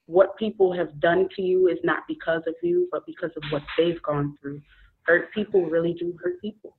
what 0.05 0.37
people 0.37 0.73
have 0.73 0.99
done 1.01 1.27
to 1.35 1.41
you 1.41 1.67
is 1.67 1.77
not 1.83 2.03
because 2.07 2.41
of 2.47 2.55
you, 2.63 2.87
but 2.91 3.05
because 3.05 3.31
of 3.35 3.43
what 3.51 3.61
they've 3.77 4.01
gone 4.03 4.37
through. 4.41 4.61
Hurt 5.03 5.33
people 5.33 5.65
really 5.65 5.93
do 5.93 6.17
hurt 6.23 6.39
people. 6.39 6.77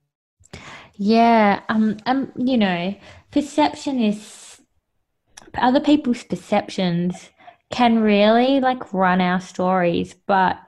Yeah, 0.94 1.60
um, 1.68 1.98
um, 2.06 2.32
you 2.36 2.56
know, 2.56 2.94
perception 3.30 4.00
is 4.00 4.60
other 5.54 5.80
people's 5.80 6.24
perceptions 6.24 7.30
can 7.70 8.00
really 8.00 8.60
like 8.60 8.92
run 8.92 9.20
our 9.20 9.40
stories, 9.40 10.14
but 10.26 10.58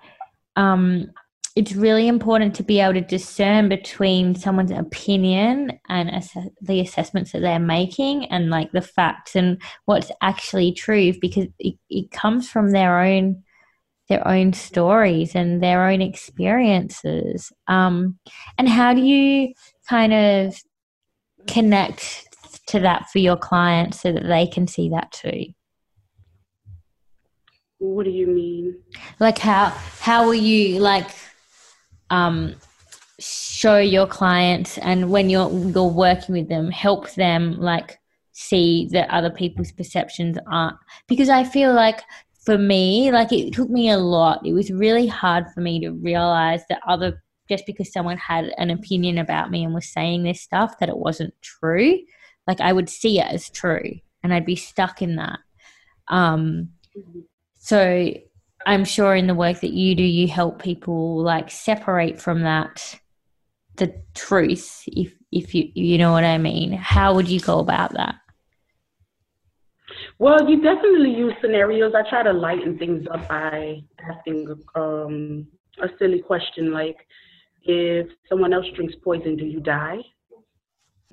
um, 0.56 1.10
it's 1.54 1.74
really 1.74 2.08
important 2.08 2.54
to 2.54 2.62
be 2.62 2.80
able 2.80 2.94
to 2.94 3.00
discern 3.02 3.68
between 3.68 4.34
someone's 4.34 4.70
opinion 4.70 5.78
and 5.88 6.10
ass- 6.10 6.48
the 6.62 6.80
assessments 6.80 7.32
that 7.32 7.40
they're 7.40 7.58
making 7.58 8.24
and 8.26 8.48
like 8.48 8.72
the 8.72 8.80
facts 8.80 9.36
and 9.36 9.60
what's 9.84 10.10
actually 10.22 10.72
true 10.72 11.12
because 11.20 11.46
it, 11.58 11.74
it 11.90 12.10
comes 12.10 12.48
from 12.48 12.70
their 12.70 13.00
own 13.00 13.42
their 14.08 14.26
own 14.26 14.52
stories 14.52 15.34
and 15.34 15.62
their 15.62 15.88
own 15.88 16.02
experiences. 16.02 17.52
Um, 17.68 18.18
and 18.58 18.68
how 18.68 18.92
do 18.92 19.00
you 19.00 19.54
kind 19.88 20.12
of 20.12 20.54
connect 21.46 22.26
to 22.66 22.80
that 22.80 23.08
for 23.10 23.20
your 23.20 23.36
clients 23.36 24.00
so 24.00 24.12
that 24.12 24.26
they 24.26 24.46
can 24.46 24.66
see 24.66 24.90
that 24.90 25.12
too? 25.12 25.46
What 27.78 28.04
do 28.04 28.10
you 28.10 28.26
mean? 28.26 28.78
Like 29.18 29.38
how 29.38 29.66
how 30.00 30.24
will 30.24 30.34
you 30.34 30.78
like 30.78 31.08
um, 32.12 32.54
show 33.18 33.78
your 33.78 34.06
clients 34.06 34.78
and 34.78 35.10
when 35.10 35.28
you're 35.30 35.50
you're 35.50 35.84
working 35.84 36.34
with 36.34 36.48
them 36.48 36.70
help 36.70 37.10
them 37.14 37.58
like 37.60 37.98
see 38.32 38.88
that 38.90 39.08
other 39.10 39.30
people's 39.30 39.70
perceptions 39.72 40.38
aren't 40.50 40.76
because 41.06 41.28
i 41.28 41.44
feel 41.44 41.72
like 41.72 42.00
for 42.44 42.58
me 42.58 43.10
like 43.12 43.32
it 43.32 43.52
took 43.52 43.70
me 43.70 43.90
a 43.90 43.98
lot. 43.98 44.44
It 44.44 44.52
was 44.52 44.70
really 44.70 45.06
hard 45.06 45.46
for 45.54 45.60
me 45.60 45.80
to 45.80 45.90
realize 45.90 46.62
that 46.68 46.80
other 46.86 47.22
just 47.48 47.66
because 47.66 47.92
someone 47.92 48.16
had 48.16 48.52
an 48.58 48.70
opinion 48.70 49.18
about 49.18 49.50
me 49.50 49.64
and 49.64 49.74
was 49.74 49.92
saying 49.92 50.22
this 50.22 50.40
stuff 50.40 50.78
that 50.78 50.88
it 50.88 50.96
wasn't 50.96 51.34
true. 51.40 51.98
Like 52.46 52.60
i 52.60 52.72
would 52.72 52.88
see 52.88 53.20
it 53.20 53.26
as 53.26 53.50
true 53.50 53.92
and 54.22 54.34
i'd 54.34 54.46
be 54.46 54.56
stuck 54.56 55.02
in 55.02 55.16
that. 55.16 55.38
Um 56.08 56.70
so 57.58 58.12
I'm 58.66 58.84
sure 58.84 59.14
in 59.14 59.26
the 59.26 59.34
work 59.34 59.60
that 59.60 59.72
you 59.72 59.94
do, 59.94 60.02
you 60.02 60.28
help 60.28 60.62
people 60.62 61.22
like 61.22 61.50
separate 61.50 62.20
from 62.20 62.42
that 62.42 62.98
the 63.76 63.94
truth. 64.14 64.82
If 64.86 65.14
if 65.30 65.54
you 65.54 65.70
you 65.74 65.98
know 65.98 66.12
what 66.12 66.24
I 66.24 66.38
mean, 66.38 66.72
how 66.72 67.14
would 67.14 67.28
you 67.28 67.40
go 67.40 67.58
about 67.58 67.92
that? 67.94 68.16
Well, 70.18 70.48
you 70.48 70.62
definitely 70.62 71.10
use 71.10 71.34
scenarios. 71.40 71.94
I 71.94 72.08
try 72.08 72.22
to 72.22 72.32
lighten 72.32 72.78
things 72.78 73.06
up 73.12 73.26
by 73.28 73.82
asking 74.08 74.48
um, 74.74 75.46
a 75.82 75.88
silly 75.98 76.20
question 76.20 76.72
like, 76.72 76.96
"If 77.64 78.08
someone 78.28 78.52
else 78.52 78.66
drinks 78.74 78.94
poison, 79.02 79.36
do 79.36 79.44
you 79.44 79.60
die?" 79.60 79.98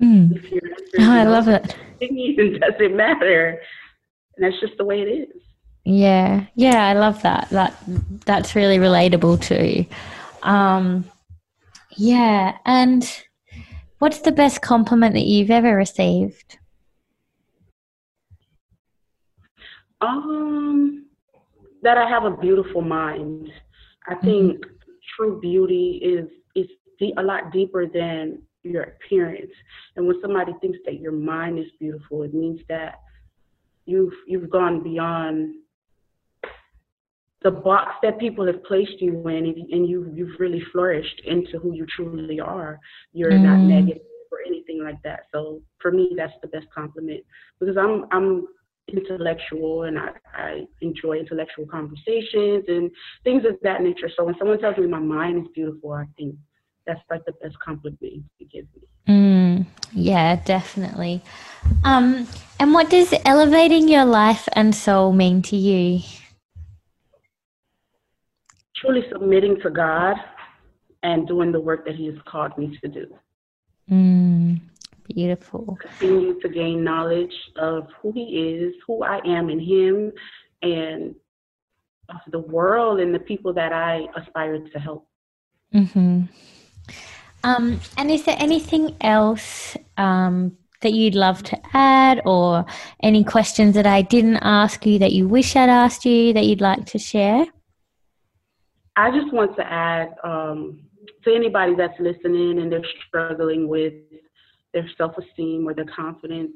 Mm. 0.00 0.36
If 0.36 0.50
you're 0.50 0.62
oh, 1.00 1.12
I 1.20 1.24
love 1.24 1.48
it. 1.48 1.76
It 2.02 2.58
doesn't 2.60 2.96
matter, 2.96 3.60
and 4.34 4.44
that's 4.44 4.58
just 4.58 4.72
the 4.78 4.84
way 4.86 5.02
it 5.02 5.04
is. 5.04 5.42
Yeah, 5.84 6.46
yeah, 6.54 6.86
I 6.86 6.92
love 6.92 7.22
that. 7.22 7.48
That 7.50 7.74
that's 8.26 8.54
really 8.54 8.78
relatable 8.78 9.42
too. 9.42 9.86
Um, 10.42 11.04
yeah, 11.96 12.58
and 12.64 13.10
what's 13.98 14.20
the 14.20 14.32
best 14.32 14.62
compliment 14.62 15.14
that 15.14 15.26
you've 15.26 15.50
ever 15.50 15.74
received? 15.74 16.58
Um, 20.00 21.06
that 21.82 21.98
I 21.98 22.08
have 22.08 22.24
a 22.24 22.36
beautiful 22.36 22.82
mind. 22.82 23.50
I 24.06 24.14
mm-hmm. 24.14 24.26
think 24.26 24.64
mm-hmm. 24.64 24.92
true 25.16 25.40
beauty 25.40 26.00
is 26.02 26.28
is 26.54 26.68
a 27.16 27.22
lot 27.22 27.52
deeper 27.52 27.86
than 27.86 28.42
your 28.62 28.82
appearance. 28.82 29.52
And 29.96 30.06
when 30.06 30.20
somebody 30.20 30.52
thinks 30.60 30.78
that 30.84 31.00
your 31.00 31.12
mind 31.12 31.58
is 31.58 31.66
beautiful, 31.78 32.22
it 32.22 32.34
means 32.34 32.60
that 32.68 33.00
you've 33.86 34.12
you've 34.26 34.50
gone 34.50 34.82
beyond 34.82 35.54
the 37.42 37.50
box 37.50 37.92
that 38.02 38.18
people 38.18 38.46
have 38.46 38.62
placed 38.64 39.00
you 39.00 39.26
in 39.28 39.46
and 39.46 39.88
you 39.88 40.10
you've 40.14 40.38
really 40.38 40.62
flourished 40.72 41.22
into 41.24 41.58
who 41.58 41.74
you 41.74 41.86
truly 41.96 42.38
are. 42.40 42.78
You're 43.12 43.32
mm. 43.32 43.42
not 43.42 43.58
negative 43.58 44.02
or 44.30 44.38
anything 44.46 44.82
like 44.84 45.02
that. 45.04 45.20
So 45.32 45.62
for 45.80 45.90
me 45.90 46.12
that's 46.16 46.32
the 46.42 46.48
best 46.48 46.66
compliment 46.74 47.24
because 47.58 47.76
i'm 47.76 48.04
i'm 48.12 48.46
intellectual 48.92 49.84
and 49.84 49.98
I, 49.98 50.10
I 50.34 50.66
enjoy 50.80 51.18
intellectual 51.18 51.64
conversations 51.66 52.64
and 52.66 52.90
things 53.22 53.44
of 53.44 53.54
that 53.62 53.82
nature. 53.82 54.10
So 54.16 54.24
when 54.24 54.34
someone 54.36 54.58
tells 54.58 54.76
me 54.78 54.86
my 54.86 54.98
mind 54.98 55.46
is 55.46 55.52
beautiful 55.54 55.92
i 55.92 56.04
think 56.16 56.34
that's 56.86 57.00
like 57.10 57.24
the 57.24 57.32
best 57.42 57.58
compliment 57.60 58.24
to 58.38 58.44
give 58.44 58.64
me. 58.74 58.82
Mm, 59.08 59.66
yeah 59.92 60.36
definitely. 60.44 61.22
Um 61.84 62.26
and 62.58 62.74
what 62.74 62.90
does 62.90 63.14
elevating 63.24 63.88
your 63.88 64.04
life 64.04 64.48
and 64.52 64.74
soul 64.74 65.12
mean 65.12 65.40
to 65.42 65.56
you 65.56 66.02
truly 68.80 69.04
submitting 69.12 69.60
to 69.60 69.70
God 69.70 70.16
and 71.02 71.26
doing 71.26 71.52
the 71.52 71.60
work 71.60 71.84
that 71.86 71.94
He 71.94 72.06
has 72.06 72.16
called 72.26 72.56
me 72.58 72.78
to 72.82 72.88
do. 72.88 73.06
Mm, 73.90 74.60
beautiful. 75.08 75.78
Continue 75.80 76.40
to 76.40 76.48
gain 76.48 76.84
knowledge 76.84 77.34
of 77.56 77.88
who 78.00 78.12
He 78.12 78.22
is, 78.22 78.74
who 78.86 79.02
I 79.02 79.20
am 79.26 79.50
in 79.50 79.60
Him, 79.60 80.12
and 80.62 81.14
of 82.08 82.20
the 82.32 82.40
world 82.40 83.00
and 83.00 83.14
the 83.14 83.20
people 83.20 83.52
that 83.54 83.72
I 83.72 84.06
aspire 84.16 84.58
to 84.58 84.78
help. 84.78 85.06
Mm-hmm. 85.74 86.22
Um, 87.42 87.80
and 87.96 88.10
is 88.10 88.24
there 88.24 88.36
anything 88.38 88.96
else 89.00 89.76
um, 89.96 90.56
that 90.82 90.92
you'd 90.92 91.14
love 91.14 91.42
to 91.44 91.58
add, 91.72 92.20
or 92.26 92.66
any 93.02 93.24
questions 93.24 93.74
that 93.74 93.86
I 93.86 94.02
didn't 94.02 94.38
ask 94.38 94.84
you 94.84 94.98
that 94.98 95.12
you 95.12 95.28
wish 95.28 95.56
I'd 95.56 95.70
asked 95.70 96.04
you 96.04 96.32
that 96.32 96.44
you'd 96.44 96.60
like 96.60 96.86
to 96.86 96.98
share? 96.98 97.46
I 99.00 99.10
just 99.10 99.32
want 99.32 99.56
to 99.56 99.62
add 99.62 100.14
um, 100.24 100.80
to 101.24 101.34
anybody 101.34 101.74
that's 101.74 101.98
listening 101.98 102.60
and 102.60 102.70
they're 102.70 102.84
struggling 103.08 103.66
with 103.66 103.94
their 104.74 104.88
self 104.98 105.12
esteem 105.16 105.66
or 105.66 105.74
their 105.74 105.86
confidence, 105.86 106.52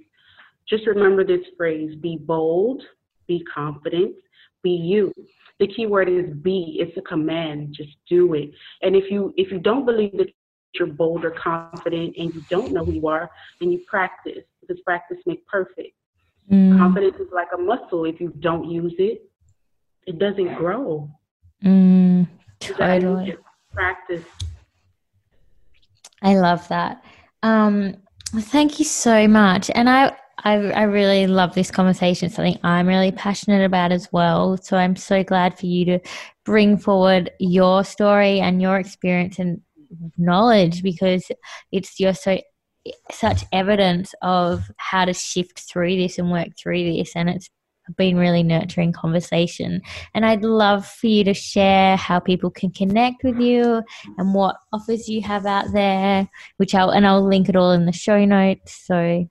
just 0.69 0.87
remember 0.87 1.25
this 1.25 1.45
phrase 1.57 1.97
be 2.01 2.19
bold, 2.21 2.83
be 3.27 3.43
confident, 3.53 4.15
be 4.63 4.71
you. 4.71 5.13
The 5.59 5.69
key 5.69 5.87
word 5.87 6.09
is 6.09 6.35
be. 6.43 6.77
It's 6.81 6.97
a 6.99 7.03
command. 7.03 7.75
Just 7.75 7.97
do 8.09 8.35
it. 8.35 8.51
And 8.83 8.95
if 8.95 9.11
you 9.11 9.33
if 9.37 9.51
you 9.51 9.59
don't 9.59 9.87
believe 9.87 10.13
that 10.19 10.29
you're 10.75 10.89
bold 10.89 11.25
or 11.25 11.31
confident 11.31 12.15
and 12.19 12.35
you 12.35 12.43
don't 12.51 12.73
know 12.73 12.85
who 12.85 12.93
you 12.93 13.07
are, 13.07 13.31
then 13.61 13.71
you 13.71 13.81
practice 13.89 14.45
because 14.61 14.83
practice 14.85 15.19
makes 15.25 15.43
perfect. 15.51 15.95
Mm. 16.53 16.77
Confidence 16.77 17.17
is 17.21 17.29
like 17.33 17.49
a 17.55 17.59
muscle. 17.59 18.05
If 18.05 18.21
you 18.21 18.35
don't 18.41 18.69
use 18.69 18.95
it, 18.99 19.23
it 20.07 20.19
doesn't 20.19 20.57
grow. 20.57 21.09
Mm, 21.65 22.29
totally. 22.61 23.37
Practice. 23.73 24.25
I 26.23 26.37
love 26.37 26.67
that. 26.69 27.03
Um, 27.43 27.97
thank 28.25 28.79
you 28.79 28.85
so 28.85 29.27
much. 29.29 29.71
And 29.75 29.89
I, 29.89 30.17
I, 30.45 30.55
I 30.55 30.83
really 30.83 31.27
love 31.27 31.55
this 31.55 31.71
conversation. 31.71 32.27
It's 32.27 32.37
something 32.37 32.59
I'm 32.63 32.87
really 32.87 33.13
passionate 33.13 33.65
about 33.65 33.93
as 33.93 34.09
well. 34.13 34.57
So 34.57 34.77
I'm 34.77 34.97
so 34.97 35.23
glad 35.23 35.59
for 35.59 35.67
you 35.67 35.85
to 35.87 35.99
bring 36.45 36.77
forward 36.77 37.31
your 37.39 37.85
story 37.85 38.41
and 38.41 38.61
your 38.61 38.79
experience 38.79 39.39
and 39.39 39.61
knowledge 40.17 40.83
because 40.83 41.31
it's 41.73 42.01
you're 42.01 42.15
so 42.15 42.39
such 43.11 43.45
evidence 43.53 44.15
of 44.23 44.71
how 44.77 45.05
to 45.05 45.15
shift 45.15 45.61
through 45.61 45.97
this 45.97 46.19
and 46.19 46.31
work 46.31 46.49
through 46.59 46.85
this 46.85 47.17
and 47.17 47.31
it's 47.31 47.49
been 47.97 48.17
really 48.17 48.43
nurturing 48.43 48.93
conversation 48.93 49.81
and 50.15 50.25
i'd 50.25 50.43
love 50.43 50.87
for 50.87 51.07
you 51.07 51.25
to 51.25 51.35
share 51.35 51.97
how 51.97 52.19
people 52.19 52.51
can 52.51 52.71
connect 52.71 53.23
with 53.23 53.39
you 53.39 53.83
and 54.19 54.35
what 54.35 54.57
offers 54.73 55.09
you 55.09 55.21
have 55.21 55.47
out 55.47 55.67
there 55.73 56.29
which 56.57 56.75
i'll 56.75 56.91
and 56.91 57.07
i'll 57.07 57.27
link 57.27 57.49
it 57.49 57.57
all 57.57 57.73
in 57.73 57.87
the 57.87 57.93
show 57.93 58.25
notes 58.25 58.85
so 58.87 59.29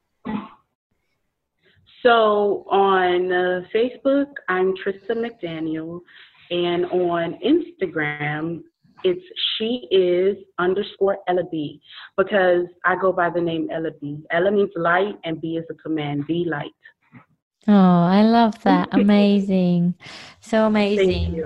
so 2.04 2.66
on 2.70 3.32
uh, 3.32 3.62
facebook 3.74 4.28
i'm 4.49 4.74
trista 4.76 5.12
mcdaniel 5.12 6.01
and 6.51 6.86
on 6.86 7.38
instagram 7.45 8.62
it's 9.04 9.24
she 9.58 9.88
is 9.91 10.38
underscore 10.60 11.18
Ella 11.28 11.43
B 11.51 11.82
because 12.18 12.66
I 12.86 12.95
go 12.95 13.12
by 13.12 13.30
the 13.30 13.41
name 13.41 13.68
Ella 13.72 13.91
B. 13.99 14.24
Ella 14.32 14.51
means 14.51 14.72
light 14.76 15.16
and 15.24 15.41
B 15.41 15.58
is 15.58 15.66
a 15.70 15.74
command. 15.76 16.26
Be 16.28 16.45
light. 16.49 16.72
Oh, 17.68 17.72
I 17.72 18.24
love 18.24 18.61
that. 18.64 18.89
Amazing. 18.91 19.95
So 20.41 20.66
amazing. 20.66 21.43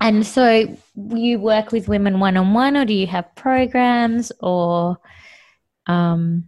And 0.00 0.26
so 0.26 0.76
you 0.94 1.38
work 1.38 1.72
with 1.72 1.88
women 1.88 2.20
one 2.20 2.36
on 2.36 2.54
one 2.54 2.76
or 2.76 2.84
do 2.84 2.94
you 2.94 3.06
have 3.06 3.34
programs 3.34 4.30
or 4.40 4.98
um 5.86 6.44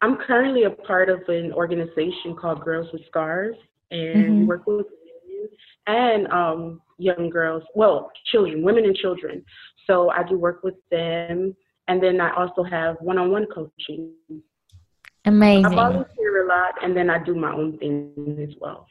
I'm 0.00 0.16
currently 0.16 0.64
a 0.64 0.70
part 0.70 1.08
of 1.08 1.22
an 1.28 1.52
organization 1.52 2.36
called 2.40 2.64
Girls 2.64 2.88
with 2.92 3.02
Scars 3.06 3.56
and 3.90 4.24
mm-hmm. 4.24 4.46
work 4.46 4.66
with 4.66 4.86
women 4.86 5.48
and 5.86 6.28
um 6.28 6.80
young 6.98 7.30
girls, 7.30 7.62
well, 7.74 8.10
children, 8.30 8.62
women 8.62 8.84
and 8.84 8.96
children. 8.96 9.44
So 9.86 10.10
I 10.10 10.22
do 10.24 10.36
work 10.36 10.62
with 10.62 10.74
them. 10.90 11.56
And 11.86 12.02
then 12.02 12.20
I 12.20 12.34
also 12.34 12.62
have 12.62 12.96
one 13.00 13.18
on 13.18 13.30
one 13.30 13.46
coaching. 13.46 14.12
Amazing. 15.28 15.66
I 15.66 15.74
volunteer 15.74 16.44
a 16.44 16.48
lot 16.48 16.82
and 16.82 16.96
then 16.96 17.10
I 17.10 17.22
do 17.22 17.34
my 17.34 17.52
own 17.52 17.76
thing 17.76 18.46
as 18.48 18.56
well. 18.58 18.86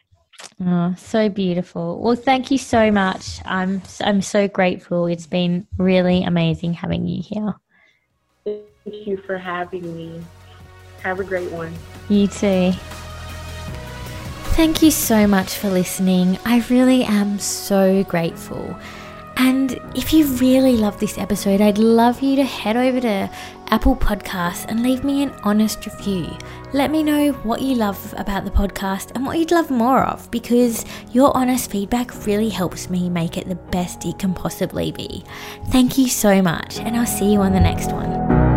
Oh, 0.63 0.93
so 0.95 1.29
beautiful. 1.29 1.99
Well, 1.99 2.15
thank 2.15 2.51
you 2.51 2.59
so 2.59 2.91
much. 2.91 3.39
I'm 3.45 3.81
I'm 4.01 4.21
so 4.21 4.47
grateful. 4.47 5.07
It's 5.07 5.25
been 5.25 5.65
really 5.77 6.23
amazing 6.23 6.73
having 6.73 7.07
you 7.07 7.23
here. 7.23 7.55
Thank 8.45 9.07
you 9.07 9.17
for 9.17 9.39
having 9.39 9.95
me. 9.95 10.23
Have 11.01 11.19
a 11.19 11.23
great 11.23 11.51
one. 11.51 11.73
You 12.07 12.27
too. 12.27 12.71
Thank 14.53 14.83
you 14.83 14.91
so 14.91 15.25
much 15.25 15.55
for 15.55 15.69
listening. 15.69 16.37
I 16.45 16.63
really 16.69 17.03
am 17.03 17.39
so 17.39 18.03
grateful. 18.03 18.77
And 19.39 19.79
if 19.95 20.13
you 20.13 20.25
really 20.37 20.77
love 20.77 20.99
this 20.99 21.17
episode, 21.17 21.61
I'd 21.61 21.77
love 21.77 22.21
you 22.21 22.35
to 22.37 22.43
head 22.43 22.75
over 22.75 22.99
to 23.01 23.29
Apple 23.67 23.95
Podcasts 23.95 24.65
and 24.67 24.81
leave 24.81 25.03
me 25.03 25.21
an 25.21 25.31
honest 25.43 25.85
review. 25.85 26.35
Let 26.73 26.89
me 26.89 27.03
know 27.03 27.33
what 27.43 27.61
you 27.61 27.75
love 27.75 28.13
about 28.17 28.45
the 28.45 28.51
podcast 28.51 29.11
and 29.13 29.25
what 29.25 29.37
you'd 29.37 29.51
love 29.51 29.69
more 29.69 30.03
of 30.03 30.29
because 30.31 30.85
your 31.11 31.35
honest 31.37 31.69
feedback 31.69 32.25
really 32.25 32.49
helps 32.49 32.89
me 32.89 33.09
make 33.09 33.37
it 33.37 33.47
the 33.47 33.55
best 33.55 34.05
it 34.05 34.17
can 34.17 34.33
possibly 34.33 34.91
be. 34.91 35.23
Thank 35.67 35.97
you 35.97 36.07
so 36.07 36.41
much, 36.41 36.79
and 36.79 36.97
I'll 36.97 37.05
see 37.05 37.31
you 37.31 37.41
on 37.41 37.53
the 37.53 37.59
next 37.59 37.91
one. 37.91 38.56